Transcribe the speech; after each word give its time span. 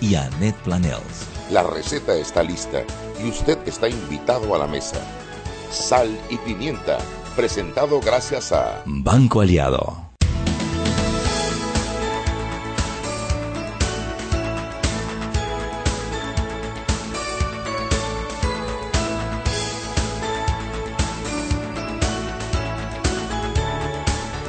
y 0.00 0.14
Annette 0.14 0.56
Planels. 0.62 1.26
La 1.50 1.62
receta 1.62 2.14
está 2.14 2.42
lista 2.42 2.82
y 3.22 3.28
usted 3.28 3.58
está 3.66 3.88
invitado 3.88 4.54
a 4.54 4.58
la 4.58 4.66
mesa. 4.66 4.96
Sal 5.70 6.08
y 6.30 6.36
pimienta, 6.38 6.98
presentado 7.34 8.00
gracias 8.00 8.52
a 8.52 8.82
Banco 8.86 9.40
Aliado. 9.40 10.06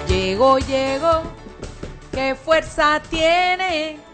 Llegó, 0.08 0.60
llegó, 0.60 1.24
qué 2.12 2.36
fuerza 2.36 3.02
tiene, 3.10 4.07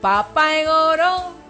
papá 0.00 0.58
en 0.58 0.68
oro. 0.68 1.40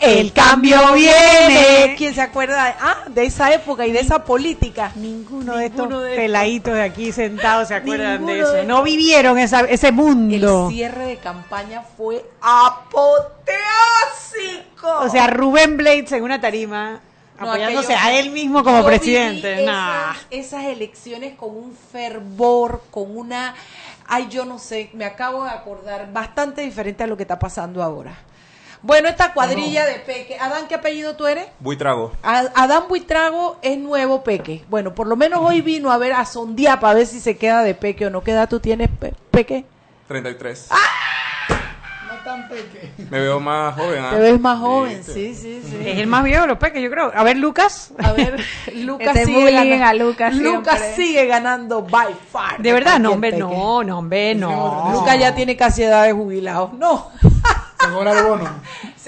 El 0.00 0.32
cambio 0.32 0.92
viene. 0.92 1.96
¿Quién 1.98 2.14
se 2.14 2.20
acuerda 2.20 2.66
de, 2.66 2.74
ah, 2.80 2.96
de 3.08 3.24
esa 3.26 3.52
época 3.52 3.84
y 3.84 3.90
de 3.90 3.98
esa 3.98 4.24
política? 4.24 4.92
Ninguno, 4.94 5.56
de 5.56 5.66
estos 5.66 5.88
de- 6.04 6.14
peladitos 6.14 6.74
de 6.74 6.82
aquí 6.82 7.10
sentados 7.10 7.66
se 7.66 7.74
acuerdan 7.74 8.24
de 8.24 8.38
eso. 8.40 8.52
de 8.52 8.64
No 8.64 8.84
vivieron 8.84 9.38
esa- 9.40 9.62
ese 9.62 9.90
mundo. 9.90 10.68
El 10.68 10.72
cierre 10.74 11.06
de 11.06 11.16
campaña 11.16 11.82
fue 11.96 12.24
apoteósico. 12.40 13.48
O 15.00 15.08
sea, 15.08 15.26
Rubén 15.26 15.76
Blades 15.76 16.12
en 16.12 16.22
una 16.22 16.40
tarima 16.40 17.00
No, 17.40 17.48
apoyándose 17.50 17.94
aquello- 17.94 18.16
a 18.16 18.20
él 18.20 18.30
mismo 18.30 18.62
como 18.64 18.84
presidente. 18.84 19.64
Nah. 19.64 20.14
Esas 20.30 20.64
elecciones 20.66 21.34
con 21.34 21.50
un 21.56 21.76
fervor, 21.92 22.82
con 22.92 23.16
una... 23.16 23.54
Ay, 24.08 24.28
yo 24.28 24.44
no 24.44 24.58
sé, 24.58 24.90
me 24.94 25.04
acabo 25.04 25.44
de 25.44 25.50
acordar, 25.50 26.10
bastante 26.12 26.62
diferente 26.62 27.04
a 27.04 27.06
lo 27.06 27.16
que 27.16 27.24
está 27.24 27.38
pasando 27.38 27.82
ahora. 27.82 28.14
Bueno, 28.80 29.08
esta 29.08 29.34
cuadrilla 29.34 29.84
de 29.84 29.96
Peque. 29.96 30.38
Adán, 30.38 30.68
¿qué 30.68 30.76
apellido 30.76 31.16
tú 31.16 31.26
eres? 31.26 31.46
Buitrago. 31.58 32.12
Adán 32.22 32.84
Buitrago 32.88 33.58
es 33.60 33.76
nuevo 33.76 34.22
Peque. 34.22 34.64
Bueno, 34.68 34.94
por 34.94 35.08
lo 35.08 35.16
menos 35.16 35.40
hoy 35.42 35.60
vino 35.62 35.90
a 35.90 35.98
ver 35.98 36.12
a 36.12 36.24
sondear 36.24 36.78
para 36.78 36.94
ver 36.94 37.06
si 37.06 37.18
se 37.20 37.36
queda 37.36 37.62
de 37.64 37.74
Peque 37.74 38.06
o 38.06 38.10
no. 38.10 38.22
¿Qué 38.22 38.30
edad 38.30 38.48
tú 38.48 38.60
tienes, 38.60 38.88
Pe- 38.88 39.14
Peque? 39.32 39.64
33. 40.06 40.68
Ah. 40.70 40.76
No 42.28 42.34
tan 42.34 42.48
pequeño. 42.48 43.08
Me 43.10 43.20
veo 43.20 43.40
más 43.40 43.74
joven. 43.74 44.04
¿ah? 44.04 44.10
Te 44.10 44.18
ves 44.18 44.40
más 44.40 44.58
joven, 44.58 45.02
sí, 45.02 45.34
sí, 45.34 45.62
sí. 45.64 45.78
Es 45.84 45.98
el 45.98 46.06
más 46.06 46.24
viejo 46.24 46.42
de 46.42 46.48
los 46.48 46.58
peques, 46.58 46.82
yo 46.82 46.90
creo. 46.90 47.10
A 47.14 47.22
ver, 47.22 47.38
Lucas. 47.38 47.90
A 48.02 48.12
ver, 48.12 48.38
Lucas 48.74 49.08
Este 49.16 49.24
sigue 49.24 49.40
bullying 49.40 49.78
ganando. 49.78 49.84
a 49.86 49.94
Lucas 49.94 50.34
Lucas 50.34 50.82
sigue 50.94 51.26
ganando 51.26 51.82
by 51.82 52.14
far. 52.30 52.60
De 52.60 52.70
verdad, 52.72 52.98
no, 52.98 53.12
hombre, 53.12 53.30
Peque. 53.30 53.40
no, 53.42 53.82
no, 53.82 53.98
hombre, 54.00 54.34
no. 54.34 54.90
Lucas 54.92 55.18
ya 55.18 55.34
tiene 55.34 55.56
casi 55.56 55.84
edad 55.84 56.04
de 56.04 56.12
jubilado. 56.12 56.72
No. 56.78 57.08
Se 57.80 57.88
cobra 57.90 58.12
el 58.12 58.24
bono. 58.26 58.44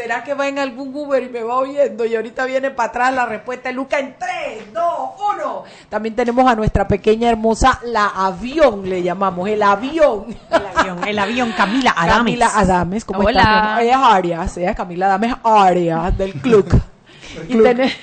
¿Será 0.00 0.24
que 0.24 0.32
va 0.32 0.48
en 0.48 0.58
algún 0.58 0.94
Uber 0.96 1.22
y 1.22 1.28
me 1.28 1.42
va 1.42 1.56
oyendo? 1.56 2.06
Y 2.06 2.16
ahorita 2.16 2.46
viene 2.46 2.70
para 2.70 2.88
atrás 2.88 3.12
la 3.12 3.26
respuesta 3.26 3.68
de 3.68 3.74
Lucas 3.74 4.00
en 4.00 4.16
3, 4.18 4.72
2, 4.72 4.82
1. 5.36 5.64
También 5.90 6.14
tenemos 6.16 6.50
a 6.50 6.54
nuestra 6.54 6.88
pequeña 6.88 7.28
hermosa, 7.28 7.78
la 7.84 8.06
avión, 8.06 8.88
le 8.88 9.02
llamamos, 9.02 9.46
el 9.50 9.62
avión. 9.62 10.34
El 10.50 10.66
avión, 10.78 11.06
el 11.06 11.18
avión 11.18 11.52
Camila 11.52 11.90
Adames. 11.90 12.16
Camila 12.16 12.50
Adames, 12.54 13.04
¿cómo 13.04 13.20
Hola. 13.26 13.40
está? 13.42 13.50
mi 13.52 13.58
amor? 13.58 13.82
Ella 13.82 13.90
es 13.92 14.14
Arias, 14.16 14.56
ella 14.56 14.70
es 14.70 14.76
Camila 14.76 15.06
Adames 15.06 15.34
Arias 15.44 16.16
del 16.16 16.32
club. 16.32 16.82
y, 17.50 17.58
tene- 17.58 17.94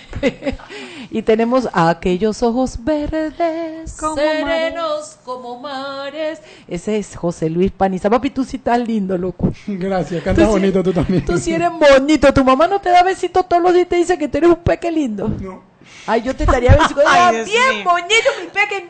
y 1.11 1.21
tenemos 1.21 1.67
aquellos 1.73 2.43
ojos 2.43 2.83
verdes, 2.83 3.95
Como 3.99 4.15
serenos 4.15 5.17
como 5.23 5.59
mares. 5.59 6.39
Ese 6.67 6.97
es 6.97 7.15
José 7.15 7.49
Luis 7.49 7.71
Paniza. 7.71 8.09
Papi, 8.09 8.29
tú 8.29 8.43
sí 8.43 8.57
estás 8.57 8.79
lindo, 8.79 9.17
loco. 9.17 9.51
Gracias, 9.67 10.23
cantas 10.23 10.45
sí- 10.45 10.51
bonito 10.51 10.83
tú 10.83 10.93
también. 10.93 11.25
Tú 11.25 11.37
sí 11.37 11.53
eres 11.53 11.69
bonito. 11.71 12.33
Tu 12.33 12.43
mamá 12.43 12.67
no 12.67 12.79
te 12.79 12.89
da 12.89 13.03
besitos 13.03 13.47
todos 13.47 13.61
los 13.63 13.73
días 13.73 13.85
y 13.85 13.89
te 13.89 13.95
dice 13.97 14.17
que 14.17 14.27
tú 14.27 14.37
eres 14.37 14.49
un 14.49 14.55
peque 14.57 14.91
lindo. 14.91 15.27
No. 15.27 15.63
Ay, 16.05 16.21
yo 16.21 16.35
te 16.35 16.43
estaría 16.43 16.75
besito. 16.75 17.01
Ay, 17.07 17.19
Ah, 17.19 17.31
Dios 17.31 17.45
bien 17.47 17.75
mío. 17.77 17.83
bonito, 17.85 18.29
mi 18.41 18.47
peque. 18.47 18.89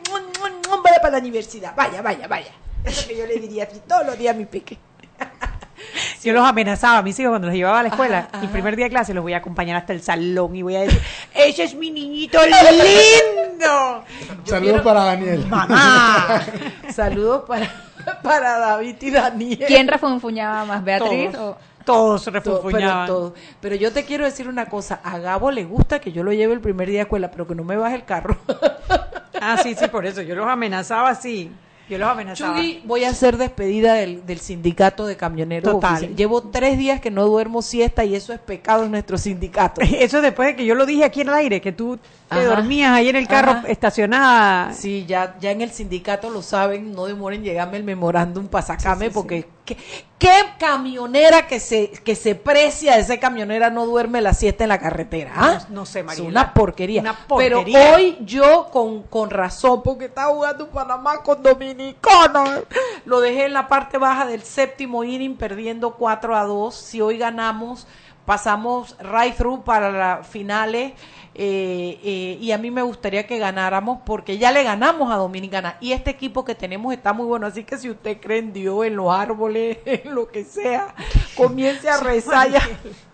Vaya 0.82 1.00
para 1.00 1.12
la 1.12 1.18
universidad. 1.18 1.74
Vaya, 1.76 2.02
vaya, 2.02 2.26
vaya. 2.28 2.50
Eso 2.84 3.08
que 3.08 3.16
yo 3.16 3.26
le 3.26 3.36
diría 3.40 3.68
todos 3.68 4.06
los 4.06 4.18
días 4.18 4.34
a 4.34 4.38
mi 4.38 4.44
peque. 4.44 4.78
Yo 6.24 6.32
los 6.32 6.44
amenazaba 6.46 6.98
a 6.98 7.02
mis 7.02 7.18
hijos 7.18 7.30
cuando 7.30 7.48
los 7.48 7.56
llevaba 7.56 7.80
a 7.80 7.82
la 7.82 7.88
escuela. 7.90 8.18
Ajá, 8.18 8.28
ajá. 8.32 8.44
El 8.44 8.50
primer 8.50 8.76
día 8.76 8.86
de 8.86 8.90
clase 8.90 9.14
los 9.14 9.22
voy 9.22 9.32
a 9.34 9.38
acompañar 9.38 9.76
hasta 9.76 9.92
el 9.92 10.02
salón 10.02 10.54
y 10.56 10.62
voy 10.62 10.76
a 10.76 10.80
decir, 10.80 11.00
ese 11.34 11.62
es 11.64 11.74
mi 11.74 11.90
niñito 11.90 12.38
lindo. 12.44 14.04
Saludos 14.44 14.82
para 14.82 15.04
Daniel. 15.04 15.46
Mamá. 15.48 16.42
Saludos 16.92 17.44
para, 17.46 17.68
para 18.22 18.58
David 18.58 18.96
y 19.00 19.10
Daniel. 19.10 19.64
¿Quién 19.66 19.88
refunfuñaba 19.88 20.64
más, 20.64 20.84
Beatriz? 20.84 21.32
Todos, 21.32 21.56
o- 21.56 21.58
todos 21.84 22.24
Todo, 22.24 22.32
pero, 22.42 22.54
refunfuñaban. 22.56 23.06
todo. 23.06 23.34
Pero 23.60 23.74
yo 23.76 23.92
te 23.92 24.04
quiero 24.04 24.24
decir 24.24 24.48
una 24.48 24.66
cosa. 24.66 25.00
A 25.02 25.18
Gabo 25.18 25.50
le 25.50 25.64
gusta 25.64 26.00
que 26.00 26.12
yo 26.12 26.22
lo 26.22 26.32
lleve 26.32 26.52
el 26.54 26.60
primer 26.60 26.88
día 26.88 26.98
de 26.98 27.02
escuela, 27.02 27.30
pero 27.30 27.46
que 27.46 27.54
no 27.54 27.64
me 27.64 27.76
baje 27.76 27.94
el 27.96 28.04
carro. 28.04 28.36
Ah, 29.40 29.56
sí, 29.62 29.74
sí, 29.74 29.86
por 29.88 30.04
eso. 30.04 30.20
Yo 30.22 30.34
los 30.34 30.46
amenazaba 30.46 31.08
así. 31.10 31.50
Yo 31.88 31.96
los 31.98 32.08
amenazaba. 32.08 32.56
Chugui, 32.56 32.82
voy 32.84 33.04
a 33.04 33.10
hacer 33.10 33.36
despedida 33.38 33.94
del, 33.94 34.26
del 34.26 34.40
sindicato 34.40 35.06
de 35.06 35.16
camioneros. 35.16 35.72
Total. 35.72 36.14
Llevo 36.14 36.42
tres 36.42 36.76
días 36.76 37.00
que 37.00 37.10
no 37.10 37.24
duermo 37.24 37.62
siesta 37.62 38.04
y 38.04 38.14
eso 38.14 38.32
es 38.32 38.40
pecado 38.40 38.84
en 38.84 38.90
nuestro 38.90 39.16
sindicato. 39.16 39.80
Eso 39.80 40.20
después 40.20 40.48
de 40.48 40.56
que 40.56 40.66
yo 40.66 40.74
lo 40.74 40.84
dije 40.86 41.04
aquí 41.04 41.22
en 41.22 41.28
el 41.28 41.34
aire, 41.34 41.60
que 41.60 41.72
tú 41.72 41.96
te 42.28 42.36
Ajá. 42.36 42.44
dormías 42.44 42.92
ahí 42.92 43.08
en 43.08 43.16
el 43.16 43.26
carro 43.26 43.52
Ajá. 43.52 43.68
estacionada. 43.68 44.72
Sí, 44.74 45.04
ya, 45.08 45.36
ya 45.40 45.50
en 45.50 45.60
el 45.62 45.70
sindicato 45.70 46.30
lo 46.30 46.42
saben, 46.42 46.92
no 46.92 47.06
demoren 47.06 47.40
en 47.40 47.44
llegarme 47.46 47.78
el 47.78 47.84
memorándum 47.84 48.46
para 48.48 48.66
sacarme, 48.66 49.10
porque 49.10 49.46
¿qué, 49.76 49.76
qué 50.18 50.32
camionera 50.58 51.46
que 51.46 51.60
se, 51.60 51.90
que 51.90 52.14
se 52.14 52.34
precia, 52.34 52.96
esa 52.96 53.18
camionera 53.20 53.70
no 53.70 53.86
duerme 53.86 54.20
la 54.20 54.34
siesta 54.34 54.64
en 54.64 54.68
la 54.68 54.78
carretera. 54.78 55.32
¿ah? 55.36 55.58
No- 55.68 55.80
no 55.80 55.86
sé, 55.86 56.00
Es 56.00 56.04
Mariela. 56.06 56.28
una 56.28 56.54
porquería. 56.54 57.00
Una 57.02 57.26
porquería. 57.26 57.78
Pero 57.78 57.94
hoy 57.96 58.18
yo 58.22 58.68
con, 58.72 59.02
con 59.04 59.30
razón, 59.30 59.82
porque 59.82 60.06
estaba 60.06 60.32
jugando 60.32 60.68
Panamá 60.68 61.22
con 61.22 61.42
Dominicana, 61.42 62.60
lo 63.04 63.20
dejé 63.20 63.44
en 63.46 63.52
la 63.52 63.68
parte 63.68 63.98
baja 63.98 64.26
del 64.26 64.42
séptimo 64.42 65.04
inning 65.04 65.36
perdiendo 65.36 65.94
4 65.94 66.36
a 66.36 66.44
2. 66.44 66.74
Si 66.74 67.00
hoy 67.00 67.18
ganamos, 67.18 67.86
pasamos 68.28 68.94
right 69.00 69.34
through 69.34 69.64
para 69.64 69.90
las 69.90 70.26
finales. 70.26 70.92
eh, 71.34 71.98
eh, 72.02 72.38
y 72.40 72.52
a 72.52 72.58
mí 72.58 72.70
me 72.70 72.82
gustaría 72.82 73.26
que 73.26 73.38
ganáramos 73.38 74.00
porque 74.04 74.36
ya 74.36 74.52
le 74.52 74.64
ganamos 74.64 75.10
a 75.10 75.16
Dominicana 75.16 75.76
y 75.80 75.92
este 75.92 76.10
equipo 76.10 76.44
que 76.44 76.54
tenemos 76.54 76.92
está 76.92 77.12
muy 77.12 77.26
bueno 77.26 77.46
así 77.46 77.62
que 77.62 77.78
si 77.78 77.88
usted 77.88 78.18
cree 78.20 78.40
en 78.40 78.52
Dios 78.52 78.84
en 78.84 78.96
los 78.96 79.10
árboles 79.10 79.78
en 79.86 80.14
lo 80.14 80.26
que 80.28 80.44
sea 80.44 80.94
comience 81.36 81.88
a 81.88 82.00
rezar 82.00 82.50
ya 82.50 82.60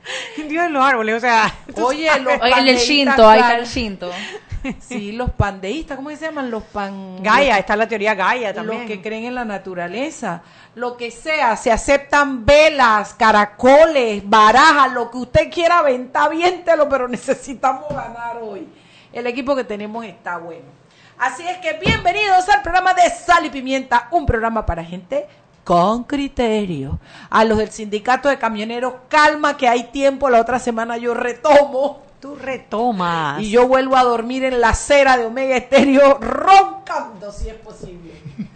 Dios 0.48 0.66
en 0.66 0.72
los 0.72 0.84
árboles, 0.84 1.16
o 1.16 1.20
sea. 1.20 1.54
oye 1.80 2.08
en 2.58 2.68
el 2.68 2.76
Shinto, 2.76 3.28
ahí 3.28 3.40
está 3.40 3.58
el 3.58 3.66
Shinto. 3.66 4.10
Sí 4.80 5.12
los 5.12 5.30
pandeístas 5.30 5.96
cómo 5.96 6.10
se 6.10 6.16
llaman 6.16 6.50
los 6.50 6.62
pan 6.64 7.22
Gaia, 7.22 7.58
está 7.58 7.76
la 7.76 7.88
teoría 7.88 8.14
Gaia 8.14 8.54
también. 8.54 8.80
los 8.80 8.86
que 8.88 9.02
creen 9.02 9.24
en 9.24 9.34
la 9.34 9.44
naturaleza, 9.44 10.42
lo 10.74 10.96
que 10.96 11.10
sea, 11.10 11.56
se 11.56 11.70
aceptan 11.70 12.44
velas, 12.44 13.14
caracoles, 13.14 14.28
barajas, 14.28 14.92
lo 14.92 15.10
que 15.10 15.18
usted 15.18 15.50
quiera 15.50 15.78
aventar, 15.78 16.26
aviéntelo, 16.26 16.88
pero 16.88 17.08
necesitamos 17.08 17.88
ganar 17.88 18.38
hoy. 18.42 18.66
El 19.12 19.26
equipo 19.26 19.54
que 19.54 19.64
tenemos 19.64 20.04
está 20.04 20.38
bueno. 20.38 20.66
Así 21.18 21.46
es 21.46 21.58
que 21.58 21.74
bienvenidos 21.74 22.48
al 22.48 22.62
programa 22.62 22.92
de 22.92 23.08
Sal 23.10 23.46
y 23.46 23.50
Pimienta, 23.50 24.08
un 24.10 24.26
programa 24.26 24.66
para 24.66 24.84
gente 24.84 25.28
con 25.62 26.04
criterio. 26.04 26.98
A 27.30 27.44
los 27.44 27.58
del 27.58 27.70
sindicato 27.70 28.28
de 28.28 28.38
camioneros, 28.38 28.94
calma 29.08 29.56
que 29.56 29.68
hay 29.68 29.84
tiempo, 29.84 30.28
la 30.28 30.40
otra 30.40 30.58
semana 30.58 30.96
yo 30.98 31.14
retomo. 31.14 32.02
Tú 32.24 32.36
retomas. 32.36 33.42
Y 33.42 33.50
yo 33.50 33.68
vuelvo 33.68 33.98
a 33.98 34.02
dormir 34.02 34.44
en 34.44 34.58
la 34.58 34.70
acera 34.70 35.18
de 35.18 35.26
Omega 35.26 35.58
Estéreo 35.58 36.14
roncando 36.18 37.30
si 37.30 37.50
es 37.50 37.54
posible. 37.56 38.14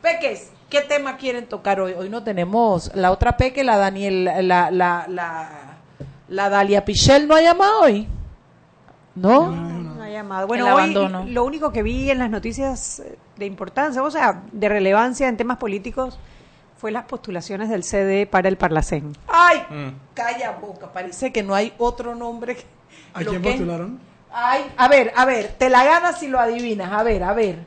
Peques, 0.00 0.52
¿qué 0.70 0.82
tema 0.82 1.16
quieren 1.16 1.46
tocar 1.48 1.80
hoy? 1.80 1.92
Hoy 1.94 2.08
no 2.08 2.22
tenemos 2.22 2.92
la 2.94 3.10
otra 3.10 3.36
Peque, 3.36 3.64
la 3.64 3.78
Daniel, 3.78 4.26
la, 4.46 4.70
la, 4.70 5.06
la, 5.08 5.48
la 6.28 6.48
Dalia 6.48 6.84
Pichel 6.84 7.26
no 7.26 7.34
ha 7.34 7.42
llamado 7.42 7.80
hoy. 7.80 8.06
¿No? 9.16 9.50
No 9.50 10.02
ha 10.04 10.08
llamado. 10.08 10.46
Bueno, 10.46 10.66
hoy 10.66 10.70
abandono. 10.70 11.24
lo 11.26 11.42
único 11.44 11.72
que 11.72 11.82
vi 11.82 12.08
en 12.12 12.20
las 12.20 12.30
noticias 12.30 13.00
eh, 13.00 13.18
de 13.38 13.46
importancia, 13.46 14.04
o 14.04 14.10
sea, 14.12 14.42
de 14.52 14.68
relevancia 14.68 15.26
en 15.26 15.36
temas 15.36 15.56
políticos, 15.56 16.16
fue 16.76 16.92
las 16.92 17.06
postulaciones 17.06 17.70
del 17.70 17.82
CD 17.82 18.24
para 18.28 18.48
el 18.48 18.56
Parlacén. 18.56 19.16
Ay, 19.26 19.64
Mm. 19.68 19.88
calla 20.14 20.52
boca, 20.60 20.92
parece 20.92 21.32
que 21.32 21.42
no 21.42 21.56
hay 21.56 21.72
otro 21.78 22.14
nombre. 22.14 22.54
que- 22.54 22.75
¿A 23.16 23.24
quién 23.24 23.42
que- 23.42 23.50
postularon? 23.50 24.00
Ay, 24.32 24.66
a 24.76 24.88
ver, 24.88 25.12
a 25.16 25.24
ver, 25.24 25.54
te 25.58 25.70
la 25.70 25.82
ganas 25.84 26.18
si 26.18 26.28
lo 26.28 26.38
adivinas. 26.38 26.92
A 26.92 27.02
ver, 27.02 27.22
a 27.22 27.32
ver. 27.32 27.58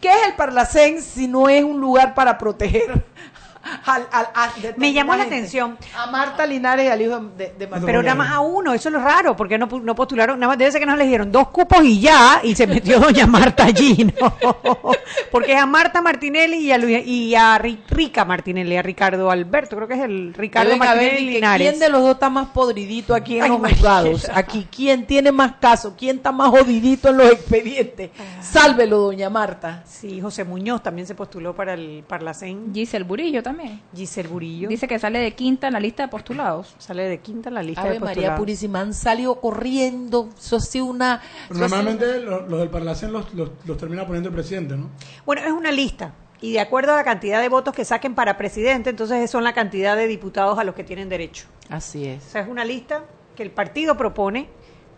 ¿Qué 0.00 0.08
es 0.08 0.28
el 0.28 0.34
Parlacén 0.34 1.02
si 1.02 1.26
no 1.26 1.48
es 1.48 1.64
un 1.64 1.80
lugar 1.80 2.14
para 2.14 2.38
proteger 2.38 3.04
al, 3.84 4.06
al- 4.10 4.28
a 4.34 4.50
Me 4.76 4.92
llamó 4.92 5.12
la 5.14 5.20
gente? 5.24 5.36
atención. 5.36 5.78
A 5.96 6.06
Marta 6.10 6.46
Linares 6.46 6.86
y 6.86 6.88
al 6.88 7.00
hijo 7.02 7.18
de, 7.36 7.54
de 7.58 7.66
Marta 7.66 7.86
Pero 7.86 8.02
nada 8.02 8.14
más 8.14 8.30
a 8.30 8.40
uno, 8.40 8.72
eso 8.74 8.88
es 8.88 8.92
lo 8.92 9.00
raro, 9.00 9.36
porque 9.36 9.58
no, 9.58 9.66
no 9.66 9.94
postularon, 9.94 10.38
nada 10.38 10.50
más 10.50 10.58
debe 10.58 10.70
ser 10.72 10.80
que 10.80 10.86
nos 10.86 10.98
eligieron 10.98 11.30
dos 11.32 11.48
cupos 11.48 11.84
y 11.84 12.00
ya, 12.00 12.40
y 12.42 12.54
se 12.54 12.66
metió 12.66 12.98
doña 13.00 13.26
Marta 13.26 13.64
allí, 13.64 14.12
¿no? 14.20 14.34
Porque 15.30 15.52
es 15.54 15.58
a 15.60 15.66
Marta 15.66 16.00
Martinelli 16.02 16.56
y 16.58 16.72
a, 16.72 16.78
Luis- 16.78 17.06
y 17.06 17.34
a 17.34 17.58
Ri- 17.58 17.78
Rica 17.88 18.24
Martinelli, 18.24 18.76
a 18.76 18.82
Ricardo 18.82 19.30
Alberto, 19.30 19.76
creo 19.76 19.88
que 19.88 19.94
es 19.94 20.00
el 20.00 20.34
Ricardo 20.34 20.70
Deben 20.70 20.78
Martinelli 20.78 21.30
Linares. 21.34 21.68
¿Quién 21.68 21.80
de 21.80 21.88
los 21.88 22.02
dos 22.02 22.12
está 22.14 22.30
más 22.30 22.48
podridito 22.48 23.14
aquí 23.14 23.36
en 23.38 23.44
Ay, 23.44 23.48
los 23.50 23.58
juzgados? 23.60 24.30
Aquí, 24.34 24.66
¿quién 24.74 25.06
tiene 25.06 25.32
más 25.32 25.52
caso? 25.60 25.94
¿Quién 25.96 26.16
está 26.16 26.32
más 26.32 26.50
jodidito 26.50 27.10
en 27.10 27.16
los 27.18 27.30
expedientes? 27.32 28.10
Ah. 28.18 28.42
Sálvelo, 28.42 28.98
doña 28.98 29.30
Marta. 29.30 29.82
Sí, 29.86 30.20
José 30.20 30.44
Muñoz 30.44 30.82
también 30.82 31.06
se 31.06 31.14
postuló 31.14 31.54
para 31.54 31.74
el 31.74 32.04
Parlacén. 32.06 32.72
Giselle 32.74 33.04
Burillo 33.04 33.42
también. 33.42 33.55
Giselle 33.94 34.28
Burillo. 34.28 34.68
Dice 34.68 34.86
que 34.88 34.98
sale 34.98 35.18
de 35.18 35.34
quinta 35.34 35.66
en 35.66 35.72
la 35.74 35.80
lista 35.80 36.02
de 36.04 36.08
postulados. 36.08 36.74
sale 36.78 37.04
de 37.04 37.18
quinta 37.18 37.48
en 37.48 37.54
la 37.54 37.62
lista 37.62 37.82
Ave 37.82 37.94
de 37.94 38.00
María 38.00 38.14
postulados. 38.14 38.38
Purísima, 38.40 38.80
han 38.80 38.94
salido 38.94 39.40
corriendo. 39.40 40.28
Eso 40.38 40.60
sido 40.60 40.86
una... 40.86 41.20
Normalmente 41.50 42.20
lo- 42.20 42.46
los 42.46 42.60
del 42.60 42.70
Parlacén 42.70 43.12
los, 43.12 43.32
los, 43.34 43.50
los 43.64 43.76
termina 43.76 44.04
poniendo 44.06 44.28
el 44.28 44.34
presidente, 44.34 44.76
¿no? 44.76 44.90
Bueno, 45.24 45.42
es 45.42 45.52
una 45.52 45.70
lista. 45.72 46.12
Y 46.40 46.52
de 46.52 46.60
acuerdo 46.60 46.92
a 46.92 46.96
la 46.96 47.04
cantidad 47.04 47.40
de 47.40 47.48
votos 47.48 47.74
que 47.74 47.84
saquen 47.84 48.14
para 48.14 48.36
presidente, 48.36 48.90
entonces 48.90 49.30
son 49.30 49.42
la 49.42 49.54
cantidad 49.54 49.96
de 49.96 50.06
diputados 50.06 50.58
a 50.58 50.64
los 50.64 50.74
que 50.74 50.84
tienen 50.84 51.08
derecho. 51.08 51.46
Así 51.70 52.04
O 52.06 52.10
es. 52.12 52.22
sea, 52.24 52.42
es 52.42 52.48
una 52.48 52.64
lista 52.64 53.04
que 53.34 53.42
el 53.42 53.50
partido 53.50 53.96
propone, 53.96 54.48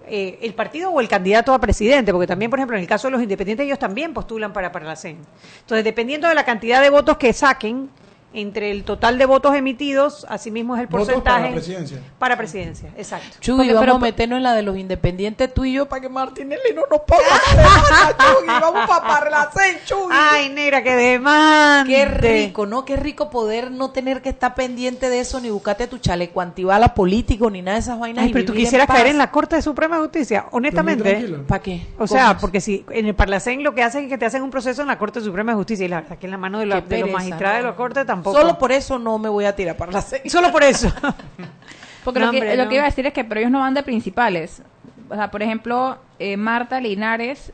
eh, 0.08 0.38
el 0.42 0.54
partido 0.54 0.90
o 0.90 1.00
el 1.00 1.08
candidato 1.08 1.54
a 1.54 1.60
presidente, 1.60 2.12
porque 2.12 2.26
también, 2.26 2.50
por 2.50 2.58
ejemplo, 2.58 2.76
en 2.76 2.82
el 2.82 2.88
caso 2.88 3.06
de 3.06 3.12
los 3.12 3.22
independientes, 3.22 3.66
ellos 3.66 3.78
también 3.78 4.12
postulan 4.14 4.52
para 4.52 4.72
Parlacén. 4.72 5.18
Entonces, 5.60 5.84
dependiendo 5.84 6.26
de 6.28 6.34
la 6.34 6.44
cantidad 6.44 6.80
de 6.82 6.90
votos 6.90 7.18
que 7.18 7.32
saquen, 7.32 7.88
entre 8.34 8.70
el 8.70 8.84
total 8.84 9.16
de 9.16 9.24
votos 9.24 9.54
emitidos, 9.54 10.26
asimismo 10.28 10.76
es 10.76 10.82
el 10.82 10.86
Votos 10.86 11.06
porcentaje. 11.06 11.36
para 11.38 11.48
la 11.48 11.54
presidencia. 11.54 11.98
Para 12.18 12.36
presidencia, 12.36 12.90
exacto. 12.96 13.38
Chuy, 13.40 13.56
Porque- 13.56 13.72
vamos 13.72 13.86
pero- 13.86 13.96
a 13.96 13.98
meternos 14.00 14.36
en 14.36 14.42
la 14.42 14.52
de 14.54 14.62
los 14.62 14.76
independientes 14.76 15.52
tú 15.54 15.64
y 15.64 15.72
yo 15.72 15.88
para 15.88 16.02
que 16.02 16.08
Martinelli 16.10 16.74
no 16.74 16.82
nos 16.90 17.00
ponga 17.00 17.22
demanda, 17.50 18.16
Chuy. 18.18 18.46
Vamos 18.46 18.86
para 18.88 19.00
Parlacén, 19.08 19.76
Chuy. 19.86 20.12
Ay, 20.12 20.50
negra, 20.50 20.82
que 20.82 20.94
demande. 20.94 21.92
Qué 21.92 22.04
rico, 22.04 22.66
¿no? 22.66 22.84
Qué 22.84 22.96
rico 22.96 23.30
poder 23.30 23.70
no 23.70 23.90
tener 23.92 24.20
que 24.22 24.28
estar 24.28 24.54
pendiente 24.54 25.08
de 25.08 25.20
eso, 25.20 25.40
ni 25.40 25.48
buscarte 25.50 25.86
tu 25.86 25.98
chaleco 25.98 26.40
antibala 26.42 26.94
político, 26.94 27.50
ni 27.50 27.62
nada 27.62 27.76
de 27.76 27.80
esas 27.80 27.98
vainas. 27.98 28.24
Ay, 28.24 28.30
y 28.30 28.32
pero 28.34 28.44
tú 28.44 28.52
quisieras 28.52 28.86
caer 28.86 29.06
en 29.08 29.18
la 29.18 29.30
Corte 29.30 29.60
Suprema 29.62 29.96
de 29.96 30.02
Justicia, 30.02 30.46
honestamente. 30.50 31.02
tranquilo. 31.10 31.44
¿Para 31.46 31.62
qué? 31.62 31.86
O 31.94 31.98
¿Cómo 31.98 32.06
sea, 32.08 32.32
es? 32.32 32.36
porque 32.38 32.60
si 32.60 32.84
en 32.90 33.06
el 33.06 33.14
Parlacén 33.14 33.62
lo 33.62 33.74
que 33.74 33.82
hacen 33.82 34.04
es 34.04 34.10
que 34.10 34.18
te 34.18 34.26
hacen 34.26 34.42
un 34.42 34.50
proceso 34.50 34.82
en 34.82 34.88
la 34.88 34.98
Corte 34.98 35.20
Suprema 35.22 35.52
de 35.52 35.56
Justicia 35.56 35.86
y 35.86 35.88
la 35.88 36.02
verdad 36.02 36.18
que 36.18 36.26
en 36.26 36.30
la 36.32 36.38
mano 36.38 36.58
de, 36.58 36.66
la- 36.66 36.80
de 36.82 36.98
los 37.00 37.10
magistrados 37.10 37.56
de 37.58 37.62
la 37.64 37.74
Corte 37.74 38.04
tampoco. 38.18 38.40
Solo 38.40 38.58
por 38.58 38.72
eso 38.72 38.98
no 38.98 39.18
me 39.18 39.28
voy 39.28 39.44
a 39.44 39.54
tirar 39.56 39.76
para 39.76 39.92
la 39.92 40.02
Solo 40.02 40.52
por 40.52 40.62
eso. 40.64 40.92
Porque 42.04 42.20
No, 42.20 42.26
lo, 42.26 42.32
que, 42.32 42.38
hombre, 42.38 42.56
lo 42.56 42.64
no. 42.64 42.68
que 42.68 42.74
iba 42.76 42.84
a 42.84 42.88
decir 42.88 43.06
es 43.06 43.12
que 43.12 43.24
pero 43.24 43.40
ellos 43.40 43.52
no 43.52 43.60
van 43.60 43.74
de 43.74 43.82
principales. 43.82 44.62
O 45.10 45.14
sea, 45.14 45.30
por 45.30 45.42
ejemplo, 45.42 45.98
eh, 46.18 46.36
Marta 46.36 46.80
Linares 46.80 47.52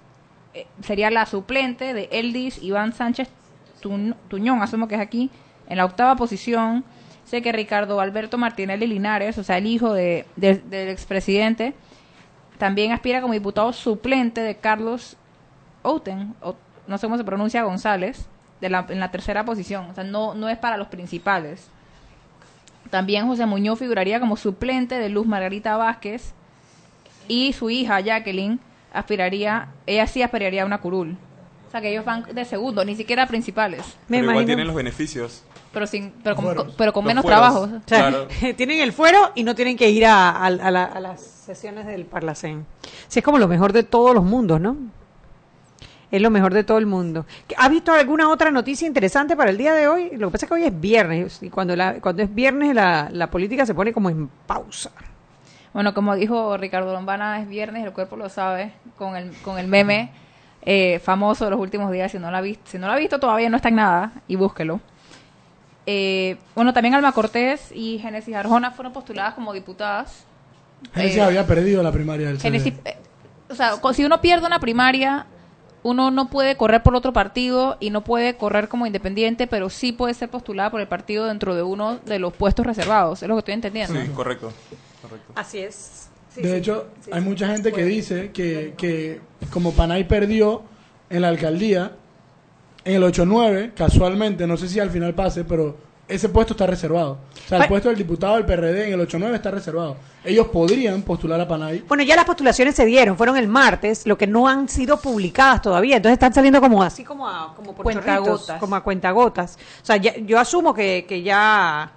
eh, 0.54 0.66
sería 0.82 1.10
la 1.10 1.26
suplente 1.26 1.94
de 1.94 2.08
Eldis 2.12 2.62
Iván 2.62 2.92
Sánchez 2.92 3.28
Tuñ- 3.82 4.14
Tuñón, 4.28 4.62
asumo 4.62 4.86
que 4.88 4.94
es 4.96 5.00
aquí, 5.00 5.30
en 5.68 5.76
la 5.78 5.84
octava 5.84 6.14
posición. 6.16 6.84
Sé 7.24 7.40
que 7.42 7.52
Ricardo 7.52 8.00
Alberto 8.00 8.36
Martinelli 8.38 8.86
Linares, 8.86 9.38
o 9.38 9.44
sea, 9.44 9.56
el 9.58 9.66
hijo 9.66 9.92
de, 9.94 10.26
de- 10.36 10.56
del 10.58 10.88
expresidente, 10.90 11.74
también 12.58 12.92
aspira 12.92 13.20
como 13.22 13.32
diputado 13.32 13.72
suplente 13.72 14.40
de 14.42 14.56
Carlos 14.56 15.16
Outen, 15.82 16.34
o 16.42 16.54
no 16.86 16.98
sé 16.98 17.06
cómo 17.06 17.16
se 17.16 17.24
pronuncia 17.24 17.62
González, 17.62 18.26
de 18.60 18.68
la, 18.70 18.86
en 18.88 19.00
la 19.00 19.10
tercera 19.10 19.44
posición. 19.44 19.90
O 19.90 19.94
sea, 19.94 20.04
no, 20.04 20.34
no 20.34 20.48
es 20.48 20.58
para 20.58 20.76
los 20.76 20.88
principales. 20.88 21.68
También 22.90 23.26
José 23.26 23.46
Muñoz 23.46 23.78
figuraría 23.78 24.20
como 24.20 24.36
suplente 24.36 24.96
de 24.98 25.08
Luz 25.08 25.26
Margarita 25.26 25.76
Vázquez 25.76 26.32
y 27.28 27.52
su 27.54 27.70
hija 27.70 28.00
Jacqueline 28.00 28.60
aspiraría, 28.92 29.68
ella 29.86 30.06
sí 30.06 30.22
aspiraría 30.22 30.62
a 30.62 30.66
una 30.66 30.78
curul. 30.80 31.16
O 31.66 31.70
sea 31.70 31.80
que 31.80 31.90
ellos 31.90 32.04
van 32.04 32.22
de 32.32 32.44
segundo, 32.44 32.84
ni 32.84 32.94
siquiera 32.94 33.26
principales, 33.26 33.80
Me 34.06 34.18
Pero 34.18 34.22
igual 34.22 34.34
imagino. 34.36 34.46
tienen 34.46 34.66
los 34.68 34.76
beneficios. 34.76 35.42
pero 35.72 35.88
sin, 35.88 36.12
pero 36.22 36.36
con, 36.36 36.72
pero 36.78 36.92
con 36.92 37.04
menos 37.04 37.22
fueros. 37.22 37.40
trabajo. 37.40 37.62
O 37.62 37.88
sea, 37.88 38.10
Claro. 38.10 38.28
tienen 38.56 38.80
el 38.80 38.92
fuero 38.92 39.32
y 39.34 39.42
no 39.42 39.56
tienen 39.56 39.76
que 39.76 39.90
ir 39.90 40.06
a, 40.06 40.30
a- 40.30 40.44
a 40.46 40.70
la- 40.70 40.84
a 40.84 41.00
las 41.00 41.20
sesiones 41.20 41.86
del 41.86 42.04
Parlacén. 42.04 42.64
Sí, 43.08 43.18
es 43.18 43.24
como 43.24 43.38
lo 43.38 43.48
mejor 43.48 43.72
de 43.72 43.82
todos 43.82 44.14
los 44.14 44.22
mundos, 44.22 44.60
¿no? 44.60 44.76
Es 46.14 46.22
lo 46.22 46.30
mejor 46.30 46.54
de 46.54 46.62
todo 46.62 46.78
el 46.78 46.86
mundo. 46.86 47.26
¿Has 47.56 47.68
visto 47.70 47.92
alguna 47.92 48.30
otra 48.30 48.52
noticia 48.52 48.86
interesante 48.86 49.34
para 49.34 49.50
el 49.50 49.58
día 49.58 49.74
de 49.74 49.88
hoy? 49.88 50.10
Lo 50.16 50.28
que 50.28 50.32
pasa 50.34 50.46
es 50.46 50.48
que 50.48 50.54
hoy 50.54 50.62
es 50.62 50.80
viernes 50.80 51.42
y 51.42 51.50
cuando, 51.50 51.74
la, 51.74 51.94
cuando 51.94 52.22
es 52.22 52.32
viernes 52.32 52.72
la, 52.72 53.08
la 53.10 53.28
política 53.32 53.66
se 53.66 53.74
pone 53.74 53.92
como 53.92 54.10
en 54.10 54.28
pausa. 54.46 54.92
Bueno, 55.72 55.92
como 55.92 56.14
dijo 56.14 56.56
Ricardo 56.56 56.92
Lombana, 56.92 57.40
es 57.40 57.48
viernes, 57.48 57.84
el 57.84 57.90
cuerpo 57.90 58.14
lo 58.14 58.28
sabe, 58.28 58.70
con 58.96 59.16
el, 59.16 59.32
con 59.38 59.58
el 59.58 59.66
meme 59.66 60.12
eh, 60.62 61.00
famoso 61.00 61.46
de 61.46 61.50
los 61.50 61.58
últimos 61.58 61.90
días. 61.90 62.12
Si 62.12 62.20
no 62.20 62.30
lo 62.30 62.36
ha 62.36 62.40
visto, 62.40 62.62
si 62.70 62.78
no 62.78 62.86
lo 62.86 62.92
ha 62.92 62.96
visto 62.96 63.18
todavía 63.18 63.50
no 63.50 63.56
está 63.56 63.70
en 63.70 63.74
nada, 63.74 64.12
y 64.28 64.36
búsquelo. 64.36 64.80
Eh, 65.84 66.36
bueno, 66.54 66.72
también 66.72 66.94
Alma 66.94 67.10
Cortés 67.10 67.72
y 67.74 67.98
Génesis 67.98 68.36
Arjona 68.36 68.70
fueron 68.70 68.92
postuladas 68.92 69.34
como 69.34 69.52
diputadas. 69.52 70.24
Génesis 70.94 71.16
Eh, 71.16 71.22
había 71.22 71.44
perdido 71.44 71.82
la 71.82 71.90
primaria 71.90 72.28
del. 72.28 72.38
Génesis, 72.38 72.74
eh, 72.84 72.98
o 73.50 73.54
sea, 73.56 73.72
si 73.92 74.04
uno 74.04 74.20
pierde 74.20 74.46
una 74.46 74.60
primaria, 74.60 75.26
uno 75.84 76.10
no 76.10 76.30
puede 76.30 76.56
correr 76.56 76.82
por 76.82 76.96
otro 76.96 77.12
partido 77.12 77.76
y 77.78 77.90
no 77.90 78.02
puede 78.02 78.36
correr 78.36 78.68
como 78.68 78.86
independiente, 78.86 79.46
pero 79.46 79.68
sí 79.68 79.92
puede 79.92 80.14
ser 80.14 80.30
postulada 80.30 80.70
por 80.70 80.80
el 80.80 80.88
partido 80.88 81.26
dentro 81.26 81.54
de 81.54 81.62
uno 81.62 81.98
de 82.06 82.18
los 82.18 82.32
puestos 82.32 82.66
reservados. 82.66 83.22
Es 83.22 83.28
lo 83.28 83.34
que 83.34 83.40
estoy 83.40 83.54
entendiendo. 83.54 84.00
Sí, 84.00 84.08
correcto. 84.08 84.50
correcto. 85.02 85.32
Así 85.36 85.58
es. 85.58 86.08
de 86.36 86.56
hecho, 86.56 86.86
hay 87.12 87.20
mucha 87.20 87.48
gente 87.48 87.70
que 87.70 87.84
dice 87.84 88.30
que, 88.32 88.72
que 88.78 89.20
como 89.50 89.72
Panay 89.72 90.04
perdió 90.04 90.62
en 91.10 91.20
la 91.20 91.28
alcaldía, 91.28 91.92
en 92.86 92.96
el 92.96 93.02
8-9, 93.02 93.74
casualmente, 93.74 94.46
no 94.46 94.56
sé 94.56 94.70
si 94.70 94.80
al 94.80 94.90
final 94.90 95.14
pase, 95.14 95.44
pero 95.44 95.76
ese 96.08 96.28
puesto 96.28 96.52
está 96.54 96.66
reservado. 96.66 97.18
O 97.44 97.48
sea, 97.48 97.58
el 97.58 97.64
Pa- 97.64 97.68
puesto 97.68 97.88
del 97.88 97.96
diputado 97.98 98.34
del 98.36 98.44
PRD 98.44 98.88
en 98.88 99.00
el 99.00 99.08
8-9 99.08 99.34
está 99.34 99.50
reservado. 99.50 99.96
Ellos 100.24 100.48
podrían 100.48 101.02
postular 101.02 101.40
a 101.40 101.46
Panay. 101.48 101.84
Bueno, 101.86 102.02
ya 102.02 102.16
las 102.16 102.24
postulaciones 102.24 102.74
se 102.74 102.84
dieron, 102.86 103.16
fueron 103.16 103.36
el 103.36 103.48
martes, 103.48 104.06
lo 104.06 104.16
que 104.18 104.26
no 104.26 104.48
han 104.48 104.68
sido 104.68 104.98
publicadas 104.98 105.60
todavía, 105.62 105.96
entonces 105.96 106.14
están 106.14 106.32
saliendo 106.34 106.60
como 106.60 106.82
así 106.82 107.04
como 107.04 107.28
a 107.28 107.54
como 107.54 107.74
por 107.74 107.84
Cuentagotas. 107.84 108.58
como 108.60 108.76
a 108.76 108.82
cuentagotas. 108.82 109.58
O 109.82 109.84
sea, 109.86 109.96
ya- 109.96 110.16
yo 110.18 110.38
asumo 110.38 110.72
que, 110.74 111.04
que 111.08 111.22
ya 111.22 111.90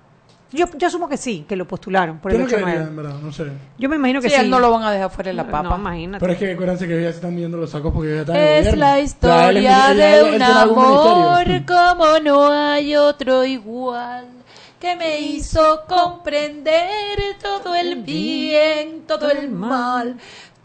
yo, 0.52 0.66
yo 0.78 0.88
asumo 0.88 1.10
que 1.10 1.18
sí, 1.18 1.46
que 1.48 1.56
lo 1.56 1.66
postularon 1.68 2.20
por 2.20 2.32
Yo 2.32 2.38
el 2.38 2.42
no 2.44 2.48
8 2.48 2.56
creería, 2.58 2.82
en 2.84 2.96
verdad, 2.96 3.16
no 3.22 3.32
sé. 3.34 3.46
Yo 3.78 3.90
me 3.90 3.96
imagino 3.98 4.22
que 4.22 4.30
Sí, 4.30 4.36
sí. 4.36 4.42
él 4.42 4.50
no 4.50 4.60
lo 4.60 4.72
van 4.72 4.84
a 4.84 4.92
dejar 4.92 5.10
fuera 5.12 5.30
de 5.30 5.34
la 5.36 5.46
papa. 5.46 5.70
No, 5.70 5.76
imagínate. 5.78 6.20
Pero 6.20 6.34
es 6.34 6.40
que 6.40 6.52
acuérdense 6.54 6.88
que 6.88 7.02
ya 7.02 7.10
se 7.10 7.16
están 7.18 7.36
viendo 7.36 7.58
los 7.58 7.70
sacos 7.70 7.94
porque 7.94 8.16
ya 8.16 8.22
están 8.22 8.36
en 8.38 8.42
el 8.42 8.48
Es 8.48 8.58
gobierno. 8.66 8.80
la 8.80 8.88
Ya 8.88 8.98
él 8.98 9.04
es- 9.04 9.10
historia 9.12 9.62
ya 9.62 9.92
él- 9.92 9.98
de 9.98 10.16
él 10.18 10.24
un 10.24 10.30
tiene 10.30 10.46
algún 10.46 10.80
amor 10.86 11.48
ministerio. 11.48 11.66
como 11.68 12.20
no 12.20 12.52
hay 12.52 12.96
otro 12.96 13.44
igual 13.46 14.26
que 14.80 14.96
me 14.96 15.20
hizo 15.22 15.82
comprender 15.88 17.18
todo 17.42 17.74
el 17.76 17.96
bien, 18.04 19.04
todo 19.08 19.30
el 19.32 19.50
mal 19.50 20.18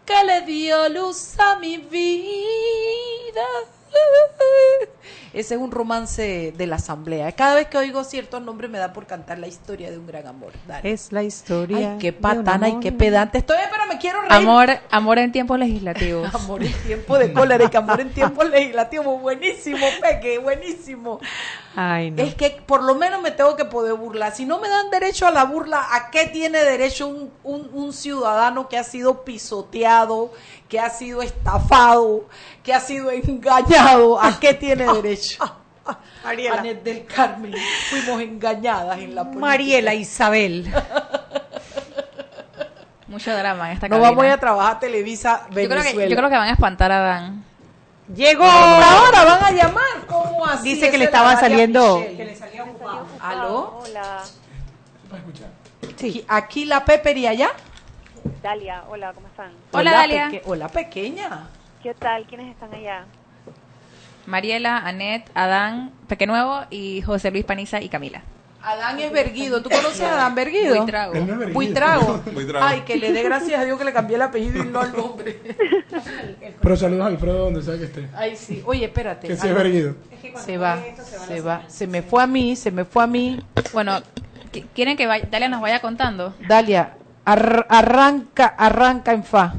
que 0.04 0.24
le 0.26 0.42
dio 0.42 0.88
luz 0.90 1.38
a 1.38 1.58
mi 1.58 1.78
vida. 1.78 3.42
Ese 5.32 5.54
es 5.54 5.60
un 5.60 5.70
romance 5.70 6.52
de 6.56 6.66
la 6.66 6.76
asamblea. 6.76 7.32
Cada 7.32 7.54
vez 7.54 7.66
que 7.68 7.78
oigo 7.78 8.04
ciertos 8.04 8.42
nombres 8.42 8.70
me 8.70 8.78
da 8.78 8.92
por 8.92 9.06
cantar 9.06 9.38
la 9.38 9.46
historia 9.48 9.90
de 9.90 9.96
un 9.98 10.06
gran 10.06 10.26
amor. 10.26 10.52
Dale. 10.66 10.92
Es 10.92 11.10
la 11.10 11.22
historia. 11.22 11.92
Ay, 11.92 11.98
qué 11.98 12.12
patana 12.12 12.68
y 12.68 12.80
qué 12.80 12.92
pedante. 12.92 13.38
Estoy, 13.38 13.56
pero 13.70 13.86
me 13.86 13.98
quiero 13.98 14.20
reír. 14.20 14.32
Amor, 14.32 14.68
amor 14.90 15.18
en 15.18 15.32
tiempos 15.32 15.58
legislativos. 15.58 16.34
Amor 16.34 16.62
en 16.62 16.72
tiempo 16.82 17.18
de 17.18 17.32
cólera 17.32 17.64
y 17.64 17.68
que 17.68 17.76
amor 17.78 18.00
en 18.00 18.12
tiempo 18.12 18.44
legislativo. 18.44 19.18
Buenísimo, 19.18 19.86
Peque, 20.00 20.38
buenísimo. 20.38 21.18
Ay, 21.74 22.10
no. 22.10 22.22
Es 22.22 22.34
que 22.34 22.50
por 22.66 22.82
lo 22.82 22.94
menos 22.94 23.22
me 23.22 23.30
tengo 23.30 23.56
que 23.56 23.64
poder 23.64 23.94
burlar. 23.94 24.34
Si 24.34 24.44
no 24.44 24.58
me 24.60 24.68
dan 24.68 24.90
derecho 24.90 25.26
a 25.26 25.30
la 25.30 25.44
burla, 25.44 25.82
¿a 25.92 26.10
qué 26.10 26.26
tiene 26.26 26.58
derecho 26.58 27.06
un, 27.06 27.30
un- 27.44 27.70
un 27.72 27.92
ciudadano 27.94 28.68
que 28.68 28.76
ha 28.76 28.84
sido 28.84 29.24
pisoteado, 29.24 30.32
que 30.68 30.78
ha 30.78 30.90
sido 30.90 31.22
estafado, 31.22 32.26
que 32.62 32.74
ha 32.74 32.80
sido 32.80 33.10
engañado? 33.10 34.20
¿A 34.20 34.38
qué 34.38 34.52
tiene 34.54 34.84
derecho? 34.92 35.21
Mariela. 36.24 36.60
Anet 36.60 36.82
del 36.84 37.04
Carmen, 37.06 37.54
fuimos 37.90 38.20
engañadas 38.22 38.98
en 38.98 39.14
la 39.14 39.22
política. 39.24 39.40
Mariela 39.40 39.94
Isabel. 39.94 40.72
Mucho 43.08 43.36
drama 43.36 43.68
en 43.70 43.74
esta 43.74 43.88
No 43.88 43.96
cabina. 43.96 44.10
vamos 44.10 44.24
a 44.24 44.26
ir 44.28 44.32
a 44.32 44.38
trabajar 44.38 44.76
a 44.76 44.80
Televisa 44.80 45.42
yo, 45.48 45.54
creo 45.54 45.68
Venezuela. 45.68 46.04
que, 46.04 46.10
yo 46.10 46.16
creo 46.16 46.30
que 46.30 46.36
van 46.36 46.48
a 46.48 46.52
espantar 46.52 46.92
a 46.92 46.98
Dan. 47.00 47.44
Llegó. 48.14 48.44
Ahora 48.44 49.24
van 49.24 49.44
a 49.44 49.50
llamar, 49.50 50.06
¿cómo 50.08 50.46
así? 50.46 50.74
Dice 50.74 50.90
que 50.90 50.98
le 50.98 51.04
Ese 51.04 51.12
estaba 51.12 51.34
Natalia 51.34 51.50
saliendo. 51.56 51.98
Michel. 51.98 52.16
Que 52.16 52.24
le 52.24 52.36
salía 52.36 52.64
ocupado. 52.64 53.06
¿Aló? 53.20 53.78
Hola, 53.84 54.22
Sí. 55.96 56.24
Aquí 56.28 56.64
la 56.64 56.84
Pepper 56.84 57.16
y 57.18 57.26
allá. 57.26 57.50
Dalia, 58.42 58.84
hola, 58.88 59.12
¿cómo 59.12 59.26
están? 59.28 59.52
Hola, 59.72 59.92
Dalia. 59.92 60.28
peque- 60.30 60.42
hola, 60.46 60.68
pequeña. 60.68 61.46
¿Qué 61.82 61.92
tal? 61.94 62.24
¿Quiénes 62.26 62.50
están 62.52 62.72
allá? 62.72 63.04
Mariela, 64.26 64.78
Anet, 64.78 65.30
Adán, 65.34 65.90
Peque 66.08 66.26
Nuevo 66.26 66.60
y 66.70 67.02
José 67.02 67.30
Luis 67.30 67.44
Paniza 67.44 67.80
y 67.80 67.88
Camila. 67.88 68.22
Adán 68.64 68.96
es 69.00 69.10
Berguido. 69.10 69.60
¿Tú 69.60 69.68
conoces 69.70 70.02
a 70.02 70.12
Adán 70.12 70.36
Berguido? 70.36 70.76
Muy 70.76 70.86
trago. 70.86 71.14
Él 71.14 71.26
no 71.26 71.32
verguido. 71.36 71.54
Buitrago. 71.54 72.22
Buitrago. 72.32 72.64
Ay, 72.68 72.82
que 72.82 72.96
le 72.96 73.12
dé 73.12 73.24
gracias 73.24 73.58
a 73.60 73.64
Dios 73.64 73.76
que 73.76 73.84
le 73.84 73.92
cambié 73.92 74.14
el 74.14 74.22
apellido 74.22 74.62
y 74.62 74.68
no 74.68 74.82
el 74.84 74.92
nombre. 74.92 75.40
Pero 76.62 76.76
saludos 76.76 77.02
a 77.04 77.06
Alfredo 77.08 77.38
donde 77.46 77.62
sea 77.62 77.76
que 77.76 77.84
esté. 77.84 78.08
Ay, 78.14 78.36
sí. 78.36 78.62
Oye, 78.64 78.84
espérate. 78.84 79.26
Que 79.26 79.36
sí 79.36 79.48
es 79.48 79.54
verguido. 79.54 79.96
Se 80.36 80.58
va, 80.58 80.78
se 81.26 81.40
va. 81.40 81.62
Se 81.68 81.88
me 81.88 82.02
fue 82.02 82.22
a 82.22 82.26
mí, 82.28 82.54
se 82.54 82.70
me 82.70 82.84
fue 82.84 83.02
a 83.02 83.08
mí. 83.08 83.40
Bueno, 83.72 83.98
¿qu- 84.52 84.64
¿quieren 84.74 84.96
que 84.96 85.08
vaya- 85.08 85.26
Dalia 85.28 85.48
nos 85.48 85.60
vaya 85.60 85.80
contando? 85.80 86.32
Dalia, 86.46 86.94
ar- 87.24 87.66
arranca, 87.68 88.46
arranca 88.46 89.12
en 89.12 89.24
fa. 89.24 89.54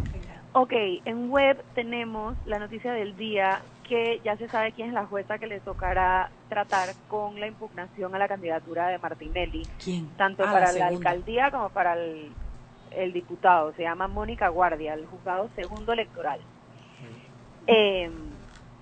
Ok, 0.54 0.72
en 1.04 1.30
web 1.30 1.62
tenemos 1.76 2.36
la 2.46 2.60
noticia 2.60 2.94
del 2.94 3.18
día 3.18 3.60
que 3.88 4.22
ya 4.24 4.38
se 4.38 4.48
sabe 4.50 4.72
quién 4.72 4.88
es 4.90 4.94
la 4.94 5.06
jueza 5.06 5.38
que 5.38 5.48
le 5.48 5.60
tocará 5.60 6.30
tratar 6.50 6.96
con 7.08 7.40
la 7.40 7.48
impugnación 7.48 8.16
a 8.16 8.20
la 8.20 8.28
candidatura 8.28 8.88
de 8.88 8.98
Martinelli, 9.00 9.68
¿Quién? 9.84 10.10
tanto 10.18 10.44
Ah, 10.44 10.52
para 10.52 10.72
la, 10.72 10.88
alcaldía 10.88 11.52
como 11.52 11.70
para 11.70 11.94
el, 11.94 12.32
el 12.92 13.12
diputado. 13.14 13.74
Se 13.74 13.84
llama 13.84 14.08
Mónica 14.08 14.48
Guardia, 14.50 14.94
el 14.94 15.06
juzgado 15.06 15.50
segundo 15.56 15.92
electoral. 15.94 16.40
Eh, 17.68 18.10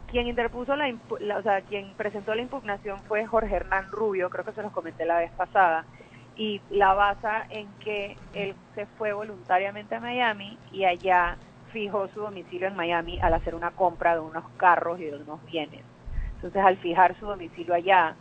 quien 0.08 0.28
interpuso 0.28 0.76
la, 0.76 0.94
la- 1.20 1.38
o 1.38 1.42
sea, 1.44 1.62
quien 1.62 1.94
presentó 1.96 2.36
la 2.36 2.42
impugnación 2.42 3.00
fue 3.04 3.26
Jorge 3.26 3.56
Hernán 3.56 3.90
Rubio, 3.92 4.30
creo 4.30 4.44
que 4.44 4.52
se 4.54 4.62
los 4.62 4.72
comenté 4.72 5.06
la 5.06 5.18
vez 5.20 5.32
pasada, 5.32 5.86
y 6.36 6.62
la 6.70 6.94
basa 6.94 7.46
en 7.50 7.68
que 7.80 8.18
él 8.34 8.56
se 8.76 8.86
fue 8.98 9.14
voluntariamente 9.14 9.96
a 9.96 10.00
Miami 10.00 10.58
y 10.72 10.86
allá 10.86 11.38
fijó 11.72 12.08
su 12.14 12.22
domicilio 12.22 12.68
en 12.68 12.76
Miami 12.76 13.20
al 13.22 13.34
hacer 13.34 13.56
una 13.56 13.72
compra 13.72 14.14
de 14.16 14.20
unos 14.22 14.44
carros 14.58 15.00
y 15.00 15.06
de 15.06 15.16
unos 15.18 15.44
bienes. 15.46 15.82
Entonces, 16.36 16.64
al 16.64 16.78
fijar 16.78 17.16
su 17.20 17.26
domicilio 17.26 17.74
allá, 17.74 18.16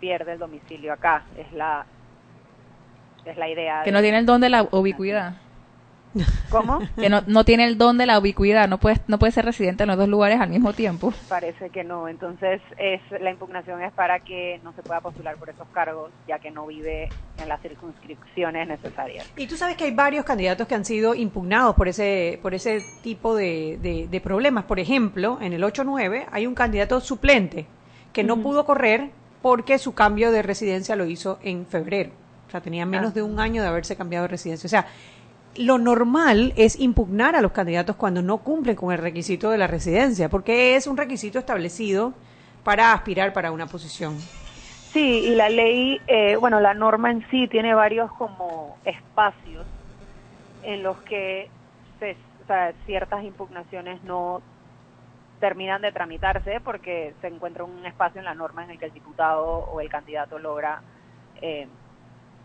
pierde 0.00 0.32
el 0.32 0.38
domicilio 0.38 0.92
acá. 0.92 1.22
Es 1.36 1.52
la 1.52 1.86
es 3.24 3.36
la 3.38 3.48
idea. 3.48 3.82
Que 3.84 3.90
de- 3.90 3.94
no 3.94 4.02
tiene 4.02 4.18
el 4.18 4.26
don 4.26 4.40
de 4.40 4.50
la 4.50 4.64
ubicuidad. 4.70 5.34
¿Cómo? 6.50 6.80
Que 6.96 7.08
no, 7.08 7.22
no 7.26 7.44
tiene 7.44 7.64
el 7.64 7.76
don 7.78 7.98
de 7.98 8.06
la 8.06 8.18
ubicuidad. 8.18 8.68
No 8.68 8.78
puede, 8.78 9.00
no 9.08 9.18
puede 9.18 9.32
ser 9.32 9.44
residente 9.44 9.82
en 9.84 9.88
los 9.88 9.96
dos 9.98 10.08
lugares 10.08 10.40
al 10.40 10.48
mismo 10.50 10.72
tiempo. 10.72 11.12
Parece 11.28 11.70
que 11.70 11.84
no. 11.84 12.08
Entonces, 12.08 12.60
es 12.78 13.00
la 13.20 13.30
impugnación 13.30 13.82
es 13.82 13.92
para 13.92 14.20
que 14.20 14.60
no 14.62 14.72
se 14.74 14.82
pueda 14.82 15.00
postular 15.00 15.36
por 15.36 15.50
esos 15.50 15.66
cargos, 15.72 16.10
ya 16.28 16.38
que 16.38 16.50
no 16.50 16.66
vive 16.66 17.08
en 17.42 17.48
las 17.48 17.60
circunscripciones 17.62 18.68
necesarias. 18.68 19.30
Y 19.36 19.46
tú 19.46 19.56
sabes 19.56 19.76
que 19.76 19.84
hay 19.84 19.90
varios 19.94 20.24
candidatos 20.24 20.66
que 20.66 20.74
han 20.74 20.84
sido 20.84 21.14
impugnados 21.14 21.74
por 21.74 21.88
ese, 21.88 22.38
por 22.42 22.54
ese 22.54 22.80
tipo 23.02 23.34
de, 23.34 23.78
de- 23.82 24.08
de 24.10 24.20
problemas. 24.20 24.64
Por 24.64 24.78
ejemplo, 24.78 25.38
en 25.40 25.52
el 25.52 25.62
8-9 25.62 26.26
hay 26.30 26.46
un 26.46 26.54
candidato 26.54 27.00
suplente 27.00 27.66
que 28.12 28.22
no 28.22 28.36
pudo 28.40 28.64
correr 28.64 29.10
porque 29.42 29.78
su 29.78 29.94
cambio 29.94 30.30
de 30.30 30.42
residencia 30.42 30.96
lo 30.96 31.04
hizo 31.06 31.38
en 31.42 31.66
febrero. 31.66 32.10
O 32.46 32.50
sea, 32.50 32.60
tenía 32.60 32.86
menos 32.86 33.10
Ah. 33.10 33.14
de 33.14 33.22
un 33.22 33.40
año 33.40 33.62
de 33.62 33.68
haberse 33.68 33.96
cambiado 33.96 34.22
de 34.22 34.28
residencia. 34.28 34.66
O 34.66 34.70
sea, 34.70 34.86
lo 35.56 35.78
normal 35.78 36.52
es 36.56 36.78
impugnar 36.78 37.36
a 37.36 37.40
los 37.40 37.52
candidatos 37.52 37.96
cuando 37.96 38.22
no 38.22 38.38
cumplen 38.38 38.76
con 38.76 38.92
el 38.92 38.98
requisito 38.98 39.50
de 39.50 39.58
la 39.58 39.66
residencia, 39.66 40.28
porque 40.28 40.76
es 40.76 40.86
un 40.86 40.96
requisito 40.96 41.38
establecido 41.38 42.12
para 42.64 42.92
aspirar 42.92 43.32
para 43.32 43.52
una 43.52 43.66
posición. 43.66 44.18
Sí, 44.92 45.26
y 45.26 45.34
la 45.34 45.48
ley, 45.48 46.00
eh, 46.06 46.36
bueno, 46.36 46.60
la 46.60 46.74
norma 46.74 47.10
en 47.10 47.28
sí 47.30 47.48
tiene 47.48 47.74
varios 47.74 48.12
como 48.12 48.76
espacios 48.84 49.66
en 50.62 50.82
los 50.82 50.96
que 50.98 51.50
se, 51.98 52.16
o 52.42 52.46
sea, 52.46 52.72
ciertas 52.86 53.24
impugnaciones 53.24 54.02
no 54.04 54.40
terminan 55.40 55.82
de 55.82 55.92
tramitarse 55.92 56.60
porque 56.60 57.12
se 57.20 57.26
encuentra 57.26 57.64
un 57.64 57.84
espacio 57.84 58.20
en 58.20 58.24
la 58.24 58.34
norma 58.34 58.64
en 58.64 58.70
el 58.70 58.78
que 58.78 58.86
el 58.86 58.92
diputado 58.92 59.44
o 59.44 59.80
el 59.80 59.88
candidato 59.88 60.38
logra 60.38 60.80
eh, 61.42 61.66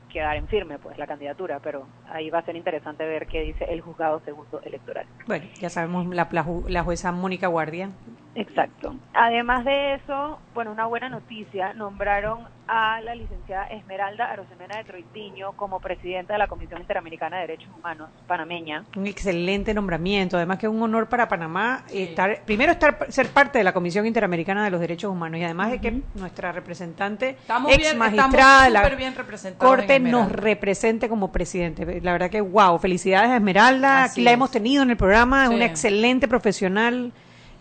quedar 0.09 0.35
en 0.35 0.47
firme 0.47 0.79
pues 0.79 0.97
la 0.97 1.07
candidatura, 1.07 1.59
pero 1.63 1.85
ahí 2.11 2.29
va 2.29 2.39
a 2.39 2.45
ser 2.45 2.55
interesante 2.55 3.05
ver 3.05 3.27
qué 3.27 3.41
dice 3.41 3.65
el 3.65 3.81
juzgado 3.81 4.21
segundo 4.25 4.61
electoral. 4.63 5.05
Bueno, 5.27 5.45
ya 5.59 5.69
sabemos 5.69 6.07
la, 6.07 6.27
la 6.31 6.43
ju- 6.45 6.67
la 6.67 6.83
jueza 6.83 7.11
Mónica 7.11 7.47
Guardia. 7.47 7.89
Exacto. 8.35 8.95
Además 9.13 9.65
de 9.65 9.95
eso, 9.95 10.39
bueno, 10.53 10.71
una 10.71 10.85
buena 10.85 11.09
noticia, 11.09 11.73
nombraron 11.73 12.47
a 12.67 13.01
la 13.01 13.15
licenciada 13.15 13.65
Esmeralda 13.65 14.31
Arosemena 14.31 14.77
de 14.77 14.83
Troitiño 14.83 15.53
como 15.53 15.79
presidenta 15.79 16.33
de 16.33 16.39
la 16.39 16.47
Comisión 16.47 16.79
Interamericana 16.79 17.37
de 17.37 17.47
Derechos 17.47 17.69
Humanos 17.75 18.09
panameña. 18.27 18.85
Un 18.95 19.07
excelente 19.07 19.73
nombramiento, 19.73 20.37
además 20.37 20.59
que 20.59 20.67
es 20.67 20.71
un 20.71 20.79
honor 20.83 21.09
para 21.09 21.27
Panamá 21.27 21.83
estar, 21.91 22.43
primero 22.45 22.71
estar 22.71 23.07
ser 23.11 23.29
parte 23.29 23.57
de 23.57 23.63
la 23.63 23.73
Comisión 23.73 24.05
Interamericana 24.05 24.63
de 24.63 24.69
los 24.69 24.79
Derechos 24.79 25.11
Humanos 25.11 25.39
y 25.39 25.43
además 25.43 25.71
de 25.71 25.81
que 25.81 25.99
nuestra 26.13 26.51
representante 26.51 27.29
Estamos 27.31 27.71
ex 27.73 27.79
bien, 27.81 27.97
magistrada 27.97 28.61
de 28.61 28.67
estamos 28.67 28.91
la 28.91 28.95
bien 28.95 29.13
Corte 29.57 29.99
nos 29.99 30.31
represente 30.31 31.09
como 31.09 31.31
presidente. 31.31 31.98
La 32.01 32.11
verdad 32.11 32.29
que 32.29 32.41
wow, 32.41 32.77
felicidades 32.79 33.29
a 33.31 33.35
Esmeralda, 33.37 34.03
Así 34.03 34.11
aquí 34.13 34.21
la 34.23 34.31
es. 34.31 34.33
hemos 34.35 34.51
tenido 34.51 34.83
en 34.83 34.89
el 34.91 34.97
programa, 34.97 35.43
es 35.43 35.49
Sí. 35.49 35.55
una 35.55 35.65
excelente 35.65 36.27
profesional, 36.27 37.11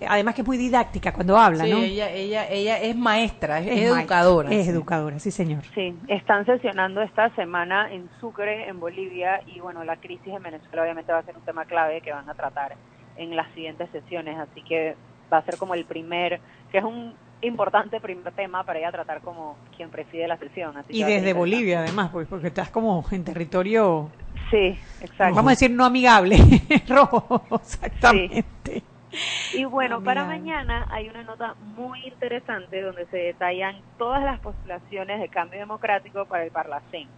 además 0.09 0.35
que 0.35 0.42
es 0.42 0.47
muy 0.47 0.57
didáctica 0.57 1.12
cuando 1.12 1.37
habla, 1.37 1.64
Sí, 1.64 1.71
¿no? 1.73 1.78
ella, 1.78 2.11
ella, 2.11 2.49
ella 2.49 2.78
es 2.80 2.95
maestra, 2.97 3.59
es, 3.61 3.66
Es 3.66 3.73
maestra, 3.75 3.99
educadora. 4.00 4.50
Es 4.52 4.64
sí. 4.64 4.71
educadora, 4.71 5.18
sí 5.18 5.30
señor. 5.30 5.62
Sí, 5.75 5.95
están 6.09 6.47
sesionando 6.47 7.02
esta 7.02 7.35
semana 7.35 7.92
en 7.92 8.09
Sucre, 8.21 8.68
en 8.68 8.78
Bolivia, 8.80 9.40
y 9.47 9.61
bueno, 9.61 9.85
la 9.85 9.97
crisis 9.97 10.28
en 10.35 10.42
Venezuela 10.42 10.83
obviamente 10.83 11.12
va 11.12 11.18
a 11.18 11.25
ser 11.25 11.37
un 11.37 11.42
tema 11.42 11.64
clave 11.64 12.00
que 12.00 12.12
van 12.12 12.28
a 12.28 12.35
tratar 12.35 12.76
en 13.16 13.35
las 13.35 13.52
siguientes 13.54 13.88
sesiones, 13.90 14.38
así 14.38 14.62
que 14.62 14.95
va 15.33 15.38
a 15.38 15.45
ser 15.45 15.57
como 15.57 15.75
el 15.75 15.85
primer, 15.85 16.40
que 16.71 16.78
es 16.78 16.85
un 16.85 17.12
importante 17.40 18.00
primer 18.00 18.33
tema 18.33 18.64
para 18.64 18.80
ella 18.80 18.90
tratar 18.90 19.21
como 19.21 19.57
quien 19.76 19.90
preside 19.90 20.26
la 20.26 20.37
sesión. 20.38 20.76
Así 20.76 20.92
Y 20.92 21.04
desde. 21.04 21.33
Bolivia 21.33 21.80
además, 21.80 22.11
pues, 22.12 22.26
porque 22.26 22.49
estás 22.49 22.68
como 22.71 23.04
en 23.12 23.23
territorio, 23.25 24.11
Sí, 24.50 24.78
exacto. 25.00 25.37
vamos 25.37 25.47
a 25.47 25.50
decir 25.50 25.71
no 25.71 25.85
amigable, 25.85 26.38
rojo, 26.88 27.43
exactamente. 27.55 28.83
Y 29.55 29.64
bueno, 29.64 30.02
para 30.02 30.25
mañana 30.25 30.87
hay 30.90 31.09
una 31.09 31.23
nota 31.23 31.55
muy 31.76 32.07
interesante 32.07 32.83
donde 32.83 33.07
se 33.07 33.17
detallan 33.17 33.76
todas 33.97 34.23
las 34.23 34.38
postulaciones 34.40 35.21
de 35.21 35.28
cambio 35.28 35.59
democrático 35.59 36.26
para 36.26 36.45
el 36.45 36.50
Parlacén. 36.50 37.09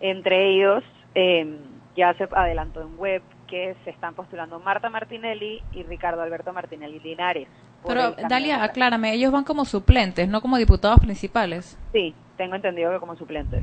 Entre 0.00 0.50
ellos, 0.50 0.84
eh, 1.14 1.58
ya 1.96 2.14
se 2.14 2.28
adelantó 2.32 2.82
en 2.82 2.98
web 2.98 3.22
que 3.46 3.76
se 3.84 3.90
están 3.90 4.14
postulando 4.14 4.60
Marta 4.60 4.90
Martinelli 4.90 5.62
y 5.72 5.82
Ricardo 5.84 6.22
Alberto 6.22 6.52
Martinelli 6.52 7.00
Linares. 7.00 7.48
Pero, 7.86 8.12
Dalia, 8.12 8.62
aclárame, 8.62 9.12
ellos 9.12 9.30
van 9.30 9.44
como 9.44 9.64
suplentes, 9.64 10.28
no 10.28 10.40
como 10.40 10.56
diputados 10.56 11.00
principales. 11.00 11.78
Sí, 11.92 12.14
tengo 12.36 12.54
entendido 12.54 12.90
que 12.90 12.98
como 12.98 13.14
suplentes. 13.16 13.62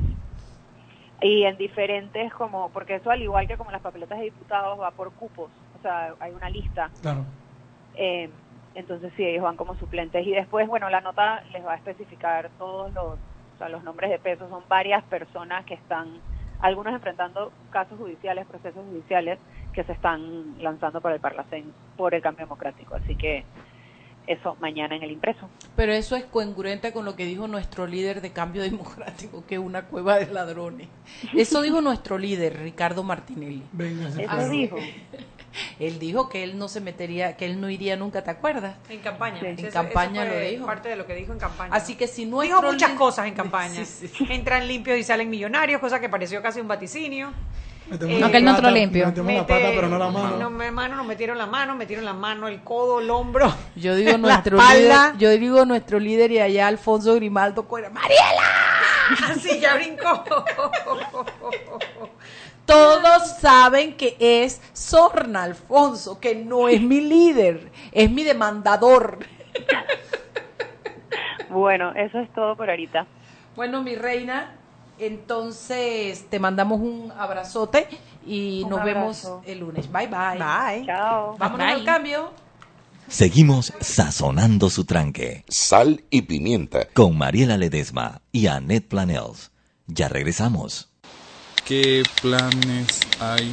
Y 1.22 1.44
en 1.44 1.56
diferentes, 1.56 2.32
como, 2.34 2.70
porque 2.70 2.96
eso 2.96 3.10
al 3.10 3.22
igual 3.22 3.46
que 3.46 3.56
como 3.56 3.70
las 3.70 3.80
papeletas 3.80 4.18
de 4.18 4.24
diputados 4.24 4.80
va 4.80 4.90
por 4.90 5.12
cupos, 5.12 5.50
o 5.78 5.82
sea, 5.82 6.14
hay 6.18 6.32
una 6.32 6.50
lista. 6.50 6.90
Claro. 7.00 7.24
Eh, 7.94 8.28
entonces 8.74 9.12
sí, 9.16 9.24
ellos 9.24 9.44
van 9.44 9.56
como 9.56 9.76
suplentes. 9.76 10.26
Y 10.26 10.32
después, 10.32 10.66
bueno, 10.66 10.88
la 10.90 11.00
nota 11.00 11.42
les 11.52 11.64
va 11.64 11.72
a 11.72 11.76
especificar 11.76 12.50
todos 12.58 12.92
los, 12.92 13.14
o 13.14 13.58
sea, 13.58 13.68
los 13.68 13.84
nombres 13.84 14.10
de 14.10 14.18
peso. 14.18 14.48
Son 14.48 14.64
varias 14.68 15.02
personas 15.04 15.64
que 15.64 15.74
están, 15.74 16.08
algunos 16.60 16.94
enfrentando 16.94 17.52
casos 17.70 17.98
judiciales, 17.98 18.46
procesos 18.46 18.84
judiciales, 18.84 19.38
que 19.72 19.84
se 19.84 19.92
están 19.92 20.62
lanzando 20.62 21.00
para 21.00 21.14
el 21.14 21.20
Parlacén 21.20 21.72
por 21.96 22.14
el 22.14 22.22
cambio 22.22 22.46
democrático. 22.46 22.94
Así 22.94 23.14
que 23.14 23.44
eso 24.26 24.56
mañana 24.60 24.96
en 24.96 25.02
el 25.02 25.10
impreso. 25.12 25.48
Pero 25.76 25.92
eso 25.92 26.16
es 26.16 26.24
congruente 26.24 26.92
con 26.92 27.04
lo 27.04 27.16
que 27.16 27.24
dijo 27.24 27.48
nuestro 27.48 27.86
líder 27.86 28.20
de 28.20 28.30
Cambio 28.32 28.62
Democrático, 28.70 29.44
que 29.46 29.56
es 29.56 29.60
una 29.60 29.82
cueva 29.86 30.18
de 30.18 30.26
ladrones. 30.32 30.88
Eso 31.34 31.62
dijo 31.62 31.80
nuestro 31.80 32.18
líder, 32.18 32.58
Ricardo 32.60 33.02
Martinelli. 33.02 33.62
Venga, 33.72 34.08
Eso 34.08 34.48
dijo. 34.50 34.76
Él 35.78 35.98
dijo 35.98 36.30
que 36.30 36.44
él 36.44 36.56
no 36.58 36.66
se 36.66 36.80
metería, 36.80 37.36
que 37.36 37.44
él 37.44 37.60
no 37.60 37.68
iría 37.68 37.94
nunca, 37.94 38.24
¿te 38.24 38.30
acuerdas? 38.30 38.74
En 38.88 39.00
campaña. 39.00 39.38
Sí. 39.40 39.46
En 39.46 39.58
Eso- 39.58 39.70
campaña 39.70 40.22
eso 40.24 40.32
fue 40.32 40.42
lo 40.44 40.50
dijo. 40.50 40.66
Parte 40.66 40.88
de 40.88 40.96
lo 40.96 41.06
que 41.06 41.14
dijo 41.14 41.32
en 41.34 41.38
campaña. 41.38 41.74
Así 41.74 41.94
que 41.94 42.06
si 42.06 42.24
no 42.24 42.40
dijo 42.40 42.62
muchas 42.62 42.92
cosas 42.92 43.26
en 43.26 43.34
campaña. 43.34 43.84
Sí, 43.84 44.08
sí. 44.08 44.26
Entran 44.30 44.66
limpios 44.66 44.96
y 44.98 45.02
salen 45.02 45.28
millonarios, 45.28 45.78
cosa 45.80 46.00
que 46.00 46.08
pareció 46.08 46.40
casi 46.40 46.60
un 46.60 46.68
vaticinio. 46.68 47.32
Metemos 47.92 48.18
la 48.20 48.24
Aunque 48.26 48.38
él 48.38 48.44
no 48.44 48.70
limpio. 48.70 49.06
Metemos 49.06 49.32
la 49.34 49.40
Mete- 49.40 49.52
pata, 49.52 49.68
pero 49.74 49.88
no 49.88 49.98
la 49.98 50.08
mano. 50.08 50.36
No, 50.38 50.50
mi 50.50 50.64
hermano, 50.64 50.96
nos 50.96 51.06
metieron 51.06 51.36
la 51.36 51.44
mano, 51.46 51.74
metieron 51.76 52.04
la 52.06 52.14
mano, 52.14 52.48
el 52.48 52.62
codo, 52.62 53.00
el 53.00 53.10
hombro. 53.10 53.54
Yo 53.76 53.94
digo 53.94 54.12
la 54.12 54.18
nuestro 54.18 54.56
espalda. 54.56 55.06
líder, 55.12 55.18
yo 55.18 55.30
digo 55.38 55.64
nuestro 55.66 55.98
líder 56.00 56.32
y 56.32 56.38
allá 56.40 56.68
Alfonso 56.68 57.14
Grimaldo 57.14 57.64
Cuera. 57.66 57.90
¡Mariela! 57.90 59.28
Así 59.30 59.60
ya 59.60 59.74
brincó. 59.74 60.24
Todos 62.64 63.36
saben 63.40 63.94
que 63.96 64.16
es 64.18 64.62
Sorna 64.72 65.42
Alfonso, 65.42 66.18
que 66.18 66.34
no 66.34 66.68
es 66.68 66.80
mi 66.80 67.00
líder, 67.02 67.70
es 67.90 68.10
mi 68.10 68.24
demandador. 68.24 69.18
Bueno, 71.50 71.92
eso 71.94 72.20
es 72.20 72.32
todo 72.32 72.56
por 72.56 72.70
ahorita. 72.70 73.06
Bueno, 73.56 73.82
mi 73.82 73.94
reina, 73.96 74.54
entonces 74.98 76.26
te 76.30 76.38
mandamos 76.38 76.80
un 76.80 77.12
abrazote 77.16 77.88
y 78.26 78.62
Un 78.64 78.70
nos 78.70 78.80
abrazo. 78.80 79.36
vemos 79.40 79.46
el 79.46 79.58
lunes. 79.60 79.90
Bye 79.90 80.06
bye. 80.08 80.38
Bye. 80.38 80.86
Chao. 80.86 81.36
Vámonos 81.38 81.66
Bye. 81.66 81.74
al 81.74 81.84
cambio. 81.84 82.32
Seguimos 83.08 83.72
sazonando 83.80 84.70
su 84.70 84.84
tranque 84.84 85.44
Sal 85.48 86.04
y 86.10 86.22
pimienta. 86.22 86.86
con 86.94 87.18
Mariela 87.18 87.56
Ledesma 87.58 88.22
y 88.32 88.46
Annette 88.46 88.88
Planels. 88.88 89.50
Ya 89.86 90.08
regresamos. 90.08 90.88
¿Qué 91.66 92.02
planes 92.22 93.00
hay 93.20 93.52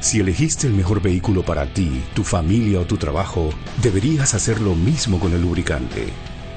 Si 0.00 0.20
elegiste 0.20 0.68
el 0.68 0.72
mejor 0.72 1.02
vehículo 1.02 1.44
para 1.44 1.74
ti, 1.74 2.02
tu 2.14 2.24
familia 2.24 2.80
o 2.80 2.86
tu 2.86 2.96
trabajo, 2.96 3.50
deberías 3.82 4.32
hacer 4.32 4.62
lo 4.62 4.74
mismo 4.74 5.20
con 5.20 5.34
el 5.34 5.42
lubricante. 5.42 6.06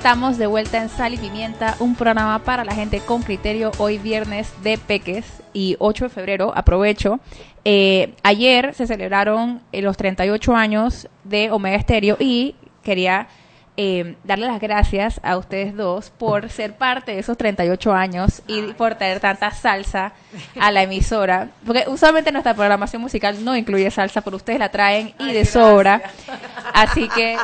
Estamos 0.00 0.38
de 0.38 0.46
vuelta 0.46 0.80
en 0.80 0.88
Sal 0.88 1.12
y 1.12 1.18
Pimienta, 1.18 1.76
un 1.78 1.94
programa 1.94 2.38
para 2.38 2.64
la 2.64 2.74
gente 2.74 3.00
con 3.00 3.22
criterio. 3.22 3.70
Hoy 3.76 3.98
viernes 3.98 4.50
de 4.62 4.78
Peques 4.78 5.26
y 5.52 5.76
8 5.78 6.04
de 6.04 6.08
febrero, 6.08 6.52
aprovecho. 6.56 7.20
Eh, 7.66 8.14
ayer 8.22 8.72
se 8.72 8.86
celebraron 8.86 9.60
eh, 9.72 9.82
los 9.82 9.98
38 9.98 10.56
años 10.56 11.06
de 11.24 11.50
Omega 11.50 11.78
Stereo 11.78 12.16
y 12.18 12.54
quería 12.82 13.28
eh, 13.76 14.16
darle 14.24 14.46
las 14.46 14.60
gracias 14.60 15.20
a 15.22 15.36
ustedes 15.38 15.74
dos 15.74 16.10
por 16.10 16.50
ser 16.50 16.74
parte 16.76 17.12
de 17.12 17.20
esos 17.20 17.38
38 17.38 17.92
años 17.94 18.42
y 18.46 18.60
por 18.74 18.94
traer 18.96 19.20
tanta 19.20 19.50
salsa 19.52 20.12
a 20.60 20.70
la 20.70 20.82
emisora. 20.82 21.48
Porque 21.64 21.84
usualmente 21.86 22.30
nuestra 22.32 22.52
programación 22.54 23.00
musical 23.00 23.42
no 23.44 23.56
incluye 23.56 23.90
salsa, 23.90 24.20
pero 24.20 24.36
ustedes 24.36 24.58
la 24.58 24.68
traen 24.70 25.14
y 25.18 25.32
de 25.32 25.44
sobra. 25.44 26.02
Así 26.74 27.08
que 27.08 27.36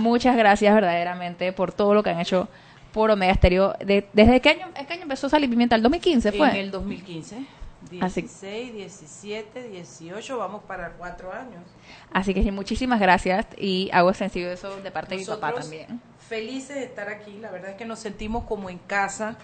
muchas 0.00 0.36
gracias 0.36 0.74
verdaderamente 0.74 1.52
por 1.52 1.72
todo 1.72 1.92
lo 1.94 2.02
que 2.02 2.10
han 2.10 2.20
hecho 2.20 2.48
por 2.92 3.10
Omega 3.10 3.34
Stereo. 3.34 3.74
De- 3.84 4.06
¿Desde 4.12 4.40
qué 4.40 4.50
año, 4.50 4.66
qué 4.86 4.92
año 4.94 5.02
empezó 5.02 5.28
Sal 5.28 5.42
y 5.44 5.48
Pimienta? 5.48 5.74
¿El 5.76 5.82
2015 5.82 6.32
fue? 6.32 6.48
En 6.50 6.56
el 6.56 6.70
2015. 6.70 7.36
Así- 8.00 8.22
16, 8.22 8.72
17, 8.74 9.68
18, 9.68 10.38
vamos 10.38 10.62
para 10.64 10.90
cuatro 10.92 11.32
años. 11.32 11.62
Así 12.12 12.32
que 12.34 12.42
sí, 12.42 12.50
muchísimas 12.50 13.00
gracias 13.00 13.46
y 13.56 13.90
hago 13.92 14.12
sencillo 14.14 14.50
eso 14.50 14.76
de 14.80 14.90
parte 14.90 15.14
de 15.14 15.20
mi 15.20 15.26
papá 15.26 15.52
también. 15.54 16.00
Felices 16.28 16.76
de 16.76 16.84
estar 16.84 17.08
aquí, 17.08 17.38
la 17.40 17.50
verdad 17.50 17.70
es 17.70 17.76
que 17.76 17.84
nos 17.84 17.98
sentimos 17.98 18.44
como 18.44 18.70
en 18.70 18.78
casa. 18.78 19.36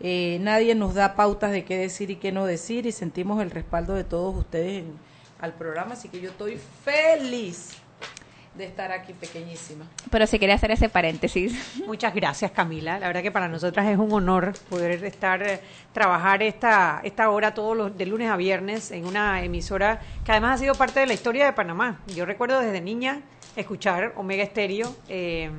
Eh, 0.00 0.38
nadie 0.42 0.74
nos 0.74 0.94
da 0.94 1.14
pautas 1.16 1.52
de 1.52 1.64
qué 1.64 1.78
decir 1.78 2.10
y 2.10 2.16
qué 2.16 2.30
no 2.30 2.44
decir 2.44 2.84
y 2.86 2.92
sentimos 2.92 3.40
el 3.42 3.50
respaldo 3.50 3.94
de 3.94 4.04
todos 4.04 4.36
ustedes 4.36 4.82
en- 4.84 4.92
al 5.40 5.54
programa, 5.54 5.94
así 5.94 6.08
que 6.10 6.20
yo 6.20 6.30
estoy 6.30 6.58
feliz 6.84 7.70
de 8.56 8.64
estar 8.64 8.92
aquí 8.92 9.12
pequeñísima. 9.12 9.86
Pero 10.10 10.26
si 10.26 10.38
quería 10.38 10.54
hacer 10.54 10.70
ese 10.70 10.88
paréntesis. 10.88 11.82
Muchas 11.86 12.14
gracias, 12.14 12.50
Camila. 12.50 12.98
La 12.98 13.08
verdad 13.08 13.22
que 13.22 13.30
para 13.30 13.48
nosotras 13.48 13.86
es 13.86 13.98
un 13.98 14.12
honor 14.12 14.54
poder 14.68 15.04
estar, 15.04 15.42
eh, 15.42 15.60
trabajar 15.92 16.42
esta, 16.42 17.00
esta 17.04 17.30
hora 17.30 17.54
todos 17.54 17.76
los, 17.76 17.96
de 17.96 18.06
lunes 18.06 18.30
a 18.30 18.36
viernes 18.36 18.90
en 18.90 19.06
una 19.06 19.42
emisora 19.42 20.00
que 20.24 20.32
además 20.32 20.54
ha 20.54 20.58
sido 20.58 20.74
parte 20.74 21.00
de 21.00 21.06
la 21.06 21.14
historia 21.14 21.46
de 21.46 21.52
Panamá. 21.52 22.00
Yo 22.14 22.24
recuerdo 22.24 22.60
desde 22.60 22.80
niña 22.80 23.22
escuchar 23.56 24.12
Omega 24.16 24.42
Estéreo 24.42 24.94
eh, 25.08 25.50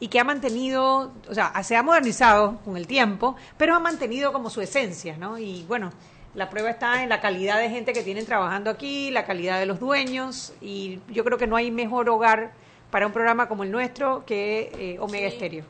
y 0.00 0.08
que 0.08 0.18
ha 0.18 0.24
mantenido, 0.24 1.12
o 1.28 1.34
sea, 1.34 1.62
se 1.62 1.76
ha 1.76 1.82
modernizado 1.82 2.58
con 2.64 2.76
el 2.76 2.86
tiempo, 2.86 3.36
pero 3.56 3.74
ha 3.74 3.80
mantenido 3.80 4.32
como 4.32 4.50
su 4.50 4.60
esencia, 4.60 5.16
¿no? 5.16 5.38
Y 5.38 5.64
bueno, 5.64 5.90
la 6.34 6.50
prueba 6.50 6.70
está 6.70 7.02
en 7.02 7.08
la 7.08 7.20
calidad 7.20 7.58
de 7.58 7.70
gente 7.70 7.92
que 7.92 8.02
tienen 8.02 8.26
trabajando 8.26 8.70
aquí, 8.70 9.10
la 9.10 9.24
calidad 9.24 9.58
de 9.60 9.66
los 9.66 9.78
dueños 9.80 10.52
y 10.60 11.00
yo 11.10 11.24
creo 11.24 11.38
que 11.38 11.46
no 11.46 11.56
hay 11.56 11.70
mejor 11.70 12.08
hogar 12.08 12.52
para 12.90 13.06
un 13.08 13.12
programa 13.12 13.48
como 13.48 13.64
el 13.64 13.72
nuestro 13.72 14.24
que 14.24 14.70
eh, 14.78 14.96
Omega 15.00 15.26
Estéreo. 15.26 15.64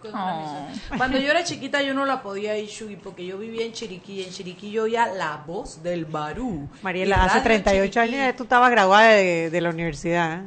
Cuando 0.96 1.18
yo 1.18 1.30
era 1.30 1.42
chiquita 1.42 1.80
yo 1.82 1.94
no 1.94 2.04
la 2.04 2.22
podía 2.22 2.56
ir, 2.58 2.68
Shugi, 2.68 2.96
porque 2.96 3.24
yo 3.24 3.38
vivía 3.38 3.64
en 3.64 3.72
Chiriquí 3.72 4.20
y 4.20 4.24
en 4.24 4.30
Chiriquí 4.30 4.70
yo 4.70 4.82
oía 4.84 5.06
la 5.06 5.42
voz 5.46 5.82
del 5.82 6.04
Barú. 6.04 6.68
Mariela, 6.82 7.24
hace 7.24 7.38
Radio 7.38 7.42
38 7.44 7.92
Chiriquí. 7.92 8.16
años 8.20 8.36
tú 8.36 8.42
estabas 8.42 8.70
graduada 8.70 9.08
de, 9.08 9.48
de 9.48 9.60
la 9.62 9.70
universidad. 9.70 10.40
¿eh? 10.40 10.42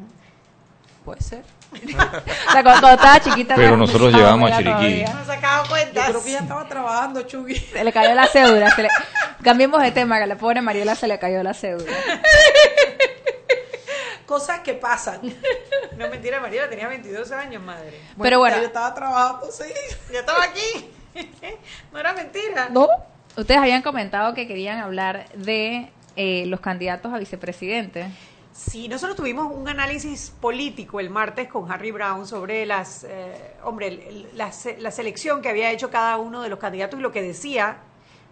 Puede 1.04 1.22
ser. 1.22 1.57
O 1.74 2.52
sea, 2.52 2.64
cuando, 2.64 2.82
cuando 2.82 2.90
estaba 2.92 3.20
chiquita. 3.20 3.56
Pero 3.56 3.72
no 3.72 3.78
nosotros 3.78 4.14
llevamos 4.14 4.52
a 4.52 4.58
Chiriquí. 4.58 4.72
todavía. 4.72 5.14
No 5.14 5.26
sacaba 5.26 5.64
Yo 5.64 5.70
cuentas. 5.70 6.10
creo 6.10 6.24
que 6.24 6.32
ya 6.32 6.40
estaba 6.40 6.68
trabajando, 6.68 7.22
Chugui. 7.24 7.56
Se 7.56 7.84
le 7.84 7.92
cayó 7.94 8.14
la 8.16 8.28
cédula. 8.28 8.70
se 8.72 8.84
le- 8.84 8.90
Cambiemos 9.44 9.82
de 9.82 9.92
tema, 9.92 10.18
que 10.18 10.24
a 10.24 10.28
la 10.28 10.36
pobre 10.38 10.62
Mariela 10.62 10.96
se 10.96 11.08
le 11.08 11.20
cayó 11.20 11.44
la 11.44 11.54
cédula. 11.54 11.92
Cosas 14.26 14.60
que 14.60 14.74
pasan. 14.74 15.22
No, 15.98 16.10
mentira, 16.10 16.40
Mariela 16.42 16.70
tenía 16.70 16.88
22 16.88 17.32
años, 17.32 17.64
madre. 17.64 18.00
Pero 18.22 18.40
bueno. 18.40 18.58
Yo 18.58 18.64
estaba 18.66 18.94
trabajando, 18.94 19.50
sí. 19.52 19.64
Ya 20.12 20.20
estaba 20.20 20.44
aquí. 20.44 20.92
no 21.92 22.00
era 22.00 22.14
mentira. 22.14 22.68
¿No? 22.70 22.88
Ustedes 23.38 23.60
habían 23.60 23.82
comentado 23.82 24.34
que 24.34 24.48
querían 24.48 24.80
hablar 24.80 25.28
de 25.36 25.90
eh, 26.16 26.44
los 26.48 26.60
candidatos 26.60 27.14
a 27.14 27.18
vicepresidente. 27.18 28.08
Sí, 28.58 28.88
nosotros 28.88 29.16
tuvimos 29.16 29.54
un 29.56 29.68
análisis 29.70 30.34
político 30.42 31.00
el 31.00 31.12
martes 31.12 31.48
con 31.48 31.72
Harry 31.72 31.92
Brown 31.92 32.26
sobre 32.26 32.66
las, 32.66 33.04
eh, 33.08 33.54
hombre, 33.64 34.26
la, 34.34 34.52
se- 34.52 34.78
la 34.80 34.90
selección 34.90 35.44
que 35.44 35.50
había 35.50 35.72
hecho 35.72 35.92
cada 35.92 36.18
uno 36.18 36.42
de 36.42 36.50
los 36.50 36.58
candidatos 36.58 37.00
y 37.00 37.04
lo 37.04 37.12
que 37.12 37.22
decía 37.22 37.78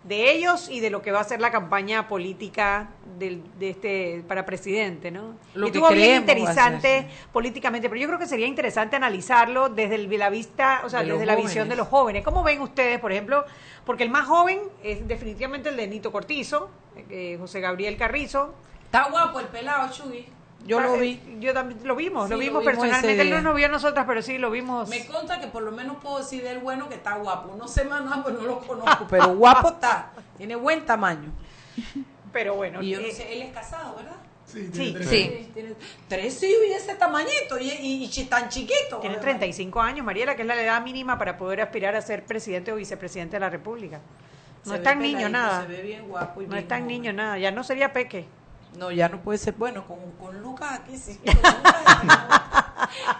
de 0.03 0.31
ellos 0.31 0.67
y 0.69 0.79
de 0.79 0.89
lo 0.89 1.03
que 1.03 1.11
va 1.11 1.19
a 1.19 1.23
ser 1.23 1.41
la 1.41 1.51
campaña 1.51 2.07
política 2.07 2.89
del, 3.19 3.43
de 3.59 3.69
este 3.69 4.23
para 4.27 4.47
presidente, 4.47 5.11
¿no? 5.11 5.35
Lo 5.53 5.67
y 5.67 5.69
estuvo 5.69 5.89
bien 5.89 6.21
interesante 6.21 7.07
políticamente, 7.31 7.87
pero 7.87 8.01
yo 8.01 8.07
creo 8.07 8.19
que 8.19 8.27
sería 8.27 8.47
interesante 8.47 8.95
analizarlo 8.95 9.69
desde 9.69 9.93
el- 9.95 10.17
la 10.19 10.31
vista, 10.31 10.81
o 10.85 10.89
sea, 10.89 11.01
De 11.03 11.11
desde 11.11 11.25
la 11.27 11.35
visión 11.35 11.69
de 11.69 11.75
los 11.75 11.87
jóvenes. 11.87 12.23
¿Cómo 12.23 12.41
ven 12.43 12.61
ustedes, 12.61 12.99
por 12.99 13.11
ejemplo? 13.11 13.45
Porque 13.85 14.03
el 14.03 14.09
más 14.09 14.25
joven 14.27 14.59
es 14.83 15.07
definitivamente 15.07 15.69
el 15.69 15.77
de 15.77 15.87
Nito 15.87 16.11
Cortizo, 16.11 16.69
eh, 17.11 17.37
José 17.39 17.61
Gabriel 17.61 17.95
Carrizo, 17.97 18.55
Está 18.97 19.09
guapo 19.11 19.39
el 19.39 19.47
pelado, 19.47 19.91
Chuy. 19.91 20.27
Yo 20.65 20.79
lo 20.79 20.97
vi. 20.97 21.21
Yo 21.39 21.53
también 21.53 21.79
lo 21.83 21.95
vimos, 21.95 22.25
Sí, 22.25 22.31
lo 22.31 22.37
lo 22.37 22.43
vimos 22.43 22.63
personalmente. 22.63 23.21
Él 23.21 23.29
no 23.29 23.41
nos 23.41 23.55
vio 23.55 23.67
a 23.67 23.69
nosotras, 23.69 24.05
pero 24.07 24.21
sí 24.23 24.37
lo 24.39 24.49
vimos. 24.49 24.89
Me 24.89 25.05
consta 25.05 25.39
que 25.39 25.47
por 25.47 25.61
lo 25.63 25.71
menos 25.71 25.97
puedo 26.01 26.17
decir 26.19 26.43
del 26.43 26.59
bueno 26.59 26.89
que 26.89 26.95
está 26.95 27.15
guapo. 27.15 27.55
No 27.55 27.67
sé 27.67 27.85
más 27.85 28.03
nada, 28.03 28.23
pues 28.23 28.33
no 28.35 28.41
lo 28.41 28.59
conozco, 28.59 29.05
pero 29.09 29.35
guapo 29.35 29.67
está. 29.69 30.11
Tiene 30.37 30.55
buen 30.55 30.85
tamaño. 30.85 31.31
Pero 32.33 32.55
bueno, 32.55 32.81
Y 32.81 32.89
yo 32.91 32.99
no 32.99 33.05
eh, 33.07 33.11
sé, 33.11 33.31
él 33.33 33.43
es 33.43 33.53
casado, 33.53 33.95
¿verdad? 33.95 34.15
Sí, 34.45 34.69
Sí, 34.73 34.93
tres 34.93 35.09
sí. 35.09 35.23
años. 35.23 35.53
Tiene 35.53 35.75
tres 36.07 36.43
hijos 36.43 36.61
y 36.69 36.73
ese 36.73 36.95
tamañito 36.95 37.59
y, 37.59 37.69
y, 37.69 38.03
y 38.03 38.09
chi- 38.09 38.25
tan 38.25 38.49
chiquito. 38.49 38.97
tiene 38.99 39.15
además. 39.17 39.21
35 39.21 39.81
años, 39.81 40.05
Mariela, 40.05 40.35
que 40.35 40.41
es 40.41 40.47
la 40.47 40.59
edad 40.61 40.81
mínima 40.81 41.17
para 41.17 41.37
poder 41.37 41.61
aspirar 41.61 41.95
a 41.95 42.01
ser 42.01 42.25
presidente 42.25 42.71
o 42.71 42.75
vicepresidente 42.75 43.35
de 43.35 43.39
la 43.39 43.49
República. 43.49 43.99
No 44.65 44.71
Se 44.71 44.77
es 44.77 44.83
tan 44.83 44.99
niño 44.99 45.29
nada. 45.29 45.61
Se 45.61 45.67
ve 45.67 45.81
bien 45.83 46.07
guapo 46.07 46.41
y 46.41 46.45
No 46.45 46.51
bien 46.51 46.63
es 46.63 46.67
tan 46.67 46.81
joven. 46.83 46.87
niño 46.87 47.13
nada. 47.13 47.37
Ya 47.37 47.51
no 47.51 47.63
sería 47.63 47.93
peque. 47.93 48.25
No, 48.77 48.91
ya 48.91 49.09
no 49.09 49.21
puede 49.21 49.37
ser. 49.37 49.53
Bueno, 49.55 49.85
con, 49.87 50.11
con 50.13 50.41
Lucas 50.41 50.79
aquí 50.79 50.97
sí. 50.97 51.19
Con 51.23 51.35
Lucas, 51.35 52.03
no. 52.05 52.65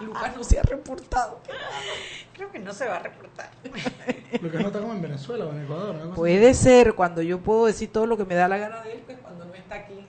Lucas 0.06 0.36
no 0.36 0.44
se 0.44 0.58
ha 0.58 0.62
reportado. 0.62 1.40
Creo 2.32 2.50
que 2.50 2.58
no 2.58 2.72
se 2.72 2.86
va 2.86 2.96
a 2.96 2.98
reportar. 2.98 3.50
Lo 4.40 4.50
que 4.50 4.58
no 4.58 4.66
está 4.66 4.80
como 4.80 4.92
en 4.92 5.02
Venezuela 5.02 5.46
o 5.46 5.52
en 5.52 5.62
Ecuador. 5.64 5.96
así. 5.96 6.10
Puede 6.14 6.54
ser 6.54 6.94
cuando 6.94 7.22
yo 7.22 7.40
puedo 7.40 7.66
decir 7.66 7.90
todo 7.90 8.06
lo 8.06 8.16
que 8.16 8.24
me 8.24 8.34
da 8.34 8.46
la 8.48 8.58
gana 8.58 8.82
de 8.82 8.92
él, 8.92 9.02
pues 9.06 9.18
cuando 9.18 9.46
no 9.46 9.54
está 9.54 9.76
aquí. 9.76 10.06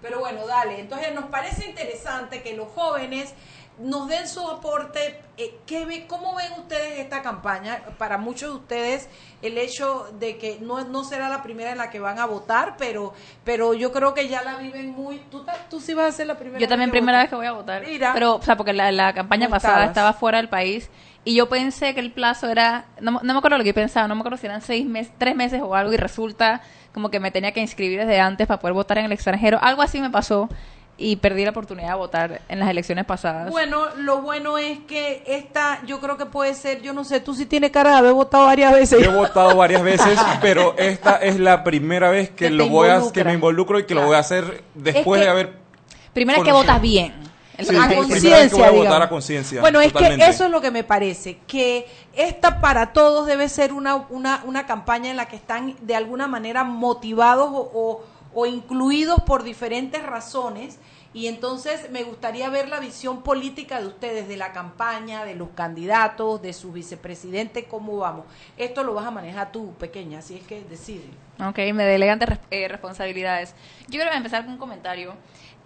Pero 0.00 0.20
bueno, 0.20 0.46
dale. 0.46 0.78
Entonces 0.78 1.14
nos 1.14 1.24
parece 1.24 1.68
interesante 1.68 2.42
que 2.42 2.54
los 2.54 2.68
jóvenes 2.68 3.34
nos 3.78 4.08
den 4.08 4.28
su 4.28 4.48
aporte. 4.48 5.20
Eh, 5.36 5.56
¿qué 5.66 5.84
ve- 5.84 6.06
¿Cómo 6.06 6.36
ven 6.36 6.52
ustedes 6.58 7.00
esta 7.00 7.20
campaña? 7.22 7.80
Para 7.98 8.18
muchos 8.18 8.50
de 8.50 8.56
ustedes 8.56 9.08
el 9.42 9.58
hecho 9.58 10.06
de 10.20 10.38
que 10.38 10.58
no, 10.60 10.84
no 10.84 11.02
será 11.02 11.28
la 11.28 11.42
primera 11.42 11.72
en 11.72 11.78
la 11.78 11.90
que 11.90 11.98
van 11.98 12.18
a 12.20 12.26
votar, 12.26 12.76
pero 12.78 13.12
pero 13.44 13.74
yo 13.74 13.90
creo 13.92 14.14
que 14.14 14.28
ya 14.28 14.42
la 14.42 14.56
viven 14.58 14.90
muy... 14.92 15.18
¿Tú, 15.30 15.44
tú 15.68 15.80
sí 15.80 15.92
vas 15.92 16.06
a 16.06 16.12
ser 16.16 16.28
la 16.28 16.36
primera 16.38 16.60
Yo 16.60 16.68
también 16.68 16.90
primera 16.90 17.18
vez 17.18 17.28
que 17.28 17.34
voy 17.34 17.46
a 17.46 17.52
votar. 17.52 17.84
Mira. 17.84 18.12
Pero, 18.14 18.36
o 18.36 18.42
sea, 18.42 18.56
porque 18.56 18.72
la, 18.72 18.92
la 18.92 19.12
campaña 19.12 19.48
pasada 19.48 19.74
estabas. 19.74 19.88
estaba 19.90 20.12
fuera 20.12 20.38
del 20.38 20.48
país 20.48 20.88
y 21.24 21.34
yo 21.34 21.48
pensé 21.48 21.94
que 21.94 22.00
el 22.00 22.12
plazo 22.12 22.48
era, 22.48 22.84
no, 23.00 23.10
me- 23.12 23.18
no 23.22 23.32
me 23.32 23.38
acuerdo 23.38 23.58
lo 23.58 23.64
que 23.64 23.70
yo 23.70 23.74
pensaba, 23.74 24.06
no 24.06 24.14
me 24.14 24.20
acuerdo 24.20 24.36
si 24.38 24.46
eran 24.46 24.60
seis 24.60 24.86
meses, 24.86 25.12
tres 25.18 25.34
meses 25.34 25.60
o 25.62 25.74
algo 25.74 25.92
y 25.92 25.96
resulta 25.96 26.60
como 26.92 27.10
que 27.10 27.18
me 27.18 27.32
tenía 27.32 27.50
que 27.50 27.60
inscribir 27.60 27.98
desde 27.98 28.20
antes 28.20 28.46
para 28.46 28.60
poder 28.60 28.74
votar 28.74 28.98
en 28.98 29.06
el 29.06 29.12
extranjero. 29.12 29.58
Algo 29.60 29.82
así 29.82 30.00
me 30.00 30.10
pasó 30.10 30.48
y 30.96 31.16
perdí 31.16 31.42
la 31.44 31.50
oportunidad 31.50 31.88
de 31.88 31.94
votar 31.96 32.40
en 32.48 32.60
las 32.60 32.68
elecciones 32.70 33.04
pasadas. 33.04 33.50
Bueno, 33.50 33.86
lo 33.96 34.22
bueno 34.22 34.58
es 34.58 34.78
que 34.80 35.24
esta, 35.26 35.80
yo 35.86 36.00
creo 36.00 36.16
que 36.16 36.26
puede 36.26 36.54
ser, 36.54 36.82
yo 36.82 36.92
no 36.92 37.02
sé, 37.04 37.18
tú 37.20 37.34
sí 37.34 37.46
tienes 37.46 37.72
cara 37.72 37.90
de 37.90 37.96
haber 37.96 38.12
votado 38.12 38.46
varias 38.46 38.72
veces. 38.72 39.02
Yo 39.04 39.10
he 39.10 39.14
votado 39.14 39.56
varias 39.56 39.82
veces, 39.84 40.18
pero 40.40 40.74
esta 40.78 41.16
es 41.16 41.38
la 41.40 41.64
primera 41.64 42.10
vez 42.10 42.30
que, 42.30 42.48
lo 42.50 42.68
voy 42.68 42.88
a, 42.90 43.02
que 43.12 43.24
me 43.24 43.32
involucro 43.32 43.78
y 43.80 43.86
que 43.86 43.94
lo 43.94 44.04
voy 44.06 44.14
a 44.14 44.20
hacer 44.20 44.62
después 44.74 45.20
Es 45.20 45.26
que- 45.26 45.30
de 45.30 45.30
haber 45.30 45.64
Primera 46.12 46.38
es 46.38 46.44
que 46.44 46.52
votas 46.52 46.80
bien. 46.80 47.12
Sí, 47.58 47.76
a 47.76 47.88
conciencia, 47.94 48.48
votar 48.56 48.68
a 48.68 48.72
digamos. 48.82 49.08
conciencia. 49.08 49.60
Bueno, 49.60 49.80
es 49.80 49.92
totalmente. 49.92 50.24
que 50.24 50.30
eso 50.32 50.44
es 50.46 50.50
lo 50.50 50.60
que 50.60 50.72
me 50.72 50.82
parece, 50.82 51.38
que 51.46 51.86
esta 52.14 52.60
para 52.60 52.92
todos 52.92 53.26
debe 53.26 53.48
ser 53.48 53.72
una, 53.72 53.94
una, 54.10 54.42
una 54.44 54.66
campaña 54.66 55.10
en 55.10 55.16
la 55.16 55.26
que 55.26 55.36
están 55.36 55.76
de 55.80 55.94
alguna 55.94 56.26
manera 56.26 56.64
motivados 56.64 57.48
o, 57.52 57.70
o- 57.74 58.04
o 58.34 58.46
incluidos 58.46 59.20
por 59.22 59.42
diferentes 59.42 60.02
razones. 60.02 60.78
Y 61.12 61.28
entonces 61.28 61.90
me 61.90 62.02
gustaría 62.02 62.48
ver 62.50 62.68
la 62.68 62.80
visión 62.80 63.22
política 63.22 63.80
de 63.80 63.86
ustedes, 63.86 64.26
de 64.26 64.36
la 64.36 64.52
campaña, 64.52 65.24
de 65.24 65.36
los 65.36 65.50
candidatos, 65.50 66.42
de 66.42 66.52
sus 66.52 66.72
vicepresidentes, 66.72 67.66
cómo 67.70 67.98
vamos. 67.98 68.26
Esto 68.56 68.82
lo 68.82 68.94
vas 68.94 69.06
a 69.06 69.12
manejar 69.12 69.52
tú, 69.52 69.74
pequeña, 69.74 70.18
así 70.18 70.34
es 70.34 70.42
que 70.44 70.64
decide. 70.64 71.04
Ok, 71.38 71.58
me 71.72 71.84
delegan 71.84 72.18
de 72.18 72.36
eh, 72.50 72.66
responsabilidades. 72.66 73.54
Yo 73.82 74.00
quiero 74.00 74.12
empezar 74.12 74.44
con 74.44 74.54
un 74.54 74.58
comentario. 74.58 75.14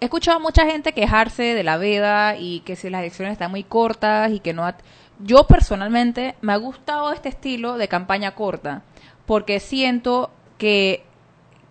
He 0.00 0.04
escuchado 0.04 0.36
a 0.36 0.40
mucha 0.40 0.66
gente 0.66 0.92
quejarse 0.92 1.42
de 1.42 1.64
la 1.64 1.78
veda 1.78 2.36
y 2.36 2.60
que 2.60 2.76
si 2.76 2.90
las 2.90 3.00
elecciones 3.00 3.32
están 3.32 3.50
muy 3.50 3.64
cortas 3.64 4.30
y 4.30 4.40
que 4.40 4.52
no... 4.52 4.70
Yo 5.20 5.46
personalmente 5.48 6.36
me 6.42 6.52
ha 6.52 6.56
gustado 6.56 7.10
este 7.10 7.30
estilo 7.30 7.76
de 7.78 7.88
campaña 7.88 8.34
corta 8.36 8.82
porque 9.26 9.58
siento 9.60 10.30
que, 10.58 11.04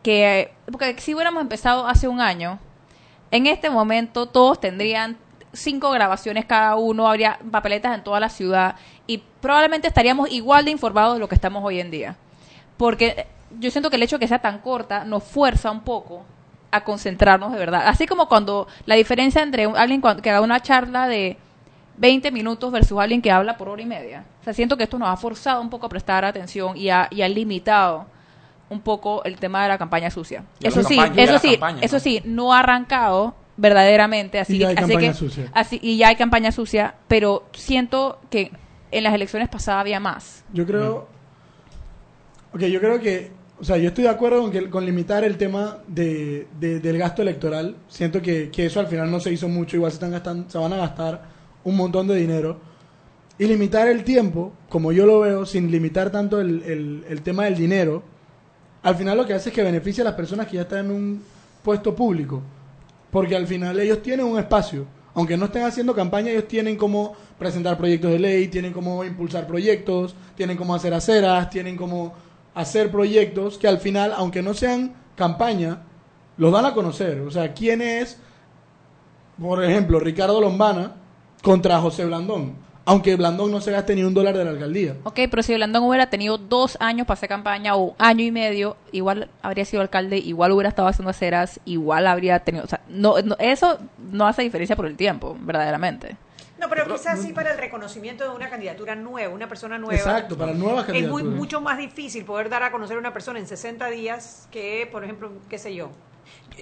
que 0.07 0.53
porque 0.71 0.95
si 0.99 1.13
hubiéramos 1.13 1.41
empezado 1.41 1.85
hace 1.85 2.07
un 2.07 2.21
año, 2.21 2.59
en 3.29 3.45
este 3.45 3.69
momento 3.69 4.25
todos 4.25 4.57
tendrían 4.57 5.17
cinco 5.51 5.91
grabaciones 5.91 6.45
cada 6.45 6.77
uno, 6.77 7.09
habría 7.09 7.39
papeletas 7.51 7.93
en 7.93 8.05
toda 8.05 8.21
la 8.21 8.29
ciudad 8.29 8.75
y 9.05 9.17
probablemente 9.41 9.89
estaríamos 9.89 10.31
igual 10.31 10.63
de 10.63 10.71
informados 10.71 11.15
de 11.15 11.19
lo 11.19 11.27
que 11.27 11.35
estamos 11.35 11.61
hoy 11.61 11.81
en 11.81 11.91
día. 11.91 12.15
Porque 12.77 13.27
yo 13.59 13.69
siento 13.69 13.89
que 13.89 13.97
el 13.97 14.03
hecho 14.03 14.15
de 14.15 14.21
que 14.21 14.29
sea 14.29 14.39
tan 14.39 14.59
corta 14.59 15.03
nos 15.03 15.25
fuerza 15.25 15.71
un 15.71 15.81
poco 15.81 16.23
a 16.71 16.85
concentrarnos 16.85 17.51
de 17.51 17.59
verdad. 17.59 17.83
Así 17.85 18.05
como 18.05 18.29
cuando 18.29 18.69
la 18.85 18.95
diferencia 18.95 19.43
entre 19.43 19.65
alguien 19.65 20.01
que 20.01 20.29
haga 20.29 20.39
una 20.39 20.61
charla 20.61 21.09
de 21.09 21.35
20 21.97 22.31
minutos 22.31 22.71
versus 22.71 22.97
alguien 22.97 23.21
que 23.21 23.29
habla 23.29 23.57
por 23.57 23.67
hora 23.67 23.81
y 23.81 23.85
media. 23.85 24.23
O 24.39 24.43
sea, 24.45 24.53
siento 24.53 24.77
que 24.77 24.83
esto 24.83 24.97
nos 24.97 25.09
ha 25.09 25.17
forzado 25.17 25.59
un 25.59 25.69
poco 25.69 25.87
a 25.87 25.89
prestar 25.89 26.23
atención 26.23 26.77
y 26.77 26.91
ha, 26.91 27.09
y 27.11 27.23
ha 27.23 27.27
limitado 27.27 28.05
un 28.69 28.81
poco 28.81 29.23
el 29.23 29.37
tema 29.37 29.63
de 29.63 29.69
la 29.69 29.77
campaña 29.77 30.09
sucia. 30.11 30.43
Eso 30.61 30.83
sí, 30.83 30.97
campaña, 30.97 31.23
eso 31.23 31.39
sí, 31.39 31.51
campaña, 31.51 31.79
eso 31.81 31.95
¿no? 31.95 31.99
sí, 32.01 32.21
no 32.25 32.53
ha 32.53 32.59
arrancado 32.59 33.35
verdaderamente, 33.55 34.39
así, 34.39 34.55
Y 34.55 34.59
ya 34.59 34.67
hay 34.69 34.75
así 34.75 34.81
campaña 34.91 35.07
que 35.07 35.13
sucia. 35.17 35.51
así 35.53 35.79
y 35.81 35.97
ya 35.97 36.09
hay 36.09 36.15
campaña 36.15 36.51
sucia, 36.51 36.95
pero 37.07 37.45
siento 37.53 38.19
que 38.29 38.51
en 38.91 39.03
las 39.03 39.13
elecciones 39.13 39.49
pasadas 39.49 39.81
había 39.81 39.99
más. 39.99 40.43
Yo 40.53 40.65
creo. 40.65 41.07
Ok, 42.53 42.61
yo 42.61 42.79
creo 42.79 42.99
que. 42.99 43.31
O 43.59 43.63
sea, 43.63 43.77
yo 43.77 43.87
estoy 43.87 44.03
de 44.03 44.11
acuerdo 44.11 44.41
con, 44.43 44.51
que, 44.51 44.69
con 44.69 44.85
limitar 44.85 45.23
el 45.23 45.37
tema 45.37 45.77
de, 45.87 46.47
de- 46.59 46.79
del 46.79 46.97
gasto 46.99 47.23
electoral. 47.23 47.75
Siento 47.87 48.21
que, 48.21 48.51
que 48.51 48.67
eso 48.67 48.79
al 48.79 48.85
final 48.87 49.09
no 49.09 49.19
se 49.19 49.31
hizo 49.33 49.47
mucho. 49.49 49.75
Igual 49.77 49.91
se, 49.91 49.95
están 49.95 50.11
gastando, 50.11 50.47
se 50.49 50.57
van 50.59 50.73
a 50.73 50.77
gastar 50.77 51.23
un 51.63 51.75
montón 51.75 52.07
de 52.07 52.15
dinero. 52.15 52.59
Y 53.39 53.45
limitar 53.45 53.87
el 53.87 54.03
tiempo, 54.03 54.53
como 54.69 54.91
yo 54.91 55.05
lo 55.07 55.19
veo, 55.21 55.45
sin 55.47 55.71
limitar 55.71 56.11
tanto 56.11 56.39
el, 56.39 56.61
el- 56.63 57.05
el 57.09 57.21
tema 57.23 57.45
del 57.45 57.55
dinero, 57.55 58.03
al 58.87 58.95
final 58.95 59.17
lo 59.17 59.25
que 59.25 59.33
hace 59.33 59.49
es 59.49 59.55
que 59.55 59.63
beneficia 59.63 60.01
a 60.01 60.05
las 60.05 60.13
personas 60.13 60.47
que 60.47 60.55
ya 60.55 60.61
están 60.61 60.85
en 60.85 60.91
un 60.91 61.23
puesto 61.61 61.93
público. 61.93 62.41
Porque 63.11 63.35
al 63.35 63.45
final 63.45 63.77
ellos 63.81 64.01
tienen 64.01 64.25
un 64.25 64.39
espacio. 64.39 64.85
Aunque 65.13 65.35
no 65.35 65.45
estén 65.45 65.63
haciendo 65.63 65.93
campaña, 65.93 66.31
ellos 66.31 66.47
tienen 66.47 66.77
como 66.77 67.13
presentar 67.37 67.77
proyectos 67.77 68.11
de 68.11 68.19
ley, 68.19 68.47
tienen 68.47 68.71
como 68.71 69.03
impulsar 69.03 69.45
proyectos, 69.45 70.15
tienen 70.37 70.55
como 70.55 70.73
hacer 70.73 70.93
aceras, 70.93 71.49
tienen 71.49 71.75
como 71.75 72.13
hacer 72.55 72.89
proyectos 72.89 73.57
que 73.57 73.67
al 73.67 73.79
final, 73.79 74.13
aunque 74.15 74.41
no 74.41 74.53
sean 74.53 74.93
campaña, 75.17 75.81
los 76.37 76.53
dan 76.53 76.63
a 76.63 76.73
conocer. 76.73 77.19
O 77.19 77.31
sea, 77.31 77.53
¿quién 77.53 77.81
es, 77.81 78.17
por 79.37 79.65
ejemplo, 79.65 79.99
Ricardo 79.99 80.39
Lombana 80.39 80.95
contra 81.43 81.81
José 81.81 82.05
Blandón? 82.05 82.55
Aunque 82.87 83.15
Blandón 83.15 83.51
no 83.51 83.61
se 83.61 83.71
gaste 83.71 83.95
ni 83.95 84.03
un 84.03 84.13
dólar 84.13 84.35
de 84.37 84.43
la 84.45 84.51
alcaldía. 84.51 84.95
Ok, 85.03 85.19
pero 85.29 85.43
si 85.43 85.53
Blandón 85.53 85.83
hubiera 85.83 86.09
tenido 86.09 86.37
dos 86.37 86.77
años 86.79 87.05
para 87.05 87.15
hacer 87.17 87.29
campaña 87.29 87.75
o 87.75 87.95
año 87.99 88.23
y 88.23 88.31
medio, 88.31 88.77
igual 88.91 89.29
habría 89.41 89.65
sido 89.65 89.81
alcalde, 89.81 90.17
igual 90.17 90.51
hubiera 90.53 90.69
estado 90.69 90.87
haciendo 90.87 91.09
aceras, 91.09 91.59
igual 91.65 92.07
habría 92.07 92.39
tenido... 92.39 92.63
O 92.63 92.67
sea, 92.67 92.81
no, 92.87 93.21
no- 93.21 93.35
eso 93.39 93.77
no 94.11 94.25
hace 94.25 94.41
diferencia 94.41 94.75
por 94.75 94.85
el 94.85 94.95
tiempo, 94.95 95.37
verdaderamente. 95.41 96.15
No, 96.59 96.69
pero 96.69 96.87
quizás 96.87 97.21
sí 97.21 97.33
para 97.33 97.51
el 97.51 97.57
reconocimiento 97.59 98.23
de 98.23 98.35
una 98.35 98.49
candidatura 98.49 98.95
nueva, 98.95 99.31
una 99.31 99.47
persona 99.47 99.77
nueva. 99.77 99.93
Exacto, 99.93 100.35
para 100.37 100.53
nuevas 100.53 100.85
Es 100.89 100.93
muy, 100.93 101.01
candidaturas. 101.01 101.35
mucho 101.35 101.61
más 101.61 101.77
difícil 101.77 102.25
poder 102.25 102.49
dar 102.49 102.63
a 102.63 102.71
conocer 102.71 102.95
a 102.97 102.99
una 102.99 103.13
persona 103.13 103.37
en 103.37 103.45
60 103.47 103.87
días 103.89 104.47
que, 104.51 104.87
por 104.91 105.03
ejemplo, 105.03 105.29
qué 105.49 105.59
sé 105.59 105.75
yo. 105.75 105.89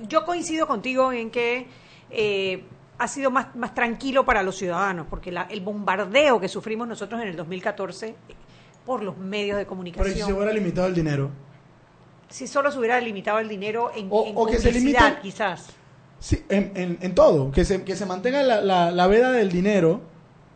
Yo 0.09 0.25
coincido 0.25 0.67
contigo 0.67 1.13
en 1.13 1.31
que 1.31 1.67
eh, 2.09 2.63
ha 2.97 3.07
sido 3.07 3.29
más, 3.31 3.55
más 3.55 3.73
tranquilo 3.73 4.25
para 4.25 4.41
los 4.43 4.55
ciudadanos, 4.57 5.07
porque 5.09 5.31
la- 5.31 5.43
el 5.43 5.61
bombardeo 5.61 6.39
que 6.39 6.47
sufrimos 6.47 6.87
nosotros 6.87 7.21
en 7.21 7.27
el 7.27 7.35
2014 7.35 8.15
por 8.85 9.03
los 9.03 9.17
medios 9.17 9.57
de 9.57 9.63
Pero 9.63 9.69
comunicación. 9.69 10.13
si 10.15 10.21
se 10.21 10.33
hubiera 10.33 10.53
limitado 10.53 10.87
el 10.87 10.93
dinero. 10.95 11.29
si 12.29 12.47
solo 12.47 12.71
se 12.71 12.79
hubiera 12.79 12.99
limitado 12.99 13.39
el 13.39 13.47
dinero 13.47 13.91
en, 13.95 14.07
O- 14.09 14.25
en 14.25 14.33
o 14.35 14.45
que 14.47 14.57
se 14.59 14.71
limite- 14.71 15.19
quizás. 15.21 15.67
Sí, 16.19 16.43
en, 16.49 16.71
en, 16.75 16.97
en 17.01 17.15
todo. 17.15 17.51
Que 17.51 17.63
se, 17.65 17.83
que 17.83 17.95
se 17.95 18.05
mantenga 18.05 18.41
la, 18.43 18.61
la, 18.61 18.89
la 18.91 19.07
veda 19.07 19.31
del 19.31 19.51
dinero 19.51 20.01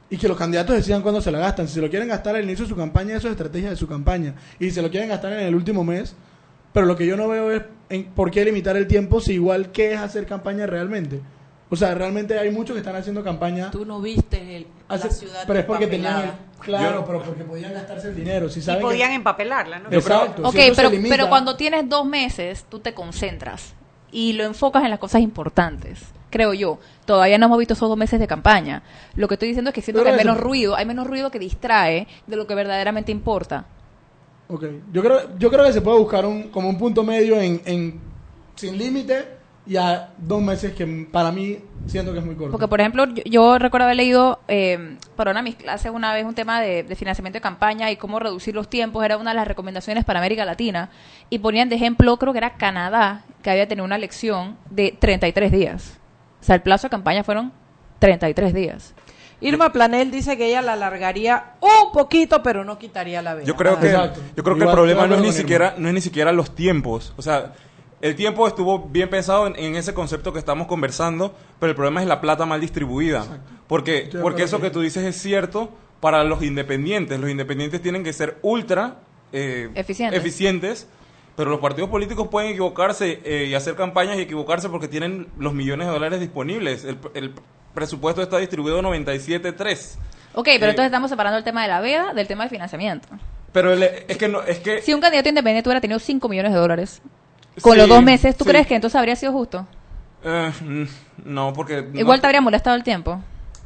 y 0.10 0.18
que 0.18 0.28
los 0.28 0.36
candidatos 0.38 0.76
decidan 0.76 1.02
cuándo 1.04 1.22
se 1.22 1.32
la 1.32 1.38
gastan. 1.40 1.68
Si 1.68 1.76
se 1.76 1.82
lo 1.82 1.90
quieren 1.90 2.08
gastar 2.10 2.36
al 2.36 2.44
inicio 2.44 2.66
de 2.66 2.70
su 2.70 2.76
campaña, 2.76 3.16
eso 3.16 3.28
es 3.28 3.34
estrategia 3.34 3.70
de 3.70 3.76
su 3.76 3.88
campaña. 3.88 4.34
Y 4.60 4.66
si 4.66 4.72
se 4.72 4.82
lo 4.82 4.90
quieren 4.90 5.10
gastar 5.10 5.32
en 5.34 5.42
el 5.42 5.54
último 5.56 5.84
mes, 5.84 6.16
Pero 6.74 6.86
lo 6.86 6.96
que 6.96 7.06
yo 7.08 7.18
no 7.18 7.28
veo 7.28 7.52
es 7.52 7.64
en 7.90 8.06
por 8.12 8.30
qué 8.32 8.46
limitar 8.46 8.78
el 8.78 8.86
tiempo 8.88 9.20
si 9.22 9.34
igual 9.34 9.72
qué 9.72 9.94
es 9.94 10.00
hacer 10.00 10.26
campaña 10.28 10.66
realmente. 10.68 11.20
O 11.72 11.76
sea, 11.76 11.94
realmente 11.94 12.38
hay 12.40 12.50
muchos 12.50 12.74
que 12.74 12.80
están 12.80 12.96
haciendo 12.96 13.24
campaña. 13.24 13.70
Tú 13.70 13.86
no 13.86 14.02
viste 14.02 14.56
el, 14.58 14.68
hace- 14.88 15.08
la 15.08 15.14
ciudad 15.14 15.44
pero 15.46 15.60
es 15.60 15.66
porque 15.66 15.86
tenían 15.88 16.24
el, 16.24 16.30
claro, 16.60 17.02
Yo- 17.02 17.06
pero 17.06 17.24
porque 17.24 17.44
podían 17.44 17.74
gastarse 17.74 18.10
el 18.10 18.16
dinero. 18.16 18.50
Si 18.50 18.60
Y 18.60 18.64
saben 18.64 18.82
que- 18.82 18.88
podían 18.88 19.12
empapelarla, 19.12 19.80
¿no? 19.80 19.92
Exacto. 19.92 20.42
Ok, 20.48 20.56
si 20.56 20.72
pero, 20.76 20.90
limita- 20.90 21.16
pero 21.16 21.30
cuando 21.30 21.56
tienes 21.56 21.88
dos 21.88 22.06
meses, 22.08 22.66
tú 22.70 22.80
te 22.80 22.94
concentras 22.96 23.74
y 24.12 24.34
lo 24.34 24.46
enfocas 24.46 24.84
en 24.84 24.90
las 24.90 24.98
cosas 24.98 25.22
importantes, 25.22 26.00
creo 26.32 26.56
yo. 26.56 26.80
Todavía 27.06 27.38
no 27.38 27.46
hemos 27.46 27.60
visto 27.60 27.76
esos 27.76 27.88
dos 27.88 27.98
meses 28.00 28.20
de 28.20 28.26
campaña. 28.26 28.82
Lo 29.16 29.28
que 29.28 29.36
estoy 29.36 29.50
diciendo 29.50 29.70
es 29.70 29.76
que 29.76 29.82
siento 29.84 30.00
Pero 30.02 30.06
que 30.06 30.14
hay 30.16 30.20
eso- 30.26 30.28
menos 30.28 30.42
ruido, 30.44 30.76
hay 30.76 30.86
menos 30.88 31.06
ruido 31.06 31.30
que 31.30 31.38
distrae 31.38 32.08
de 32.26 32.36
lo 32.36 32.48
que 32.48 32.56
verdaderamente 32.56 33.12
importa. 33.12 33.66
Ok, 34.48 34.64
yo 34.92 35.04
creo, 35.04 35.38
yo 35.38 35.52
creo 35.52 35.66
que 35.66 35.74
se 35.74 35.82
puede 35.82 36.00
buscar 36.00 36.26
un, 36.26 36.50
como 36.50 36.68
un 36.68 36.80
punto 36.80 37.04
medio 37.04 37.40
en, 37.40 37.62
en 37.66 38.00
sin 38.56 38.76
límite 38.76 39.38
y 39.70 39.78
a 39.78 40.10
dos 40.18 40.42
meses 40.42 40.74
que 40.74 41.08
para 41.12 41.32
mí 41.32 41.60
siento 41.86 42.12
que 42.12 42.18
es 42.18 42.26
muy 42.26 42.34
corto. 42.34 42.52
Porque, 42.52 42.68
por 42.68 42.80
ejemplo, 42.82 43.06
yo, 43.06 43.22
yo 43.24 43.60
recuerdo 43.60 43.86
haber 43.86 43.98
leído 43.98 44.40
eh, 44.48 44.98
para 45.16 45.30
una 45.30 45.42
de 45.42 45.44
mis 45.44 45.56
clases 45.58 45.92
una 45.94 46.12
vez 46.12 46.26
un 46.26 46.34
tema 46.34 46.60
de, 46.60 46.82
de 46.82 46.96
financiamiento 46.96 47.38
de 47.38 47.42
campaña 47.42 47.92
y 47.92 47.96
cómo 47.96 48.18
reducir 48.18 48.56
los 48.56 48.68
tiempos. 48.68 49.06
Era 49.06 49.18
una 49.18 49.30
de 49.30 49.36
las 49.36 49.48
recomendaciones 49.48 50.06
para 50.06 50.18
América 50.18 50.44
Latina. 50.44 50.90
Y 51.30 51.38
ponían 51.38 51.70
de 51.70 51.76
ejemplo, 51.76 52.18
creo 52.18 52.34
que 52.34 52.40
era 52.40 52.56
Canadá, 52.56 53.24
que 53.44 53.52
había 53.52 53.68
tenido 53.68 53.86
una 53.86 53.96
elección 53.96 54.58
de 54.72 54.98
33 55.00 55.52
días. 55.52 56.00
O 56.42 56.44
sea, 56.44 56.56
el 56.56 56.64
plazo 56.64 56.88
de 56.88 56.90
campaña 56.90 57.24
fueron 57.24 57.52
33 58.00 58.56
días. 58.56 58.96
Irma 59.40 59.72
Planel 59.72 60.10
dice 60.10 60.36
que 60.36 60.48
ella 60.48 60.64
la 60.64 60.74
alargaría 60.74 61.54
un 61.62 61.92
poquito, 61.94 62.42
pero 62.42 62.66
no 62.66 62.80
quitaría 62.80 63.22
la 63.22 63.36
veda. 63.36 63.46
Yo 63.46 63.56
creo 63.56 63.80
que, 63.80 63.88
Exacto. 63.92 64.20
yo 64.36 64.44
creo 64.44 64.58
que 64.58 64.64
el 64.64 64.72
problema 64.72 65.06
no 65.06 65.16
es, 65.16 65.22
ni 65.22 65.32
siquiera, 65.32 65.76
no 65.78 65.88
es 65.88 65.94
ni 65.94 66.02
siquiera 66.02 66.32
los 66.32 66.56
tiempos. 66.56 67.14
O 67.18 67.22
sea, 67.22 67.54
el 68.02 68.16
tiempo 68.16 68.48
estuvo 68.48 68.80
bien 68.88 69.10
pensado 69.10 69.48
en, 69.48 69.56
en 69.58 69.76
ese 69.76 69.94
concepto 69.94 70.32
que 70.34 70.40
estamos 70.40 70.68
conversando, 70.68 71.36
pero 71.60 71.72
el 71.72 71.76
problema 71.76 72.02
es 72.02 72.08
la 72.08 72.22
plata 72.22 72.46
mal 72.46 72.62
distribuida. 72.62 73.26
Porque, 73.68 73.92
de 73.92 74.00
porque 74.04 74.18
acuerdo 74.20 74.46
eso 74.46 74.62
que 74.62 74.70
tú 74.70 74.82
dices 74.82 75.04
es 75.04 75.22
cierto 75.22 75.70
para 76.00 76.24
los 76.24 76.42
independientes. 76.44 77.20
Los 77.20 77.30
independientes 77.30 77.82
tienen 77.82 78.04
que 78.04 78.14
ser 78.14 78.38
ultra 78.42 79.00
eh, 79.34 79.70
Eficientes. 79.76 80.18
eficientes, 80.20 80.88
pero 81.36 81.50
los 81.52 81.60
partidos 81.60 81.90
políticos 81.90 82.28
pueden 82.30 82.52
equivocarse 82.52 83.22
eh, 83.24 83.46
y 83.50 83.54
hacer 83.54 83.76
campañas 83.76 84.18
y 84.18 84.22
equivocarse 84.22 84.70
porque 84.70 84.88
tienen 84.88 85.28
los 85.38 85.54
millones 85.54 85.88
de 85.88 85.94
dólares 85.94 86.20
disponibles. 86.20 86.84
El, 86.86 86.98
el 87.14 87.34
presupuesto 87.74 88.22
está 88.22 88.38
distribuido 88.40 88.82
97-3. 88.82 89.98
Ok, 90.36 90.46
pero 90.46 90.66
Eh, 90.66 90.70
entonces 90.70 90.86
estamos 90.86 91.10
separando 91.10 91.38
el 91.38 91.44
tema 91.44 91.62
de 91.64 91.68
la 91.68 91.82
veda 91.82 92.14
del 92.14 92.28
tema 92.28 92.44
del 92.44 92.50
financiamiento. 92.50 93.08
Pero 93.52 93.74
el- 93.74 93.84
es 93.84 94.18
que 94.18 94.28
no, 94.28 94.42
es 94.44 94.60
que 94.60 94.82
Si 94.82 94.94
un 94.94 95.02
candidato 95.02 95.30
independiente 95.30 95.68
hubiera 95.70 95.82
tenido 95.82 96.00
5 96.00 96.30
millones 96.30 96.54
de 96.54 96.60
dólares 96.60 97.02
con 97.62 97.74
Sí, 97.74 97.78
los 97.80 97.88
dos 97.90 98.04
meses, 98.04 98.36
¿tú 98.38 98.44
sí. 98.44 98.50
crees 98.50 98.68
que 98.68 98.76
entonces 98.76 98.96
habría 98.98 99.16
sido 99.16 99.32
justo? 99.32 99.66
Eh, 100.24 100.52
mm, 100.64 100.84
no, 101.26 101.54
porque... 101.54 101.82
no- 101.82 102.00
Igual 102.00 102.20
te 102.22 102.28
habría 102.28 102.42
molestado 102.42 102.76
el 102.76 102.84
tiempo. 102.84 103.20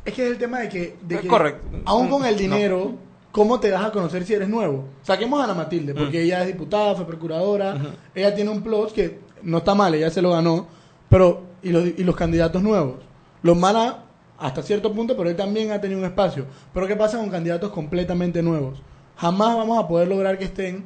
Es 0.06 0.14
que 0.14 0.26
es 0.26 0.32
el 0.32 0.38
tema 0.38 0.60
de 0.60 0.70
que, 0.70 0.98
de 1.02 1.20
que 1.20 1.28
correcto. 1.28 1.66
aún 1.86 2.10
con 2.10 2.26
el 2.26 2.34
No. 2.34 2.38
dinero, 2.40 2.96
¿cómo 3.32 3.60
te 3.60 3.70
das 3.70 3.86
a 3.86 3.92
conocer 3.92 4.26
si 4.26 4.34
eres 4.34 4.50
nuevo? 4.50 4.86
Saquemos 5.02 5.40
a 5.40 5.46
Ana 5.46 5.54
Matilde, 5.54 5.94
porque 5.94 6.22
ella 6.24 6.42
es 6.42 6.48
diputada, 6.48 6.96
fue 6.96 7.08
procuradora, 7.08 7.76
ella 8.14 8.36
tiene 8.36 8.50
un 8.52 8.62
plus 8.62 8.92
que 8.94 9.20
no 9.42 9.60
está 9.60 9.74
mal, 9.76 9.94
ella 9.96 10.10
se 10.10 10.22
lo 10.22 10.32
ganó, 10.32 10.68
pero 11.10 11.44
y 11.64 11.70
los, 11.70 11.86
y 11.88 12.04
los 12.04 12.16
candidatos 12.16 12.62
nuevos. 12.62 12.96
Los 13.42 13.58
mala 13.58 14.00
hasta 14.38 14.62
cierto 14.62 14.92
punto, 14.94 15.16
pero 15.16 15.30
él 15.30 15.36
también 15.38 15.72
ha 15.72 15.80
tenido 15.80 16.00
un 16.00 16.06
espacio. 16.06 16.46
Pero 16.74 16.86
¿qué 16.88 16.96
pasa 16.98 17.18
con 17.18 17.30
candidatos 17.30 17.72
completamente 17.72 18.44
nuevos? 18.44 18.82
Jamás 19.16 19.56
vamos 19.56 19.82
a 19.82 19.88
poder 19.88 20.08
lograr 20.10 20.38
que 20.38 20.46
estén 20.46 20.84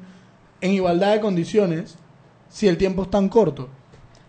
en 0.62 0.72
igualdad 0.74 1.14
de 1.14 1.22
condiciones 1.22 1.98
si 2.50 2.68
el 2.68 2.78
tiempo 2.78 3.04
es 3.04 3.10
tan 3.10 3.30
corto. 3.30 3.70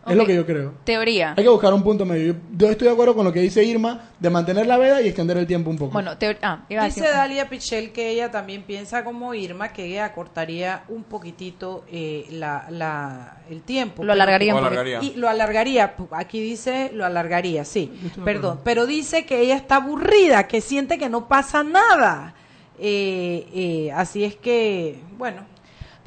Es 0.07 0.17
lo 0.17 0.25
que 0.25 0.35
yo 0.35 0.47
creo. 0.47 0.73
Teoría. 0.85 1.35
Hay 1.37 1.45
que 1.45 1.51
buscar 1.51 1.71
un 1.75 1.83
punto 1.83 2.07
medio. 2.07 2.33
Yo, 2.33 2.39
yo 2.57 2.71
estoy 2.71 2.89
de 2.89 2.95
acuerdo 2.95 3.15
con 3.15 3.27
lo 3.27 3.33
que 3.33 3.41
dice 3.41 3.63
Irma 3.63 4.09
de 4.19 4.31
mantener 4.31 4.67
la 4.67 4.79
veda 4.79 5.03
y 5.03 5.07
extender 5.09 5.37
el 5.37 5.47
tiempo 5.47 5.69
un 5.69 5.77
poco. 5.77 5.93
Bueno, 5.93 6.17
teoría. 6.17 6.39
Ah, 6.43 6.65
iba 6.71 6.81
a 6.81 6.85
decir- 6.87 7.03
Dice 7.03 7.15
Dalia 7.15 7.51
Pichel 7.51 7.93
que 7.93 8.09
ella 8.09 8.31
también 8.31 8.63
piensa 8.63 9.05
como 9.05 9.35
Irma, 9.35 9.69
que 9.71 9.85
ella 9.85 10.15
cortaría 10.15 10.85
un 10.89 11.05
poquitito 11.05 11.85
eh, 11.93 12.25
la, 12.31 12.65
la- 12.71 13.43
el 13.51 13.61
tiempo. 13.61 14.03
Lo 14.03 14.15
alargaría 14.15 14.55
Lo. 14.55 15.03
Y 15.03 15.13
lo 15.17 15.29
alargaría, 15.29 15.95
aquí 16.13 16.41
dice 16.41 16.91
lo 16.95 17.05
alargaría, 17.05 17.67
sí, 17.67 17.93
perdón, 18.25 18.61
pero 18.65 18.87
dice 18.87 19.27
que 19.27 19.41
ella 19.43 19.57
está 19.57 19.77
aburrida, 19.77 20.47
que 20.49 20.63
siente 20.63 20.97
que 20.97 21.11
no 21.11 21.29
pasa 21.29 21.63
nada. 21.63 22.33
Eh, 22.79 23.47
eh, 23.53 23.93
así 23.93 24.25
es 24.25 24.37
que, 24.37 25.01
bueno, 25.19 25.43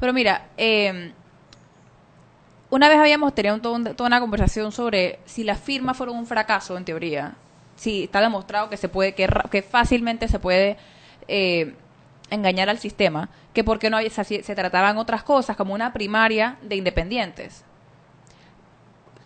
Pero 0.00 0.12
mira, 0.12 0.48
eh, 0.56 1.12
una 2.72 2.88
vez 2.88 2.98
habíamos 2.98 3.34
tenido 3.34 3.54
un- 3.70 3.84
toda 3.94 4.06
una 4.06 4.18
conversación 4.20 4.72
sobre 4.72 5.18
si 5.26 5.44
las 5.44 5.60
firmas 5.60 5.94
fueron 5.96 6.16
un 6.16 6.26
fracaso, 6.26 6.76
en 6.78 6.84
teoría. 6.86 7.34
Si 7.76 8.04
está 8.04 8.20
demostrado 8.22 8.70
que 8.70 8.76
se 8.78 8.88
puede, 8.88 9.14
que, 9.14 9.26
ra- 9.26 9.44
que 9.50 9.60
fácilmente 9.62 10.26
se 10.26 10.38
puede 10.38 10.78
eh, 11.28 11.74
engañar 12.30 12.70
al 12.70 12.78
sistema, 12.78 13.28
que 13.52 13.62
porque 13.62 13.90
no 13.90 13.98
se, 14.00 14.42
se 14.42 14.54
trataban 14.54 14.96
otras 14.96 15.22
cosas, 15.22 15.54
como 15.56 15.74
una 15.74 15.92
primaria 15.92 16.56
de 16.62 16.76
independientes. 16.76 17.62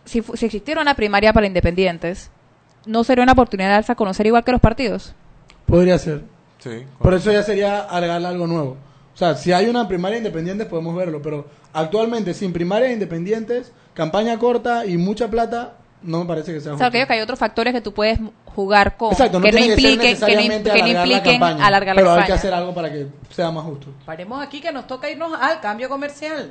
Si 0.05 0.19
existiera 0.19 0.81
una 0.81 0.95
primaria 0.95 1.33
para 1.33 1.47
independientes, 1.47 2.31
¿no 2.85 3.05
sería 3.05 3.23
una 3.23 3.33
oportunidad 3.33 3.69
de 3.69 3.75
darse 3.75 3.93
a 3.93 3.97
conocer 3.97 4.27
igual 4.27 4.43
que 4.45 4.53
los 4.53 4.61
partidos? 4.61 5.15
Podría 5.67 5.99
ser. 5.99 6.23
Sí, 6.59 6.85
Por 6.99 7.15
eso 7.15 7.31
ya 7.31 7.43
sería 7.45 7.81
agregarle 7.83 8.27
algo 8.29 8.47
nuevo. 8.49 8.77
O 9.17 9.19
sea, 9.19 9.35
si 9.35 9.51
hay 9.51 9.67
una 9.67 9.89
primaria 9.89 10.19
independiente 10.19 10.67
podemos 10.67 10.95
verlo, 10.95 11.23
pero 11.23 11.47
actualmente 11.73 12.35
sin 12.35 12.53
primarias 12.53 12.93
independientes, 12.93 13.73
campaña 13.95 14.39
corta 14.39 14.85
y 14.85 14.99
mucha 14.99 15.29
plata, 15.29 15.73
no 16.03 16.19
me 16.21 16.27
parece 16.27 16.53
que 16.53 16.61
sea 16.61 16.75
O 16.75 16.77
sea, 16.77 16.89
justo. 16.89 16.93
creo 16.99 17.07
que 17.07 17.13
hay 17.15 17.21
otros 17.21 17.39
factores 17.39 17.73
que 17.73 17.81
tú 17.81 17.95
puedes 17.95 18.19
jugar 18.45 18.99
con, 18.99 19.13
Exacto, 19.13 19.41
no 19.41 19.47
que, 19.47 19.53
no 19.53 19.59
que 19.59 19.65
impliquen, 19.65 19.99
que, 19.99 20.05
no, 20.05 20.11
necesariamente 20.11 20.71
que 20.71 20.79
no 20.79 20.85
alargar 20.85 21.09
la 21.09 21.17
impliquen 21.17 21.41
campaña, 21.41 21.67
alargar 21.67 21.97
la 21.97 22.01
pero 22.03 22.11
hay 22.11 22.17
que 22.17 22.21
campaña. 22.25 22.39
hacer 22.39 22.53
algo 22.55 22.75
para 22.75 22.93
que 22.93 23.07
sea 23.31 23.51
más 23.51 23.65
justo. 23.65 23.87
paremos 24.05 24.43
aquí 24.47 24.61
que 24.61 24.71
nos 24.71 24.87
toca 24.87 25.09
irnos 25.09 25.33
al 25.41 25.61
cambio 25.63 25.89
comercial. 25.89 26.51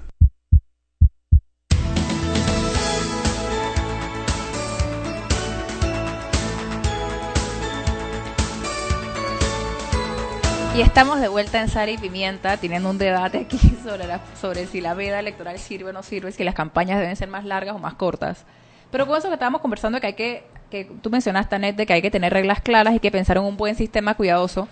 Y 10.75 10.81
estamos 10.81 11.19
de 11.19 11.27
vuelta 11.27 11.59
en 11.59 11.67
Sara 11.67 11.91
y 11.91 11.97
Pimienta, 11.97 12.55
teniendo 12.57 12.89
un 12.89 12.97
debate 12.97 13.39
aquí 13.39 13.57
sobre, 13.83 14.07
la- 14.07 14.21
sobre 14.39 14.67
si 14.67 14.79
la 14.79 14.93
veda 14.93 15.19
electoral 15.19 15.59
sirve 15.59 15.89
o 15.89 15.93
no 15.93 16.01
sirve, 16.01 16.31
si 16.31 16.43
las 16.45 16.55
campañas 16.55 16.99
deben 16.99 17.15
ser 17.15 17.27
más 17.27 17.43
largas 17.43 17.75
o 17.75 17.79
más 17.79 17.95
cortas. 17.95 18.45
Pero 18.89 19.05
con 19.05 19.17
eso 19.17 19.27
que 19.27 19.33
estábamos 19.33 19.61
conversando, 19.61 19.99
que 19.99 20.07
hay 20.07 20.13
que, 20.13 20.45
que 20.69 20.85
tú 21.01 21.09
mencionaste, 21.09 21.55
Anet, 21.55 21.75
de 21.75 21.85
que 21.85 21.93
hay 21.93 22.01
que 22.01 22.11
tener 22.11 22.31
reglas 22.31 22.61
claras 22.61 22.95
y 22.95 22.99
que 22.99 23.11
pensar 23.11 23.37
en 23.37 23.43
un 23.43 23.57
buen 23.57 23.75
sistema 23.75 24.13
cuidadoso. 24.15 24.67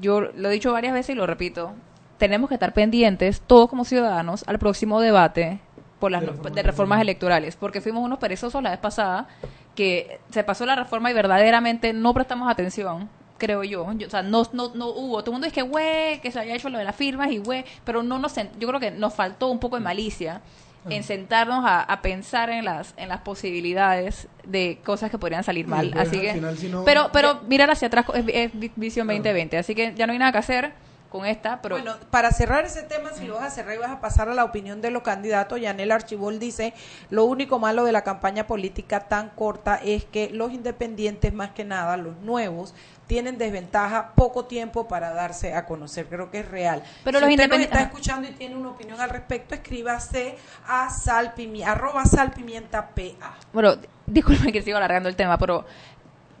Yo 0.00 0.20
lo 0.20 0.48
he 0.50 0.52
dicho 0.52 0.72
varias 0.72 0.92
veces 0.94 1.10
y 1.10 1.18
lo 1.18 1.26
repito. 1.26 1.72
Tenemos 2.18 2.48
que 2.48 2.54
estar 2.54 2.72
pendientes, 2.74 3.40
todos 3.40 3.68
como 3.70 3.84
ciudadanos, 3.84 4.44
al 4.48 4.58
próximo 4.58 5.00
debate 5.00 5.60
por 6.00 6.10
las 6.10 6.22
de 6.54 6.62
reformas 6.62 7.00
electorales, 7.00 7.56
porque 7.56 7.80
fuimos 7.80 8.02
unos 8.04 8.18
perezosos 8.18 8.62
la 8.62 8.70
vez 8.70 8.78
pasada 8.78 9.28
que 9.74 10.18
se 10.30 10.42
pasó 10.44 10.64
la 10.66 10.74
reforma 10.74 11.10
y 11.10 11.14
verdaderamente 11.14 11.92
no 11.92 12.14
prestamos 12.14 12.50
atención 12.50 13.08
creo 13.40 13.64
yo. 13.64 13.92
Yo- 13.94 14.06
o 14.06 14.10
sea, 14.10 14.22
no, 14.22 14.44
no, 14.52 14.70
no 14.74 14.86
hubo. 14.90 15.18
Todo 15.24 15.32
el 15.32 15.34
mundo 15.34 15.48
es 15.48 15.52
que, 15.52 15.62
güey, 15.62 16.20
que 16.20 16.30
se 16.30 16.38
haya 16.38 16.54
hecho 16.54 16.68
lo 16.70 16.78
de 16.78 16.84
las 16.84 16.94
firmas 16.94 17.32
y, 17.32 17.38
güey, 17.38 17.64
pero 17.84 18.04
no 18.04 18.20
nos, 18.20 18.36
yo 18.36 18.68
creo 18.68 18.78
que 18.78 18.92
nos 18.92 19.12
faltó 19.14 19.48
un 19.48 19.58
poco 19.58 19.74
de 19.76 19.82
malicia 19.82 20.42
en 20.88 21.02
sentarnos 21.02 21.62
a, 21.66 21.82
a 21.82 22.00
pensar 22.00 22.48
en 22.48 22.64
las 22.64 22.94
en 22.96 23.10
las 23.10 23.20
posibilidades 23.20 24.28
de 24.44 24.78
cosas 24.84 25.10
que 25.10 25.18
podrían 25.18 25.44
salir 25.44 25.66
mal. 25.66 25.92
Así 26.00 26.18
que, 26.20 26.32
final, 26.34 26.56
si 26.56 26.68
no- 26.68 26.84
pero 26.84 27.10
pero 27.12 27.40
mirar 27.48 27.70
hacia 27.70 27.88
atrás 27.88 28.06
es, 28.14 28.24
es 28.32 28.50
vi- 28.58 28.72
visión 28.76 29.06
2020. 29.06 29.58
Así 29.58 29.74
que 29.74 29.92
ya 29.94 30.06
no 30.06 30.12
hay 30.14 30.18
nada 30.18 30.32
que 30.32 30.38
hacer 30.38 30.72
con 31.10 31.26
esta, 31.26 31.60
pero 31.60 31.74
Bueno, 31.74 31.96
para 32.10 32.30
cerrar 32.30 32.64
ese 32.64 32.84
tema, 32.84 33.10
si 33.12 33.26
lo 33.26 33.34
vas 33.34 33.44
a 33.44 33.50
cerrar 33.50 33.74
y 33.74 33.78
vas 33.78 33.90
a 33.90 34.00
pasar 34.00 34.28
a 34.28 34.34
la 34.34 34.44
opinión 34.44 34.80
de 34.80 34.90
los 34.90 35.02
candidatos, 35.02 35.60
Yanel 35.60 35.90
Archibol 35.90 36.38
dice, 36.38 36.72
lo 37.10 37.24
único 37.24 37.58
malo 37.58 37.84
de 37.84 37.92
la 37.92 38.02
campaña 38.02 38.46
política 38.46 39.00
tan 39.00 39.30
corta 39.30 39.80
es 39.84 40.04
que 40.04 40.30
los 40.30 40.52
independientes, 40.52 41.34
más 41.34 41.50
que 41.50 41.64
nada, 41.64 41.96
los 41.96 42.16
nuevos, 42.18 42.74
tienen 43.08 43.38
desventaja 43.38 44.12
poco 44.14 44.44
tiempo 44.44 44.86
para 44.86 45.12
darse 45.12 45.52
a 45.52 45.66
conocer. 45.66 46.06
Creo 46.06 46.30
que 46.30 46.38
es 46.38 46.48
real. 46.48 46.84
Pero 47.02 47.18
si 47.18 47.24
los 47.24 47.30
usted 47.32 47.48
nos 47.48 47.58
está 47.58 47.80
escuchando 47.80 48.28
y 48.28 48.30
tiene 48.30 48.54
una 48.54 48.70
opinión 48.70 49.00
al 49.00 49.10
respecto, 49.10 49.56
escríbase 49.56 50.36
a 50.68 50.88
salpimi, 50.90 51.64
arroba 51.64 52.04
salpimienta 52.04 52.90
PA. 52.90 53.34
Bueno, 53.52 53.74
disculpen 54.06 54.52
que 54.52 54.62
sigo 54.62 54.76
alargando 54.76 55.08
el 55.08 55.16
tema, 55.16 55.36
pero 55.38 55.64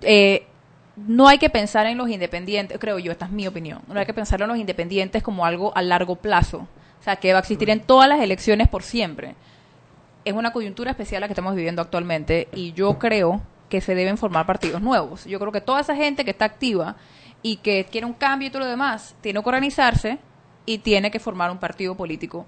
eh, 0.02 0.46
no 1.06 1.28
hay 1.28 1.38
que 1.38 1.50
pensar 1.50 1.86
en 1.86 1.98
los 1.98 2.08
independientes, 2.10 2.78
creo 2.78 2.98
yo, 2.98 3.12
esta 3.12 3.26
es 3.26 3.30
mi 3.30 3.46
opinión, 3.46 3.80
no 3.88 3.98
hay 3.98 4.06
que 4.06 4.14
pensar 4.14 4.40
en 4.42 4.48
los 4.48 4.58
independientes 4.58 5.22
como 5.22 5.46
algo 5.46 5.76
a 5.76 5.82
largo 5.82 6.16
plazo, 6.16 6.66
o 7.00 7.02
sea, 7.02 7.16
que 7.16 7.32
va 7.32 7.38
a 7.38 7.40
existir 7.40 7.70
en 7.70 7.80
todas 7.80 8.08
las 8.08 8.20
elecciones 8.20 8.68
por 8.68 8.82
siempre. 8.82 9.34
Es 10.24 10.34
una 10.34 10.52
coyuntura 10.52 10.90
especial 10.90 11.22
la 11.22 11.28
que 11.28 11.32
estamos 11.32 11.54
viviendo 11.54 11.80
actualmente 11.80 12.48
y 12.52 12.72
yo 12.72 12.98
creo 12.98 13.40
que 13.70 13.80
se 13.80 13.94
deben 13.94 14.18
formar 14.18 14.44
partidos 14.44 14.82
nuevos. 14.82 15.24
Yo 15.24 15.38
creo 15.38 15.52
que 15.52 15.62
toda 15.62 15.80
esa 15.80 15.96
gente 15.96 16.24
que 16.24 16.32
está 16.32 16.44
activa 16.44 16.96
y 17.42 17.56
que 17.56 17.86
quiere 17.90 18.06
un 18.06 18.12
cambio 18.12 18.48
y 18.48 18.50
todo 18.50 18.64
lo 18.64 18.68
demás, 18.68 19.14
tiene 19.22 19.42
que 19.42 19.48
organizarse 19.48 20.18
y 20.66 20.78
tiene 20.78 21.10
que 21.10 21.20
formar 21.20 21.50
un 21.50 21.58
partido 21.58 21.94
político 21.94 22.44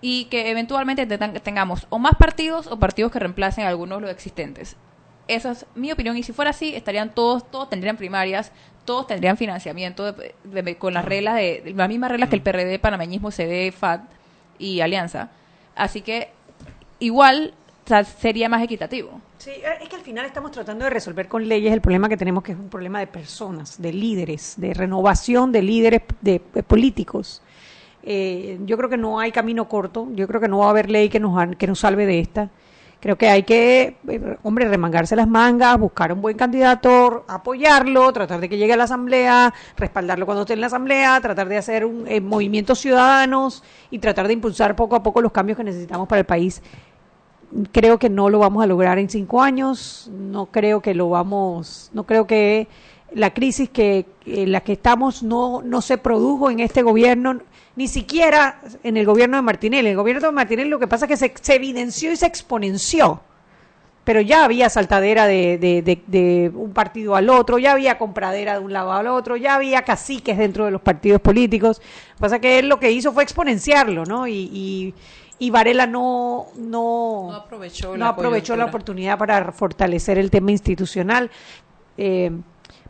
y 0.00 0.24
que 0.24 0.50
eventualmente 0.50 1.06
tengamos 1.06 1.86
o 1.90 2.00
más 2.00 2.14
partidos 2.18 2.66
o 2.66 2.78
partidos 2.78 3.12
que 3.12 3.20
reemplacen 3.20 3.64
a 3.64 3.68
algunos 3.68 3.98
de 3.98 4.02
los 4.02 4.10
existentes. 4.10 4.76
Esa 5.34 5.52
es 5.52 5.66
mi 5.74 5.90
opinión 5.92 6.16
y 6.16 6.22
si 6.22 6.32
fuera 6.32 6.50
así 6.50 6.74
estarían 6.74 7.14
todos 7.14 7.50
todos 7.50 7.68
tendrían 7.70 7.96
primarias, 7.96 8.52
todos 8.84 9.06
tendrían 9.06 9.36
financiamiento 9.36 10.12
de- 10.12 10.34
de- 10.44 10.76
con 10.78 10.92
las 10.94 11.04
reglas 11.04 11.36
de, 11.36 11.62
de 11.64 11.72
las 11.74 11.88
mismas 11.88 12.10
reglas 12.10 12.28
que 12.28 12.36
el 12.36 12.42
PRD, 12.42 12.78
panameñismo, 12.78 13.30
CD, 13.30 13.70
FAD 13.72 14.00
y 14.58 14.80
Alianza. 14.80 15.30
Así 15.74 16.00
que 16.02 16.28
igual 16.98 17.54
o 17.84 17.88
sea, 17.88 18.04
sería 18.04 18.48
más 18.48 18.62
equitativo. 18.62 19.20
Sí, 19.38 19.50
eh, 19.50 19.64
es 19.82 19.88
que 19.88 19.96
al 19.96 20.02
final 20.02 20.24
estamos 20.24 20.52
tratando 20.52 20.84
de 20.84 20.90
resolver 20.90 21.26
con 21.28 21.48
leyes 21.48 21.72
el 21.72 21.80
problema 21.80 22.08
que 22.08 22.16
tenemos, 22.16 22.44
que 22.44 22.52
es 22.52 22.58
un 22.58 22.68
problema 22.68 23.00
de 23.00 23.08
personas, 23.08 23.80
de 23.82 23.92
líderes, 23.92 24.54
de 24.56 24.72
renovación 24.72 25.50
de 25.50 25.62
líderes 25.62 26.02
de, 26.20 26.40
de 26.54 26.62
políticos. 26.62 27.42
Eh, 28.04 28.58
yo 28.64 28.76
creo 28.76 28.88
que 28.88 28.96
no 28.96 29.18
hay 29.20 29.32
camino 29.32 29.68
corto, 29.68 30.08
yo 30.14 30.26
creo 30.28 30.40
que 30.40 30.48
no 30.48 30.58
va 30.58 30.66
a 30.66 30.70
haber 30.70 30.90
ley 30.90 31.08
que 31.08 31.18
nos, 31.20 31.36
han- 31.38 31.54
que 31.54 31.66
nos 31.66 31.80
salve 31.80 32.06
de 32.06 32.20
esta. 32.20 32.50
Creo 33.02 33.18
que 33.18 33.28
hay 33.28 33.42
que, 33.42 33.96
eh, 34.06 34.36
hombre, 34.44 34.68
remangarse 34.68 35.16
las 35.16 35.26
mangas, 35.26 35.76
buscar 35.76 36.12
un 36.12 36.22
buen 36.22 36.36
candidato, 36.36 37.24
apoyarlo, 37.26 38.12
tratar 38.12 38.38
de 38.40 38.48
que 38.48 38.56
llegue 38.56 38.74
a 38.74 38.76
la 38.76 38.84
asamblea, 38.84 39.52
respaldarlo 39.76 40.24
cuando 40.24 40.42
esté 40.42 40.52
en 40.52 40.60
la 40.60 40.68
asamblea, 40.68 41.20
tratar 41.20 41.48
de 41.48 41.56
hacer 41.56 41.84
un, 41.84 42.06
eh, 42.06 42.20
movimientos 42.20 42.78
ciudadanos 42.78 43.64
y 43.90 43.98
tratar 43.98 44.28
de 44.28 44.34
impulsar 44.34 44.76
poco 44.76 44.94
a 44.94 45.02
poco 45.02 45.20
los 45.20 45.32
cambios 45.32 45.58
que 45.58 45.64
necesitamos 45.64 46.06
para 46.06 46.20
el 46.20 46.26
país. 46.26 46.62
Creo 47.72 47.98
que 47.98 48.08
no 48.08 48.30
lo 48.30 48.38
vamos 48.38 48.62
a 48.62 48.68
lograr 48.68 49.00
en 49.00 49.10
cinco 49.10 49.42
años, 49.42 50.08
no 50.12 50.46
creo 50.46 50.80
que 50.80 50.94
lo 50.94 51.10
vamos, 51.10 51.90
no 51.92 52.04
creo 52.04 52.28
que 52.28 52.68
la 53.12 53.34
crisis 53.34 53.68
que 53.68 54.06
en 54.26 54.52
la 54.52 54.60
que 54.60 54.74
estamos 54.74 55.24
no, 55.24 55.60
no 55.62 55.82
se 55.82 55.98
produjo 55.98 56.50
en 56.52 56.60
este 56.60 56.82
gobierno, 56.82 57.40
ni 57.76 57.88
siquiera 57.88 58.60
en 58.82 58.96
el 58.96 59.06
gobierno 59.06 59.36
de 59.36 59.42
Martinelli. 59.42 59.86
En 59.86 59.92
el 59.92 59.96
gobierno 59.96 60.26
de 60.26 60.32
Martinelli 60.32 60.68
lo 60.68 60.78
que 60.78 60.86
pasa 60.88 61.06
es 61.06 61.08
que 61.08 61.16
se, 61.16 61.32
se 61.40 61.54
evidenció 61.54 62.12
y 62.12 62.16
se 62.16 62.26
exponenció. 62.26 63.20
Pero 64.04 64.20
ya 64.20 64.44
había 64.44 64.68
saltadera 64.68 65.28
de, 65.28 65.58
de, 65.58 65.80
de- 65.82 66.02
de 66.08 66.50
un 66.52 66.72
partido 66.72 67.14
al 67.14 67.30
otro, 67.30 67.58
ya 67.58 67.70
había 67.72 67.98
compradera 67.98 68.54
de 68.54 68.64
un 68.64 68.72
lado 68.72 68.90
al 68.92 69.06
otro, 69.06 69.36
ya 69.36 69.54
había 69.54 69.82
caciques 69.82 70.36
dentro 70.36 70.64
de 70.64 70.72
los 70.72 70.80
partidos 70.82 71.20
políticos. 71.20 71.80
Lo 71.80 72.14
que 72.16 72.20
pasa 72.20 72.34
es 72.36 72.42
que 72.42 72.58
él 72.58 72.68
lo 72.68 72.80
que 72.80 72.90
hizo 72.90 73.12
fue 73.12 73.22
exponenciarlo, 73.22 74.04
¿no? 74.04 74.26
Y, 74.26 74.50
y, 74.52 74.94
y 75.38 75.50
Varela 75.50 75.86
no, 75.86 76.48
no, 76.56 77.28
No 77.30 77.36
aprovechó 77.36 77.92
no 77.92 77.96
la 77.98 78.08
aprovechó 78.08 78.56
la 78.56 78.64
oportunidad 78.64 79.16
para 79.18 79.52
fortalecer 79.52 80.18
el 80.18 80.32
tema 80.32 80.50
institucional. 80.50 81.30
Eh, 81.96 82.32